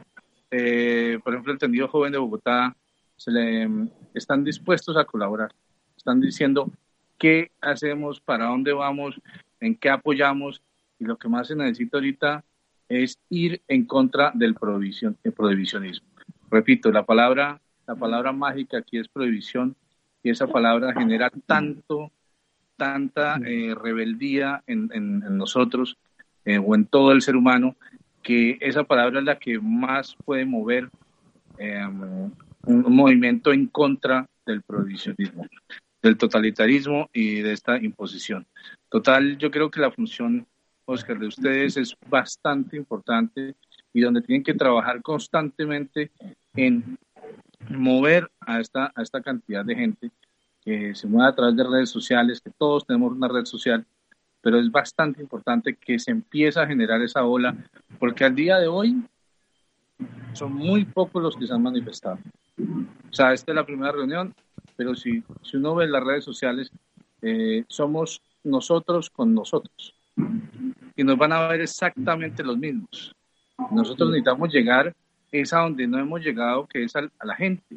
[0.50, 2.74] eh, por ejemplo, el tendido joven de Bogotá,
[3.16, 3.68] se le,
[4.14, 5.52] están dispuestos a colaborar.
[5.94, 6.70] Están diciendo,
[7.18, 9.20] qué hacemos, para dónde vamos,
[9.60, 10.62] en qué apoyamos
[10.98, 12.44] y lo que más se necesita ahorita
[12.88, 16.08] es ir en contra del prohibición, prohibicionismo.
[16.50, 19.76] Repito, la palabra, la palabra mágica aquí es prohibición
[20.24, 22.10] y esa palabra genera tanto,
[22.76, 25.98] tanta eh, rebeldía en, nosotros
[26.46, 27.76] eh, o en todo el ser humano
[28.22, 30.88] que esa palabra es la que más puede mover
[31.58, 32.30] em,
[32.66, 35.46] un movimiento en contra del prohibicionismo,
[36.02, 38.46] del totalitarismo y de esta imposición.
[38.88, 40.46] Total, yo creo que la función,
[40.86, 43.56] Oscar, de ustedes es bastante importante
[43.92, 46.10] y donde tienen que trabajar constantemente
[46.54, 46.96] en
[47.68, 50.10] mover a esta, a esta cantidad de gente
[50.64, 53.84] que se mueve a través de redes sociales, que todos tenemos una red social,
[54.40, 57.56] pero es bastante importante que se empiece a generar esa ola,
[57.98, 59.02] porque al día de hoy
[60.32, 62.18] son muy pocos los que se han manifestado.
[62.58, 64.34] O sea, esta es la primera reunión,
[64.76, 66.70] pero si, si uno ve las redes sociales,
[67.22, 69.94] eh, somos nosotros con nosotros.
[70.96, 73.14] Y nos van a ver exactamente los mismos.
[73.70, 74.94] Nosotros necesitamos llegar
[75.40, 77.76] es a donde no hemos llegado, que es a, la gente,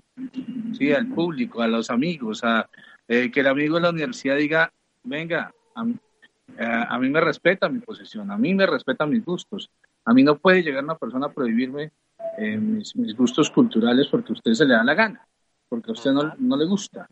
[0.73, 0.93] ¿sí?
[0.93, 2.69] al público, a los amigos, a
[3.07, 4.71] eh, que el amigo de la universidad diga,
[5.03, 9.71] venga, a, mí me respeta mi posición, a mí me respeta mis gustos,
[10.05, 11.91] a mí no puede llegar una persona a prohibirme
[12.37, 15.27] eh, mis, gustos culturales porque a usted se le da la gana,
[15.67, 17.07] porque a usted no, no le gusta.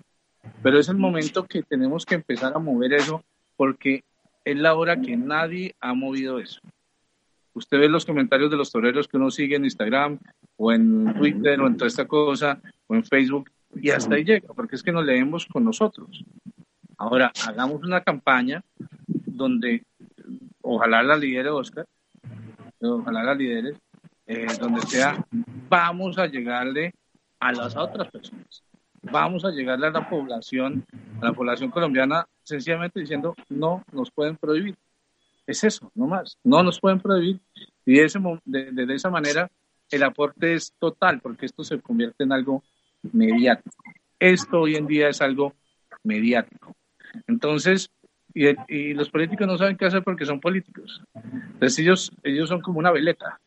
[0.62, 3.24] Pero es el momento que tenemos que empezar a mover eso
[3.58, 4.04] porque
[4.44, 6.62] es la hora que nadie ha movido eso.
[7.56, 10.20] Usted ve los comentarios de los toreros que uno sigue en Instagram
[10.58, 14.54] o en Twitter o en toda esta cosa o en Facebook y hasta ahí llega,
[14.54, 16.24] porque es que nos leemos con nosotros.
[16.98, 18.64] Ahora, hagamos una campaña
[19.08, 19.84] donde
[20.62, 21.86] ojalá la lidere Oscar,
[22.80, 23.76] ojalá la lidere,
[24.28, 25.26] eh, donde sea,
[25.70, 26.94] vamos a llegarle
[27.40, 28.64] a las otras personas.
[29.02, 30.86] Vamos a llegarle a la población,
[31.22, 34.76] a la población colombiana, sencillamente diciendo, no nos pueden prohibir.
[35.48, 36.38] Es eso, no más.
[36.44, 37.40] No nos pueden prohibir.
[37.86, 39.50] Y de, ese, de, esa manera
[39.92, 42.64] el aporte es total, porque esto se convierte en algo
[43.14, 43.76] mediático.
[44.20, 45.54] Esto hoy en día es algo
[46.04, 46.76] mediático.
[47.28, 47.92] Entonces,
[48.34, 51.02] y, y, los políticos no saben qué hacer porque son políticos.
[51.14, 53.40] Entonces ellos, ellos son como una veleta.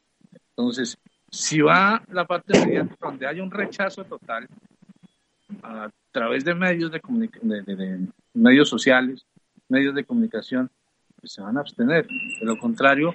[0.50, 0.96] Entonces,
[1.30, 4.48] si va la parte mediática donde hay un rechazo total
[5.62, 7.00] a través de medios de,
[7.42, 9.26] de, medios sociales,
[9.68, 10.70] medios de comunicación,
[11.20, 12.06] pues se van a abstener.
[12.06, 13.14] De lo contrario,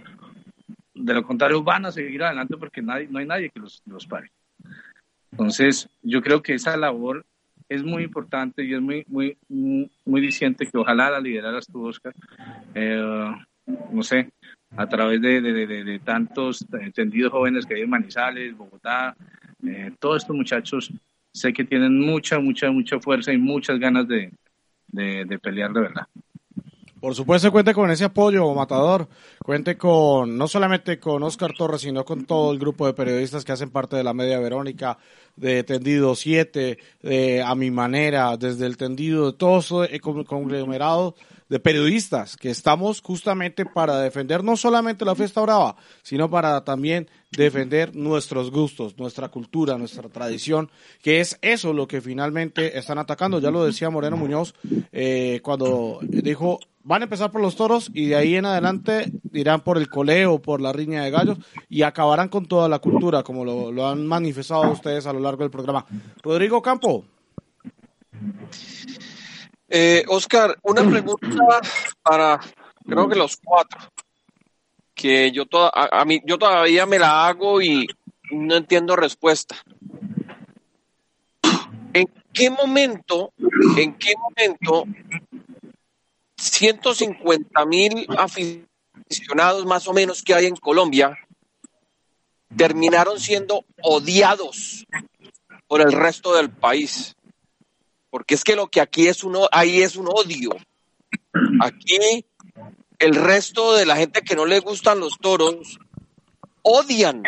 [0.94, 4.06] de lo contrario van a seguir adelante porque nadie, no hay nadie que los, los
[4.06, 4.32] pare.
[5.32, 7.26] Entonces, yo creo que esa labor
[7.68, 9.38] es muy importante y es muy, muy,
[10.06, 12.14] muy, diciente que ojalá la lideraras tú, Oscar.
[12.76, 13.32] Eh,
[13.92, 14.30] no sé,
[14.76, 19.16] a través de, de, de, tantos entendidos jóvenes que hay en Manizales, Bogotá,
[19.66, 20.92] eh, todos estos muchachos
[21.32, 24.32] sé que tienen mucha, mucha, mucha fuerza y muchas ganas de,
[24.92, 26.08] de pelear de verdad.
[27.04, 29.10] Por supuesto, cuente con ese apoyo, Matador.
[29.44, 33.52] Cuente con, no solamente con Oscar Torres, sino con todo el grupo de periodistas que
[33.52, 34.98] hacen parte de la Media Verónica,
[35.36, 41.16] de Tendido 7, de A Mi Manera, desde el Tendido, de todo ese conglomerado
[41.54, 47.08] de periodistas que estamos justamente para defender no solamente la fiesta brava, sino para también
[47.30, 50.72] defender nuestros gustos, nuestra cultura, nuestra tradición,
[51.04, 53.40] que es eso lo que finalmente están atacando.
[53.40, 54.56] Ya lo decía Moreno Muñoz
[54.92, 59.62] eh, cuando dijo, van a empezar por los toros y de ahí en adelante irán
[59.62, 61.38] por el coleo, por la riña de gallos
[61.70, 65.44] y acabarán con toda la cultura, como lo, lo han manifestado ustedes a lo largo
[65.44, 65.86] del programa.
[66.24, 67.06] Rodrigo Campo.
[69.76, 71.60] Eh, Oscar, una pregunta
[72.04, 72.40] para,
[72.86, 73.82] creo que los cuatro,
[74.94, 77.88] que yo, toda, a, mí, yo todavía me la hago y
[78.30, 79.56] no entiendo respuesta.
[81.92, 83.34] ¿En qué momento,
[83.76, 84.86] en qué momento
[86.38, 91.18] 150 mil aficionados más o menos que hay en Colombia
[92.56, 94.86] terminaron siendo odiados
[95.66, 97.16] por el resto del país?
[98.14, 100.52] Porque es que lo que aquí es uno, ahí es un odio.
[101.60, 102.24] Aquí
[103.00, 105.80] el resto de la gente que no le gustan los toros
[106.62, 107.24] odian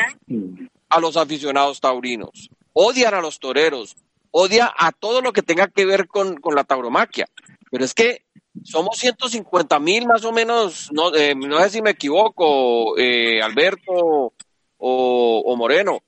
[0.88, 3.96] a los aficionados taurinos, odian a los toreros,
[4.30, 7.26] odia a todo lo que tenga que ver con, la tauromaquia.
[7.72, 8.24] Pero es que
[8.64, 14.34] somos 150 mil más o menos, no, eh, no sé si me equivoco, eh, Alberto
[14.78, 16.04] o Moreno,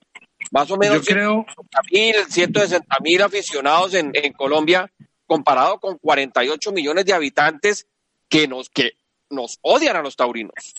[0.50, 1.46] más o menos Yo creo...
[2.28, 4.90] 160 mil aficionados en, Colombia,
[5.26, 7.86] comparado con 48 millones de habitantes
[8.28, 8.92] que nos, que
[9.30, 10.74] nos odian a los taurinos.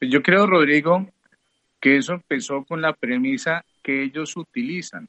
[0.00, 1.06] Yo creo, Rodrigo,
[1.80, 5.08] que eso empezó con la premisa que ellos utilizan.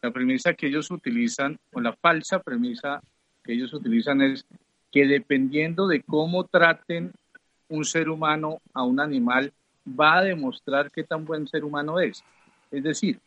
[0.00, 3.02] La premisa que ellos utilizan, o la falsa premisa
[3.42, 4.44] que ellos utilizan es
[4.92, 7.12] que dependiendo de cómo traten
[7.68, 9.52] un ser humano a un animal,
[9.88, 12.24] va a demostrar qué tan buen ser humano es.
[12.70, 13.20] Es decir,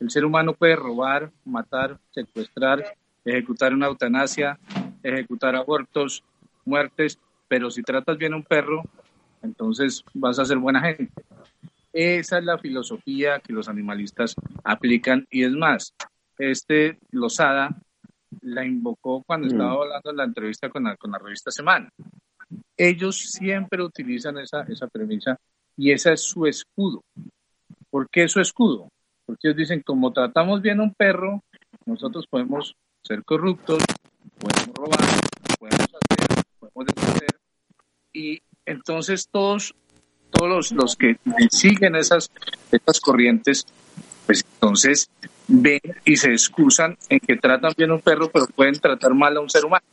[0.00, 4.58] el ser humano puede robar, matar, secuestrar, ejecutar una eutanasia,
[5.02, 6.22] ejecutar abortos,
[6.64, 7.18] muertes,
[7.48, 8.82] pero si tratas bien a un perro,
[9.42, 11.12] entonces vas a ser buena gente.
[11.92, 15.94] Esa es la filosofía que los animalistas aplican y es más,
[16.38, 17.74] este Lozada
[18.42, 21.88] la invocó cuando estaba hablando en la entrevista con la, con la revista Semana.
[22.76, 25.38] Ellos siempre utilizan esa, esa premisa
[25.76, 27.02] y ese es su escudo.
[27.96, 28.90] ¿Por qué su escudo?
[29.24, 31.42] Porque ellos dicen, como tratamos bien a un perro,
[31.86, 33.82] nosotros podemos ser corruptos,
[34.38, 35.00] podemos robar,
[35.58, 37.40] podemos hacer, podemos deshacer.
[38.12, 39.74] Y entonces todos,
[40.30, 41.16] todos los, los que
[41.50, 42.30] siguen esas,
[42.70, 43.64] esas corrientes,
[44.26, 45.08] pues entonces
[45.48, 49.38] ven y se excusan en que tratan bien a un perro, pero pueden tratar mal
[49.38, 49.86] a un ser humano.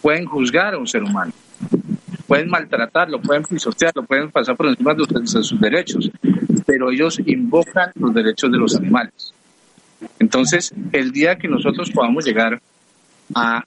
[0.00, 1.32] Pueden juzgar a un ser humano.
[2.26, 6.10] Pueden maltratarlo, pueden pisotearlo, pueden pasar por encima de sus derechos,
[6.70, 9.34] pero ellos invocan los derechos de los animales.
[10.20, 12.60] Entonces, el día que nosotros podamos llegar
[13.34, 13.64] a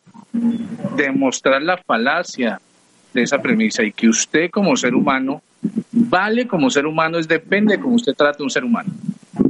[0.96, 2.62] demostrar la falacia
[3.14, 5.42] de esa premisa y que usted como ser humano
[5.92, 8.90] vale como ser humano es depende de cómo usted trate a un ser humano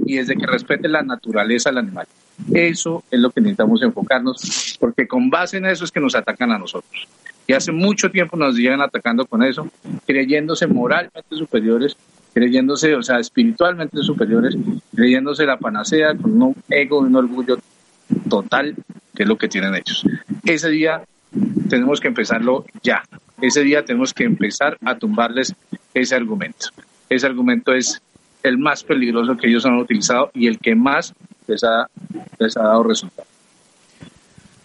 [0.04, 2.08] y es de que respete la naturaleza del animal.
[2.52, 6.52] Eso es lo que necesitamos enfocarnos porque con base en eso es que nos atacan
[6.52, 7.08] a nosotros.
[7.46, 9.70] Y hace mucho tiempo nos llegan atacando con eso,
[10.08, 11.96] creyéndose moralmente superiores,
[12.34, 14.58] creyéndose, o sea, espiritualmente superiores,
[14.96, 17.58] creyéndose la panacea con un ego un orgullo
[18.30, 18.76] total,
[19.14, 20.04] que es lo que tienen ellos.
[20.44, 21.04] Ese día
[21.70, 23.04] tenemos que empezarlo ya.
[23.42, 25.54] Ese día tenemos que empezar a tumbarles
[25.94, 26.68] ese argumento.
[27.10, 28.02] Ese argumento es
[28.42, 31.14] el más peligroso que ellos han utilizado y el que más
[31.48, 31.88] les ha,
[32.40, 33.28] les ha dado resultado.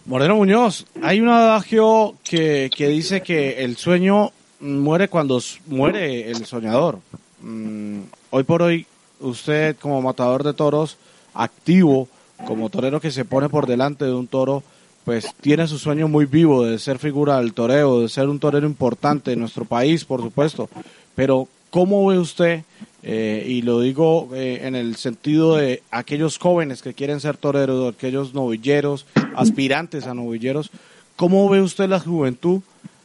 [0.05, 6.45] Moreno Muñoz, hay un adagio que, que dice que el sueño muere cuando muere el
[6.45, 6.99] soñador.
[7.41, 8.01] Mm,
[8.31, 8.85] hoy por hoy,
[9.19, 10.97] usted como matador de toros,
[11.33, 12.07] activo,
[12.45, 14.63] como torero que se pone por delante de un toro,
[15.05, 18.67] pues tiene su sueño muy vivo de ser figura del toreo, de ser un torero
[18.67, 20.69] importante en nuestro país, por supuesto.
[21.15, 22.63] Pero, ¿cómo ve usted,
[23.03, 27.93] eh, y lo digo eh, en el sentido de aquellos jóvenes que quieren ser toreros,
[27.93, 29.05] aquellos novilleros,
[29.35, 30.69] aspirantes a novilleros,
[31.15, 32.61] ¿cómo ve usted la juventud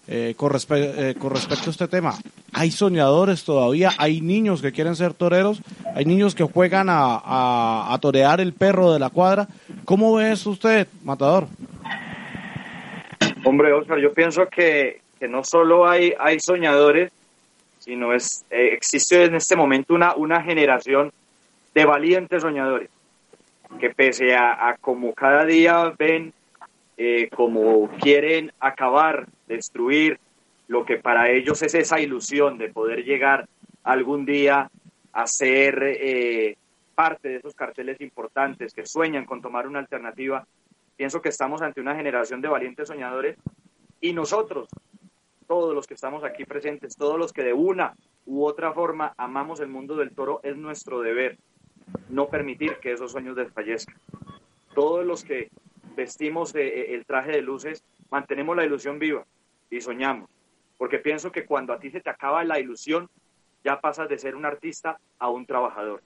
[0.09, 2.15] eh, con, con, respecto a este tema?
[2.53, 3.91] ¿Hay soñadores todavía?
[3.99, 5.61] ¿Hay niños que quieren ser toreros?
[5.95, 9.49] ¿Hay niños que juegan a, a torear el perro de la cuadra?
[9.85, 11.47] ¿Cómo ve eso usted, Matador?
[13.45, 17.13] Hombre, Oscar, yo pienso que, que no solo hay, hay soñadores,
[17.79, 21.13] sino es, eh, existe en este momento una, una generación
[21.75, 22.89] de valientes soñadores,
[23.79, 26.33] que pese a, como cada día ven
[26.97, 30.19] eh, como quieren acabar, destruir
[30.69, 33.49] lo que para ellos es esa ilusión de poder llegar
[33.83, 34.71] algún día
[35.13, 36.57] a ser eh,
[36.95, 40.47] parte de esos carteles importantes que sueñan con tomar una alternativa,
[40.97, 43.37] pienso que estamos ante una generación de valientes soñadores
[44.01, 44.69] y nosotros
[45.47, 47.95] todos los que estamos aquí presentes, todos los que de una
[48.27, 51.39] u otra forma amamos el mundo del toro, es nuestro deber
[52.09, 53.97] no permitir que esos sueños desfallezcan.
[54.75, 55.51] Todos los que
[55.95, 59.25] vestimos eh, eh, el traje de luces, mantenemos la ilusión viva
[59.71, 60.29] y soñamos,
[60.79, 63.09] porque pienso que cuando a ti se te acaba la ilusión,
[63.63, 66.03] ya pasas de ser un artista a un trabajador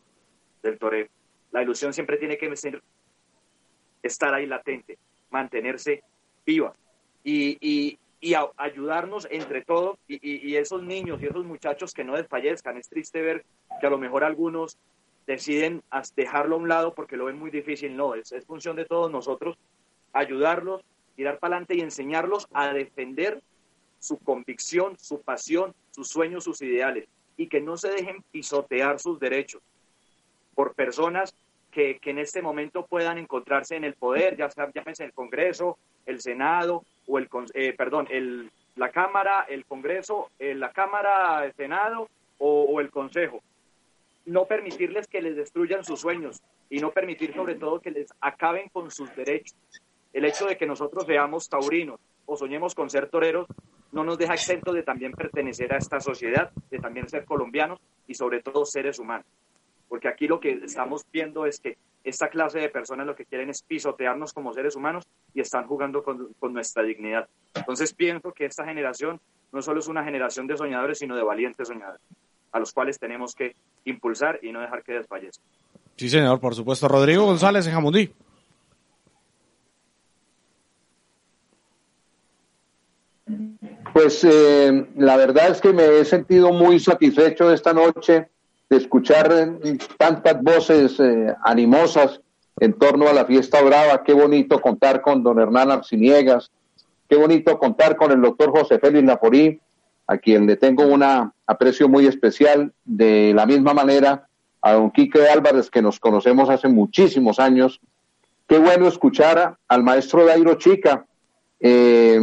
[0.63, 1.11] del torero.
[1.51, 2.51] La ilusión siempre tiene que
[4.03, 4.99] estar ahí latente,
[5.31, 6.03] mantenerse
[6.45, 6.75] viva.
[7.25, 12.77] y, y ayudarnos entre todos y, esos niños y esos muchachos que no desfallezcan.
[12.77, 13.45] Es triste ver
[13.81, 14.79] que a lo mejor algunos
[15.27, 15.83] deciden
[16.17, 17.97] dejarlo a un lado porque lo ven muy difícil.
[17.97, 19.57] No, es, es función de todos nosotros
[20.13, 20.83] ayudarlos,
[21.19, 23.43] tirar para adelante y enseñarlos a defender
[23.99, 29.19] su convicción, su pasión, sus sueños, sus ideales y que no se dejen pisotear sus
[29.19, 29.61] derechos
[30.55, 31.35] por personas
[31.73, 35.77] que, que en este momento puedan encontrarse en el poder, ya sea llámese el Congreso,
[36.07, 38.07] el Senado o el, eh, perdón,
[38.77, 42.09] la Cámara, el Congreso, eh, la Cámara, el Senado
[42.39, 43.43] o, el Consejo.
[44.25, 46.41] No permitirles que les destruyan sus sueños
[46.71, 49.57] y no permitir sobre todo que les acaben con sus derechos.
[50.19, 53.47] El hecho de que nosotros seamos taurinos o soñemos con ser toreros
[53.93, 57.79] no nos deja exento de también pertenecer a esta sociedad, de también ser colombianos
[58.09, 59.29] y sobre todo seres humanos.
[59.89, 63.49] Porque aquí lo que estamos viendo es que esta clase de personas lo que quieren
[63.49, 67.29] es pisotearnos como seres humanos y están jugando con, nuestra dignidad.
[67.55, 69.21] Entonces pienso que esta generación
[69.53, 72.03] no solo es una generación de soñadores, sino de valientes soñadores,
[72.51, 73.55] a los cuales tenemos que
[73.85, 75.47] impulsar y no dejar que desfallezcan.
[75.95, 76.89] Sí, señor, por supuesto.
[76.89, 78.13] Rodrigo González en Jamundí.
[83.93, 88.29] Pues eh, la verdad es que me he sentido muy satisfecho esta noche
[88.69, 89.59] de escuchar
[89.97, 92.21] tantas voces eh, animosas
[92.61, 94.03] en torno a la fiesta brava.
[94.05, 96.51] Qué bonito contar con don Hernán Arciniegas,
[97.09, 99.61] qué bonito contar con el doctor José Félix Laforí,
[100.07, 101.03] a quien le tengo un
[101.47, 104.29] aprecio muy especial, de la misma manera
[104.61, 107.81] a don Quique Álvarez, que nos conocemos hace muchísimos años.
[108.47, 111.07] Qué bueno escuchar al maestro Dairo Chica,
[111.61, 112.21] eh,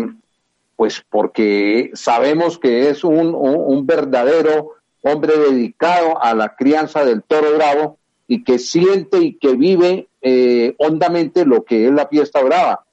[0.75, 4.71] pues porque sabemos que es un, verdadero
[5.01, 7.97] hombre dedicado a la crianza del toro bravo
[8.27, 12.85] y que siente y que vive eh, hondamente lo que es la fiesta brava.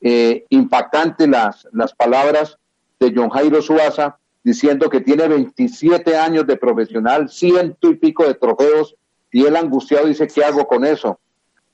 [0.00, 2.56] Eh, impactante las, las palabras
[3.00, 8.34] de John Jairo Suaza diciendo que tiene 27 años de profesional, ciento y pico de
[8.34, 8.94] trofeos,
[9.30, 11.18] y él angustiado dice, ¿qué hago con eso?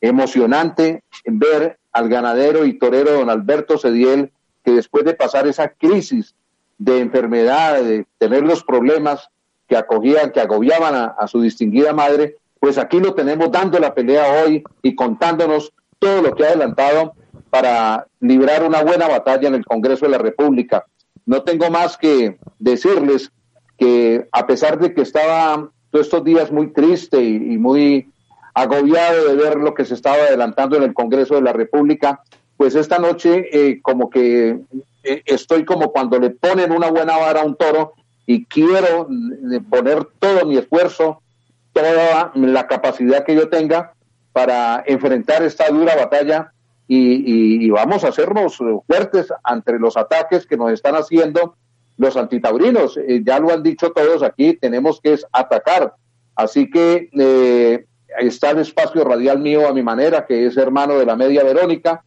[0.00, 4.32] Emocionante ver al ganadero y torero don Alberto Cediel
[4.64, 6.34] que después de pasar esa crisis
[6.78, 9.28] de enfermedad, de tener los problemas
[9.68, 14.42] que acogían, que agobiaban a, su distinguida madre, pues aquí lo tenemos dando la pelea
[14.42, 17.14] hoy y contándonos todo lo que ha adelantado
[17.50, 20.86] para librar una buena batalla en el Congreso de la República.
[21.26, 23.30] No tengo más que decirles
[23.78, 28.10] que a pesar de que estaba todos estos días muy triste y muy
[28.54, 32.22] agobiado de ver lo que se estaba adelantando en el Congreso de la República,
[32.56, 34.60] pues esta noche eh, como que
[35.02, 37.94] eh, estoy como cuando le ponen una buena vara a un toro
[38.26, 39.08] y quiero
[39.52, 41.20] eh, poner todo mi esfuerzo,
[41.72, 43.92] toda la capacidad que yo tenga
[44.32, 46.52] para enfrentar esta dura batalla
[46.86, 51.56] y, vamos a hacernos fuertes ante los ataques que nos están haciendo
[51.96, 52.98] los antitaurinos.
[53.22, 55.94] ya lo han dicho todos aquí, tenemos que atacar.
[56.36, 57.08] Así que
[58.18, 62.04] está el espacio radial mío a mi manera, que es hermano de la media Verónica,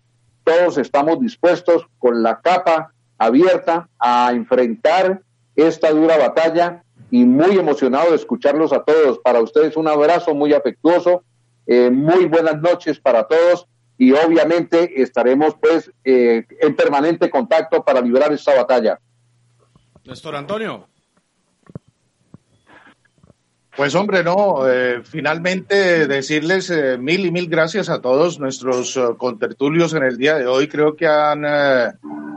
[0.48, 5.22] todos estamos dispuestos con la capa abierta a enfrentar
[5.58, 9.20] esta dura batalla y muy emocionado de escucharlos a todos.
[9.20, 11.24] Para ustedes un abrazo muy afectuoso,
[11.66, 13.68] eh, muy buenas noches para todos
[13.98, 19.02] y obviamente estaremos pues eh, en permanente contacto para librar esta batalla.
[20.06, 20.88] Néstor Antonio.
[23.78, 29.16] Pues hombre, no, eh, finalmente decirles eh, mil y mil gracias a todos nuestros uh,
[29.16, 30.68] contertulios en el día de hoy.
[30.68, 31.46] Creo que han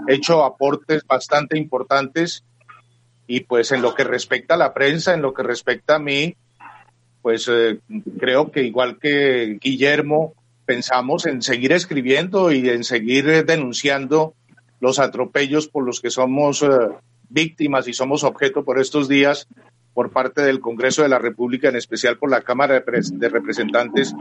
[0.07, 2.45] hecho aportes bastante importantes
[3.27, 6.37] y pues en lo que respecta a la prensa, en lo que respecta a mí,
[7.23, 7.51] pues
[8.19, 10.35] creo que igual que Guillermo,
[10.67, 14.35] pensamos en seguir escribiendo y en seguir denunciando
[14.79, 16.63] los atropellos por los que somos
[17.31, 19.49] víctimas y somos objeto por estos días
[20.01, 24.15] por parte del Congreso de la República, en especial por la Cámara de, Representantes,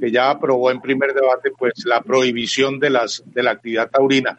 [0.00, 4.36] que ya aprobó en primer debate pues la prohibición de las de la actividad taurina.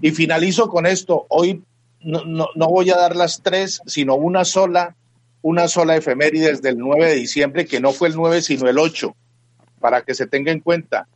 [0.00, 1.26] Y finalizo con esto.
[1.30, 1.64] Hoy
[2.02, 2.22] no,
[2.54, 4.94] no, voy a dar las tres, sino una sola,
[5.42, 9.12] una sola efemérides del 9 de diciembre, que no fue el 9, sino el 8,
[9.80, 11.08] para que se tenga en cuenta.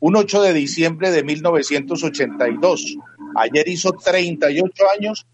[0.00, 2.96] Un 8 de diciembre de 1982.
[3.36, 5.26] Ayer hizo 38 años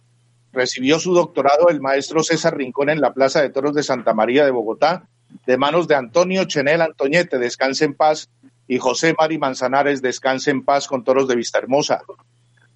[0.52, 4.44] Recibió su doctorado el maestro César Rincón en la Plaza de Toros de Santa María
[4.44, 5.06] de Bogotá,
[5.46, 8.30] de manos de Antonio Chenel Antoñete, descanse en paz,
[8.66, 12.02] y José Mari Manzanares, descanse en paz con Toros de Vista Hermosa.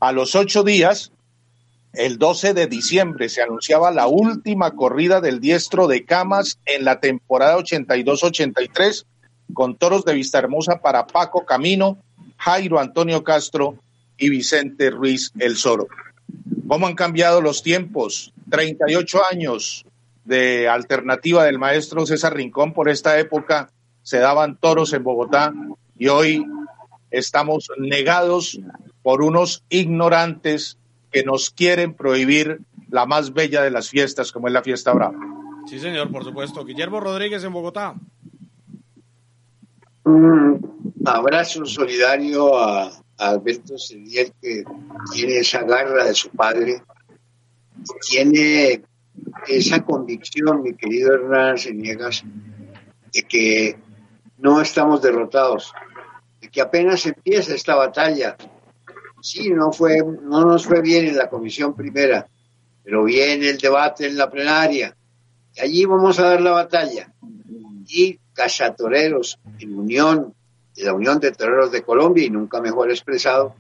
[0.00, 1.12] A los ocho días,
[1.92, 7.00] el 12 de diciembre, se anunciaba la última corrida del diestro de Camas en la
[7.00, 9.04] temporada 82-83,
[9.52, 11.98] con Toros de Vista Hermosa para Paco Camino,
[12.38, 13.76] Jairo Antonio Castro
[14.16, 15.88] y Vicente Ruiz El Soro
[16.72, 18.32] cómo han cambiado los tiempos.
[18.48, 19.84] 38 años
[20.24, 23.68] de alternativa del maestro César Rincón por esta época
[24.02, 25.52] se daban toros en Bogotá
[25.98, 26.46] y hoy
[27.10, 28.58] estamos negados
[29.02, 30.78] por unos ignorantes
[31.10, 35.18] que nos quieren prohibir la más bella de las fiestas como es la fiesta brava.
[35.66, 36.64] Sí, señor, por supuesto.
[36.64, 37.96] Guillermo Rodríguez en Bogotá.
[40.04, 44.64] Un abrazo solidario a Alberto Cediel, que
[45.12, 46.82] tiene esa garra de su padre,
[48.08, 48.82] tiene
[49.46, 52.24] esa convicción, mi querido Hernán Seniegas,
[53.12, 53.78] de que
[54.38, 55.72] no estamos derrotados,
[56.40, 58.36] de que apenas empieza esta batalla.
[59.20, 62.26] Sí, no, fue, no nos fue bien en la comisión primera,
[62.82, 64.96] pero viene el debate en la plenaria.
[65.54, 67.12] Y allí vamos a dar la batalla.
[67.86, 70.34] Y cachatoreros en unión
[70.74, 73.54] de la Unión de Toreros de Colombia, y nunca mejor expresado,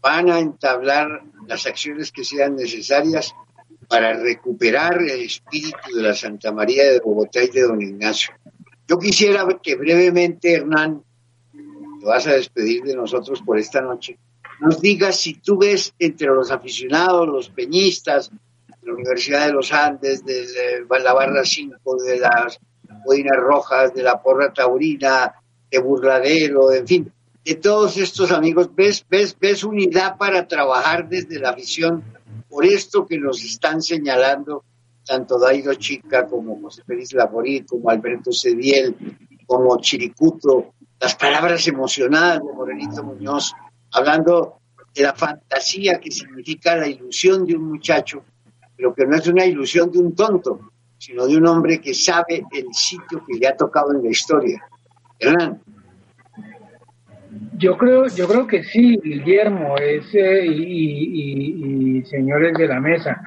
[0.00, 3.34] van a entablar las acciones que sean necesarias
[3.88, 8.34] para recuperar el espíritu de la Santa María de Bogotá y de Don Ignacio.
[8.86, 11.02] Yo quisiera que brevemente, Hernán,
[12.00, 14.18] te vas a despedir de nosotros por esta noche,
[14.60, 19.72] nos digas si tú ves entre los aficionados, los peñistas, de la Universidad de los
[19.72, 22.60] Andes, de la Barra 5, de las
[23.04, 25.34] Bodinas Rojas, de la Porra Taurina,
[25.70, 27.12] de burladero, en fin,
[27.44, 28.70] de todos estos amigos?
[28.74, 32.02] ¿Ves, ves, ves unidad para trabajar desde la visión
[32.48, 34.64] por esto que nos están señalando
[35.04, 38.94] tanto Daido Chica como José Félix Laforí, como Alberto Cediel,
[39.46, 43.52] como Chiricuto, las palabras emocionadas de Morenito Muñoz,
[43.92, 44.60] hablando
[44.94, 48.24] de la fantasía que significa la ilusión de un muchacho,
[48.76, 50.60] pero que no es una ilusión de un tonto,
[50.96, 54.64] sino de un hombre que sabe el sitio que le ha tocado en la historia.
[57.56, 63.20] Yo creo, yo creo que sí, Guillermo, ese y, señores de la mesa.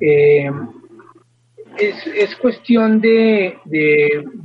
[0.00, 0.50] Eh,
[1.78, 3.58] es, es, cuestión de,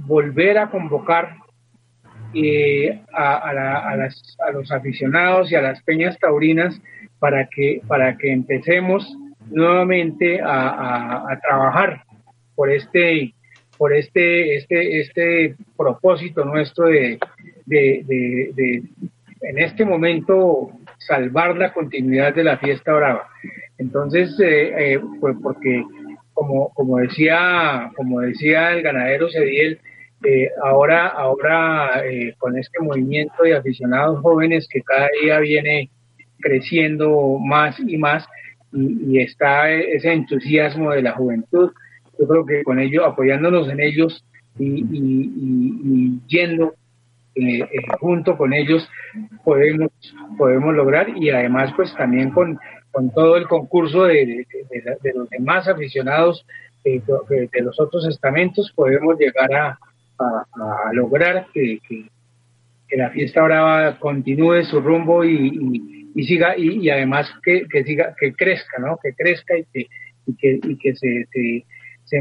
[0.05, 1.35] volver a convocar
[2.34, 6.79] eh, a, a, los aficionados y a las peñas taurinas
[7.19, 9.17] para que, para que empecemos
[9.49, 12.03] nuevamente a, trabajar
[12.55, 13.34] por este
[13.78, 17.20] por este este este propósito nuestro de,
[17.66, 18.04] de,
[18.56, 18.84] de,
[19.41, 23.28] en este momento salvar la continuidad de la fiesta brava
[23.78, 25.84] entonces eh, eh, pues porque
[26.34, 29.80] como como decía como decía el ganadero Cediel
[30.26, 32.04] eh, ahora ahora
[32.40, 35.90] con este movimiento de aficionados jóvenes que cada día viene
[36.40, 38.28] creciendo más y más
[38.74, 41.72] y, está ese entusiasmo de la juventud.
[42.19, 44.23] Yo creo que con ello, apoyándonos en ellos
[44.60, 46.73] y, yendo
[47.35, 47.69] eh, eh,
[47.99, 48.89] junto con ellos,
[49.44, 49.91] podemos,
[50.38, 52.57] podemos lograr y además pues también con,
[52.91, 54.45] con todo el concurso de,
[55.14, 56.45] los demás aficionados
[56.84, 59.80] eh, de los otros estamentos, podemos llegar a,
[60.94, 62.06] lograr que, que,
[62.98, 68.34] la fiesta brava continúe su rumbo y, y siga y, además que, que, siga que
[68.34, 69.88] crezca no que crezca y que
[70.26, 71.65] y que, y que se, se,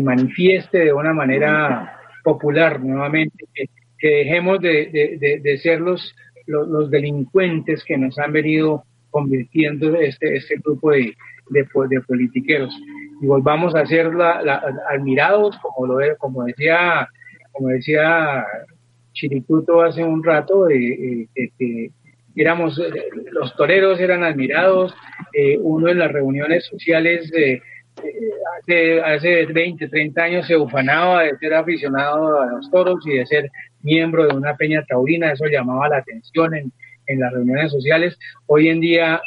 [0.01, 3.69] manifieste de una manera popular nuevamente que,
[4.01, 6.15] dejemos de, de, de, ser los,
[6.47, 11.17] los, delincuentes que nos han venido convirtiendo este este grupo de,
[11.51, 12.73] de, politiqueros.
[13.21, 14.11] Y volvamos a ser
[14.89, 17.09] admirados como lo como decía
[17.53, 18.45] como decía
[19.13, 21.91] Chiricuto hace un rato que
[22.37, 24.95] éramos, eh, los toreros eran admirados,
[25.33, 27.33] eh, uno en las reuniones sociales
[28.59, 33.27] hace, hace 20, 30 años se ufanaba de ser aficionado a los toros y de
[33.27, 33.51] ser
[33.83, 36.73] miembro de una peña taurina, eso llamaba la atención en,
[37.07, 38.19] en las reuniones sociales.
[38.47, 39.21] Hoy en día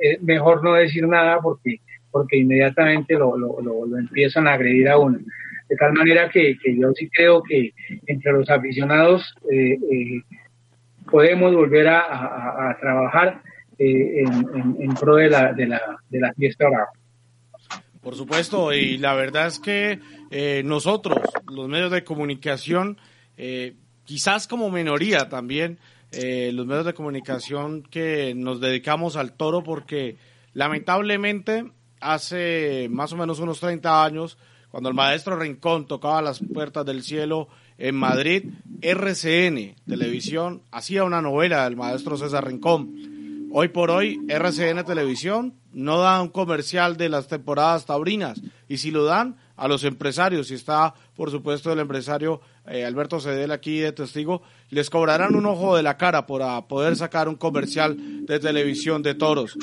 [0.00, 1.80] es mejor no decir nada porque,
[2.10, 5.18] porque inmediatamente lo, lo, lo, empiezan a agredir a uno.
[5.68, 7.72] De tal manera que, yo sí creo que
[8.06, 10.22] entre los aficionados eh, eh,
[11.10, 13.40] podemos volver a, trabajar
[13.78, 14.24] eh,
[14.78, 15.80] en, pro de la, de la,
[16.10, 16.90] de la fiesta brava.
[18.02, 20.00] Por supuesto, y la verdad es que
[20.30, 21.18] eh, nosotros,
[21.48, 22.98] los medios de comunicación,
[23.36, 25.78] eh, quizás como minoría también,
[26.12, 30.18] los medios de comunicación que nos dedicamos al toro, porque
[30.52, 34.36] lamentablemente hace más o menos unos 30 años,
[34.70, 38.44] cuando el maestro Rincón tocaba las puertas del cielo en Madrid,
[38.80, 43.50] RCN Televisión hacía una novela del maestro César Rincón.
[43.52, 48.90] Hoy por hoy, RCN Televisión no da un comercial de las temporadas taurinas y si
[48.90, 53.78] lo dan a los empresarios, y está por supuesto el empresario eh, Alberto Cedel aquí
[53.78, 57.96] de testigo, les cobrarán un ojo de la cara para poder sacar un comercial
[58.26, 59.56] de televisión de toros.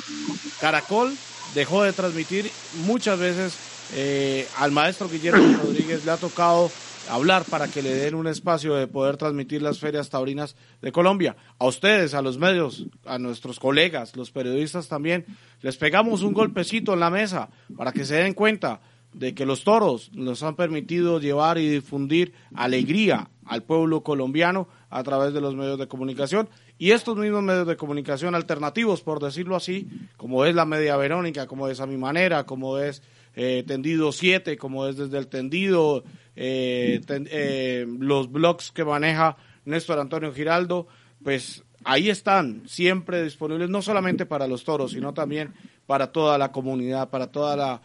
[0.61, 1.14] Caracol
[1.56, 2.49] dejó de transmitir
[2.86, 3.57] muchas veces
[3.95, 6.72] eh, al maestro Guillermo Rodríguez, le ha tocado
[7.10, 11.36] hablar para que le den un espacio de poder transmitir las ferias taurinas de Colombia.
[11.57, 15.26] A ustedes, a los medios, a nuestros colegas, los periodistas también,
[15.61, 18.81] les pegamos un golpecito en la mesa para que se den cuenta
[19.14, 25.02] de que los toros nos han permitido llevar y difundir alegría al pueblo colombiano a
[25.03, 29.56] través de los medios de comunicación y estos mismos medios de comunicación alternativos, por decirlo
[29.56, 33.02] así, como es la Media Verónica, como es a mi manera, como es
[33.35, 36.03] eh, Tendido 7, como es desde el Tendido,
[36.35, 40.88] eh, eh, los blogs que maneja Néstor Antonio Giraldo,
[41.23, 45.53] pues ahí están, siempre disponibles, no solamente para los toros, sino también
[45.85, 47.81] para toda la comunidad, para toda la,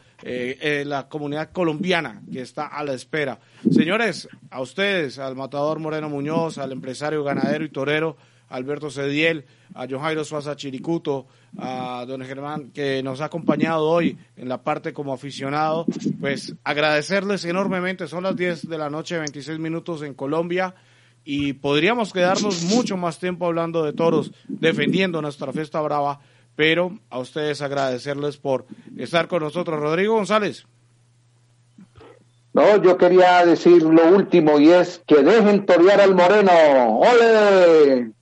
[0.85, 3.39] la comunidad colombiana que está a la espera.
[3.71, 8.17] Señores, a ustedes, al matador Moreno Muñoz, al empresario ganadero y torero
[8.49, 9.45] Alberto Cediel,
[9.75, 11.27] a John Jairo Suaza Chiricuto,
[11.59, 15.87] a don Germán, que nos ha acompañado hoy en la parte como aficionado,
[16.21, 18.07] pues agradecerles enormemente.
[18.07, 20.75] Son las 10 de la noche, 26 minutos en Colombia
[21.25, 26.21] y podríamos quedarnos mucho más tiempo hablando de toros, defendiendo nuestra fiesta brava,
[26.55, 28.67] pero a ustedes agradecerles por
[28.97, 29.81] estar con nosotros.
[29.81, 30.67] Rodrigo González.
[32.53, 37.01] No, yo quería decir lo último y es que dejen torear al moreno.
[37.01, 38.14] ¡Ole!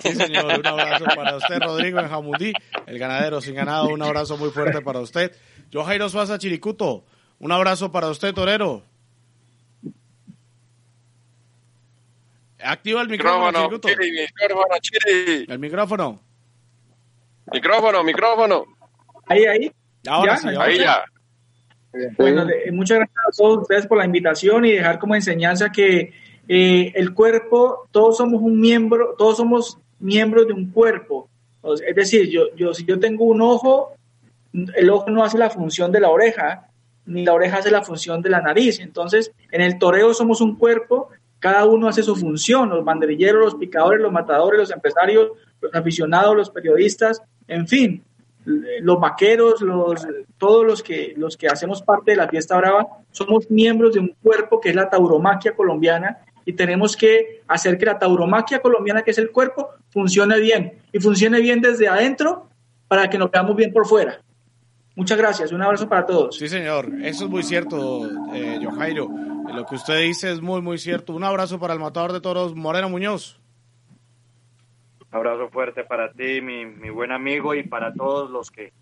[0.00, 2.52] Sí, señor, un abrazo para usted, Rodrigo en Jamundí,
[2.86, 5.36] el ganadero sin ganado, un abrazo muy fuerte para usted.
[5.70, 7.04] Yo, Jairo Suaza Chiricuto,
[7.38, 8.82] un abrazo para usted, Torero.
[12.62, 15.46] Activa el micrófono, Micrófono, Chiri, micrófono, Chiri.
[15.48, 16.20] El micrófono.
[17.52, 18.64] Micrófono, micrófono.
[19.26, 19.72] Ahí, ahí.
[20.06, 20.38] Ahora ¿Ya?
[20.38, 21.04] sí, Ahí ya.
[22.16, 26.12] Bueno, muchas gracias a todos ustedes por la invitación y dejar como enseñanza que
[26.48, 31.28] eh, el cuerpo, todos somos un miembro, todos somos miembros de un cuerpo.
[31.86, 33.92] Es decir, yo, yo, si yo tengo un ojo,
[34.52, 36.68] el ojo no hace la función de la oreja,
[37.06, 38.80] ni la oreja hace la función de la nariz.
[38.80, 41.08] Entonces, en el toreo somos un cuerpo,
[41.38, 46.36] cada uno hace su función, los banderilleros, los picadores, los matadores, los empresarios, los aficionados,
[46.36, 48.04] los periodistas, en fin,
[48.44, 50.06] los vaqueros, los,
[50.38, 54.14] todos los que, los que hacemos parte de la fiesta brava, somos miembros de un
[54.22, 59.10] cuerpo que es la tauromaquia colombiana y tenemos que hacer que la tauromaquia colombiana, que
[59.10, 62.48] es el cuerpo, funcione bien y funcione bien desde adentro
[62.88, 64.20] para que nos veamos bien por fuera.
[64.96, 66.36] Muchas gracias, un abrazo para todos.
[66.36, 69.08] Sí, señor, eso es muy cierto, eh, Jojairo.
[69.54, 71.12] Lo que usted dice es muy, muy cierto.
[71.12, 73.40] Un abrazo para el matador de toros, Moreno Muñoz.
[75.00, 78.72] Un abrazo fuerte para ti, mi, mi buen amigo, y para todos los que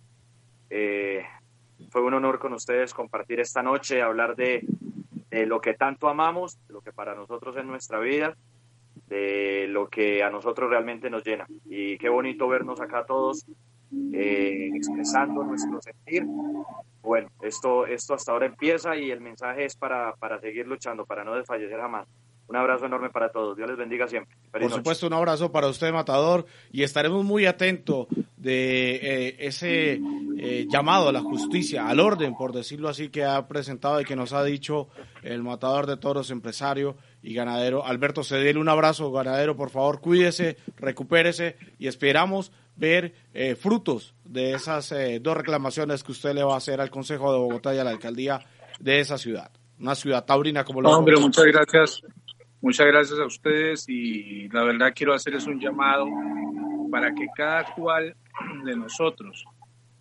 [0.70, 1.22] eh,
[1.90, 4.64] fue un honor con ustedes compartir esta noche, hablar de,
[5.47, 8.36] lo que tanto amamos, lo que para nosotros es nuestra vida,
[9.06, 11.47] de lo que a nosotros realmente nos llena.
[11.66, 13.47] Y qué bonito vernos acá todos
[14.12, 16.27] eh, expresando nuestro sentir.
[17.02, 21.24] Bueno, esto, esto hasta ahora empieza y el mensaje es para, para seguir luchando, para
[21.24, 22.06] no desfallecer jamás.
[22.48, 23.56] Un abrazo enorme para todos.
[23.56, 24.34] Dios les bendiga siempre.
[24.50, 24.74] Feliz Por noche.
[24.76, 28.06] supuesto, un abrazo para usted, Matador, y estaremos muy atentos
[28.36, 30.00] de eh, ese
[30.38, 34.16] eh, llamado a la justicia, al orden, por decirlo así, que ha presentado y que
[34.16, 34.88] nos ha dicho
[35.22, 38.58] el Matador de Toros, empresario y ganadero, Alberto Cediel.
[38.58, 45.18] Un abrazo, ganadero, por favor, cuídese, recupérese y esperamos ver eh, frutos de esas eh,
[45.20, 47.90] dos reclamaciones que usted le va a hacer al Consejo de Bogotá y a la
[47.90, 48.40] alcaldía
[48.78, 49.50] de esa ciudad.
[49.80, 52.02] Una ciudad taurina como lo No, hombre, muchas gracias.
[52.60, 56.06] Muchas gracias a ustedes y la verdad quiero hacerles un llamado
[56.90, 58.16] para que cada cual
[58.64, 59.44] de nosotros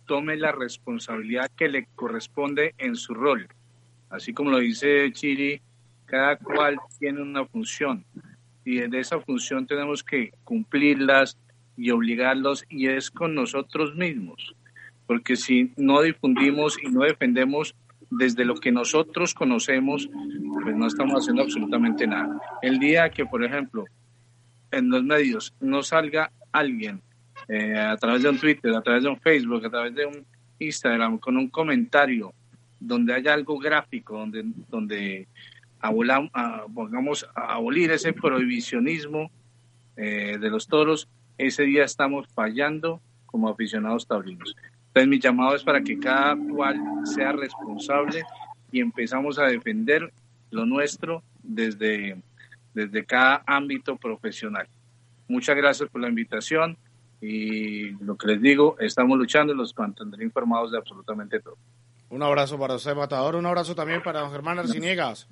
[0.06, 3.46] tome la responsabilidad que le corresponde en su rol.
[4.10, 5.60] Así como lo dice Chiri,
[6.06, 8.04] cada cual tiene una función
[8.64, 11.38] y de esa función tenemos que cumplirlas
[11.76, 14.54] y obligarlos y es con nosotros mismos.
[15.06, 17.74] Porque si no difundimos y no defendemos
[18.10, 20.08] desde lo que nosotros conocemos,
[20.62, 22.40] pues no estamos haciendo absolutamente nada.
[22.62, 23.84] El día que, por ejemplo,
[24.70, 27.00] en los medios no salga alguien
[27.48, 30.24] eh, a través de un Twitter, a través de un Facebook, a través de un
[30.58, 32.32] Instagram, con un comentario
[32.80, 35.26] donde haya algo gráfico, donde, donde
[35.80, 39.30] abolam- a- pongamos abolir ese prohibicionismo
[39.96, 41.08] eh, de los toros,
[41.38, 44.54] ese día estamos fallando como aficionados taurinos.
[44.98, 48.24] Entonces mi llamado es para que cada cual sea responsable
[48.72, 50.12] y empezamos a defender
[50.50, 52.20] lo nuestro desde,
[52.74, 54.66] desde cada ámbito profesional.
[55.28, 56.76] Muchas gracias por la invitación
[57.20, 61.56] y lo que les digo, estamos luchando y los mantendré informados de absolutamente todo.
[62.08, 63.36] Un abrazo para usted, Matador.
[63.36, 65.28] Un abrazo también para don Germán Arciniegas.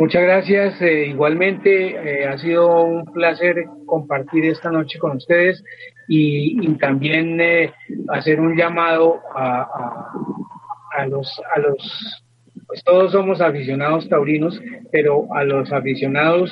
[0.00, 0.80] Muchas gracias.
[0.80, 1.90] eh, igualmente,
[2.22, 5.62] eh, ha sido un placer compartir esta noche con ustedes
[6.08, 7.70] y, también eh,
[8.08, 9.60] hacer un llamado a,
[10.96, 12.24] a- los, a los,
[12.66, 14.58] pues todos somos aficionados taurinos,
[14.90, 16.50] pero a los aficionados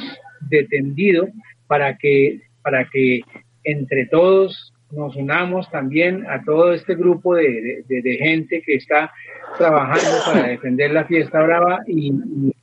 [0.50, 1.26] de tendido
[1.66, 3.22] para que, para que
[3.64, 9.10] entre todos nos unamos también a todo este grupo de, de- gente que está
[9.56, 12.12] trabajando para defender la fiesta brava y-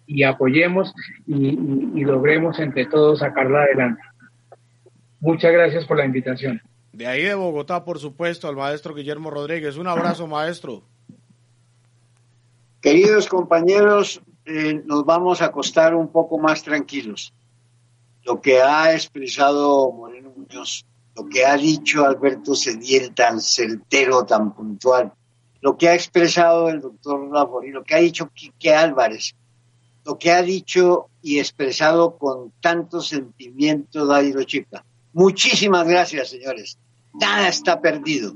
[0.07, 0.93] y apoyemos
[1.27, 4.01] y, y- y logremos entre todos sacarla adelante.
[5.19, 6.61] Muchas gracias por la invitación.
[6.93, 9.77] De ahí de Bogotá, por supuesto, al maestro Guillermo Rodríguez.
[9.77, 10.83] Un abrazo, maestro.
[12.81, 17.33] Queridos compañeros, eh, nos vamos a acostar un poco más tranquilos.
[18.23, 24.53] Lo que ha expresado Moreno Muñoz, lo que ha dicho Alberto Cediel tan certero, tan
[24.53, 25.11] puntual,
[25.61, 29.35] lo que ha expresado el doctor Laforí, lo que ha dicho Quique Álvarez,
[30.05, 34.85] lo que ha dicho y expresado con tanto sentimiento Dairo Chica.
[35.13, 36.77] Muchísimas gracias, señores.
[37.13, 38.33] Nada está perdido.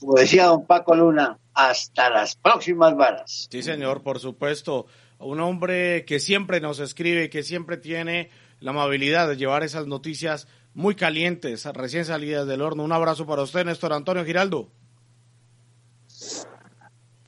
[0.00, 3.48] Como decía don Paco Luna, hasta las próximas varas.
[3.50, 4.86] Sí, señor, por supuesto.
[5.18, 8.28] Un hombre que siempre nos escribe, que siempre tiene
[8.60, 12.84] la amabilidad de llevar esas noticias muy calientes, recién salidas del horno.
[12.84, 14.68] Un abrazo para usted, Néstor Antonio Giraldo.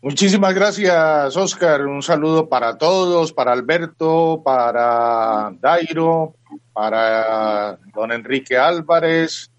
[0.01, 1.85] Muchísimas gracias, Oscar.
[1.85, 6.35] Un saludo para todos, para Alberto, para Dairo,
[6.73, 9.51] para don Enrique Álvarez,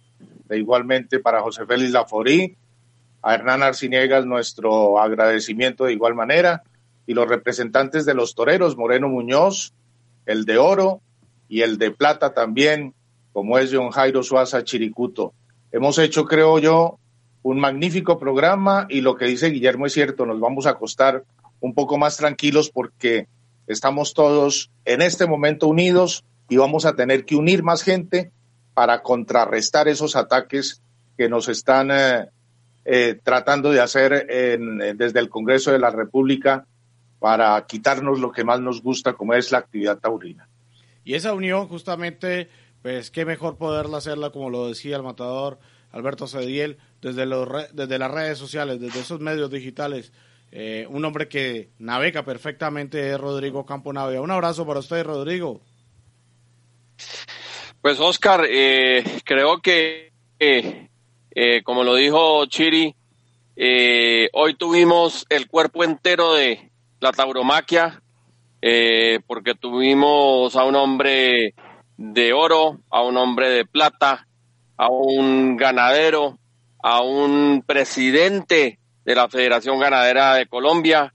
[0.49, 2.55] e igualmente para José Félix Laforí,
[3.21, 6.63] a Hernán Arciniegas nuestro agradecimiento de igual manera,
[7.05, 9.73] y los representantes de los toreros, Moreno Muñoz,
[10.25, 11.01] el de oro
[11.49, 12.93] y el de plata también,
[13.33, 15.33] como es John Jairo Suaza Chiricuto.
[15.73, 16.98] Hemos hecho, creo yo,
[17.41, 21.23] un magnífico programa y lo que dice Guillermo es cierto, nos vamos a acostar
[21.59, 23.27] un poco más tranquilos porque
[23.67, 28.31] estamos todos en este momento unidos y vamos a tener que unir más gente
[28.73, 30.81] para contrarrestar esos ataques
[31.17, 32.29] que nos están eh,
[32.85, 34.25] eh, tratando de hacer
[34.95, 36.65] desde el Congreso de la República
[37.19, 40.47] para quitarnos lo que más nos gusta, como es la actividad taurina.
[41.03, 42.49] Y esa unión, justamente,
[42.81, 45.59] pues qué mejor poderla hacerla, como lo decía el matador
[45.91, 50.11] Alberto Cediel, desde, los desde las redes sociales, desde esos medios digitales.
[50.51, 54.21] Eh, un hombre que navega perfectamente es Rodrigo Camponavia.
[54.21, 55.61] Un abrazo para usted, Rodrigo.
[57.81, 60.89] Pues Oscar, eh, creo que, eh,
[61.63, 62.95] como lo dijo Chiri,
[64.33, 68.01] hoy tuvimos el cuerpo entero de, la tauromaquia,
[68.61, 71.53] eh, porque tuvimos a un hombre
[71.97, 74.27] de oro, a un hombre de plata,
[74.79, 76.39] a un ganadero,
[76.81, 81.13] a un presidente de la Federación Ganadera de Colombia,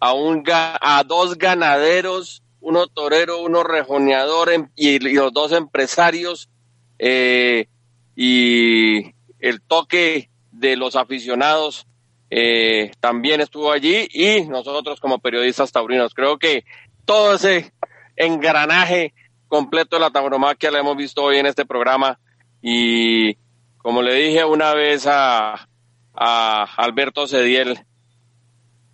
[0.00, 6.50] a, un, a dos ganaderos, uno torero, uno rejoneador em, y, los dos empresarios,
[6.98, 7.68] eh,
[8.16, 11.86] y el toque de los aficionados
[12.30, 16.14] eh, también estuvo allí y nosotros como periodistas taurinos.
[16.14, 16.64] Creo que
[17.04, 17.72] todo ese
[18.16, 19.14] engranaje
[19.46, 22.18] completo de la tauromaquia lo hemos visto hoy en este programa
[22.66, 23.36] y
[23.76, 25.68] como le dije una vez a,
[26.14, 27.78] Alberto Cediel,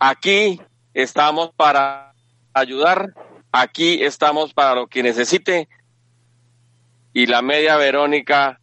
[0.01, 0.61] aquí
[0.93, 2.13] estamos para
[2.53, 3.15] ayudar,
[3.53, 5.69] aquí estamos para lo que necesite.
[7.13, 8.61] Y la media Verónica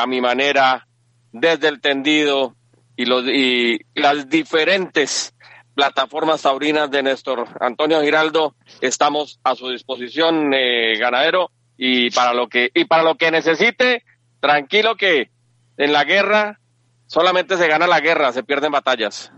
[0.00, 0.88] a mi manera
[1.32, 2.56] desde el tendido
[2.96, 5.34] y, los, y las diferentes
[5.74, 12.48] plataformas taurinas de Néstor Antonio Giraldo estamos a su disposición eh, ganadero y para lo
[12.48, 14.04] que y para lo que necesite
[14.40, 15.30] tranquilo que
[15.76, 16.60] en la guerra
[17.06, 19.32] solamente se gana la guerra se pierden batallas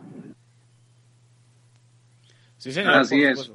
[2.58, 3.52] sí señor así es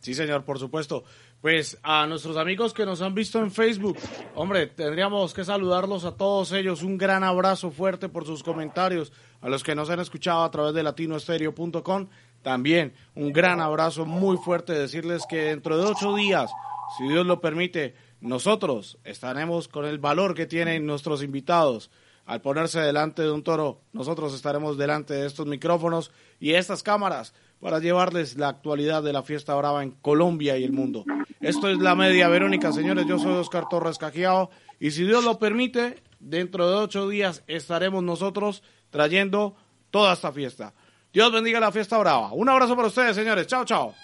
[0.00, 1.04] sí señor por supuesto
[1.40, 3.96] pues a nuestros amigos que nos han visto en Facebook,
[4.34, 6.82] hombre, tendríamos que saludarlos a todos ellos.
[6.82, 9.10] Un gran abrazo fuerte por sus comentarios.
[9.40, 12.08] A los que nos han escuchado a través de latinoestereo.com,
[12.42, 14.74] también un gran abrazo muy fuerte.
[14.74, 16.50] Decirles que dentro de ocho días,
[16.96, 21.90] si Dios lo permite, nosotros estaremos con el valor que tienen nuestros invitados.
[22.26, 27.34] Al ponerse delante de un toro, nosotros estaremos delante de estos micrófonos y estas cámaras
[27.60, 31.04] para llevarles la actualidad de la fiesta brava en Colombia y el mundo.
[31.40, 33.06] Esto es la media Verónica, señores.
[33.06, 38.02] Yo soy Oscar Torres Cajiao y si Dios lo permite, dentro de ocho días estaremos
[38.02, 39.56] nosotros trayendo
[39.90, 40.72] toda esta fiesta.
[41.12, 42.32] Dios bendiga la fiesta brava.
[42.32, 43.46] Un abrazo para ustedes, señores.
[43.46, 43.94] Chao, chao.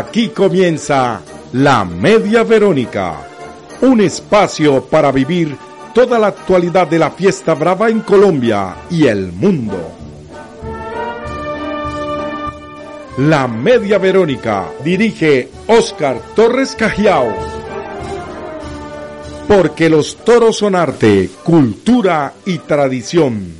[0.00, 1.20] Aquí comienza
[1.52, 3.18] La Media Verónica,
[3.82, 5.54] un espacio para vivir
[5.94, 9.76] toda la actualidad de la fiesta brava en Colombia y el mundo.
[13.18, 17.34] La Media Verónica dirige Oscar Torres Cajiao.
[19.46, 23.59] Porque los toros son arte, cultura y tradición.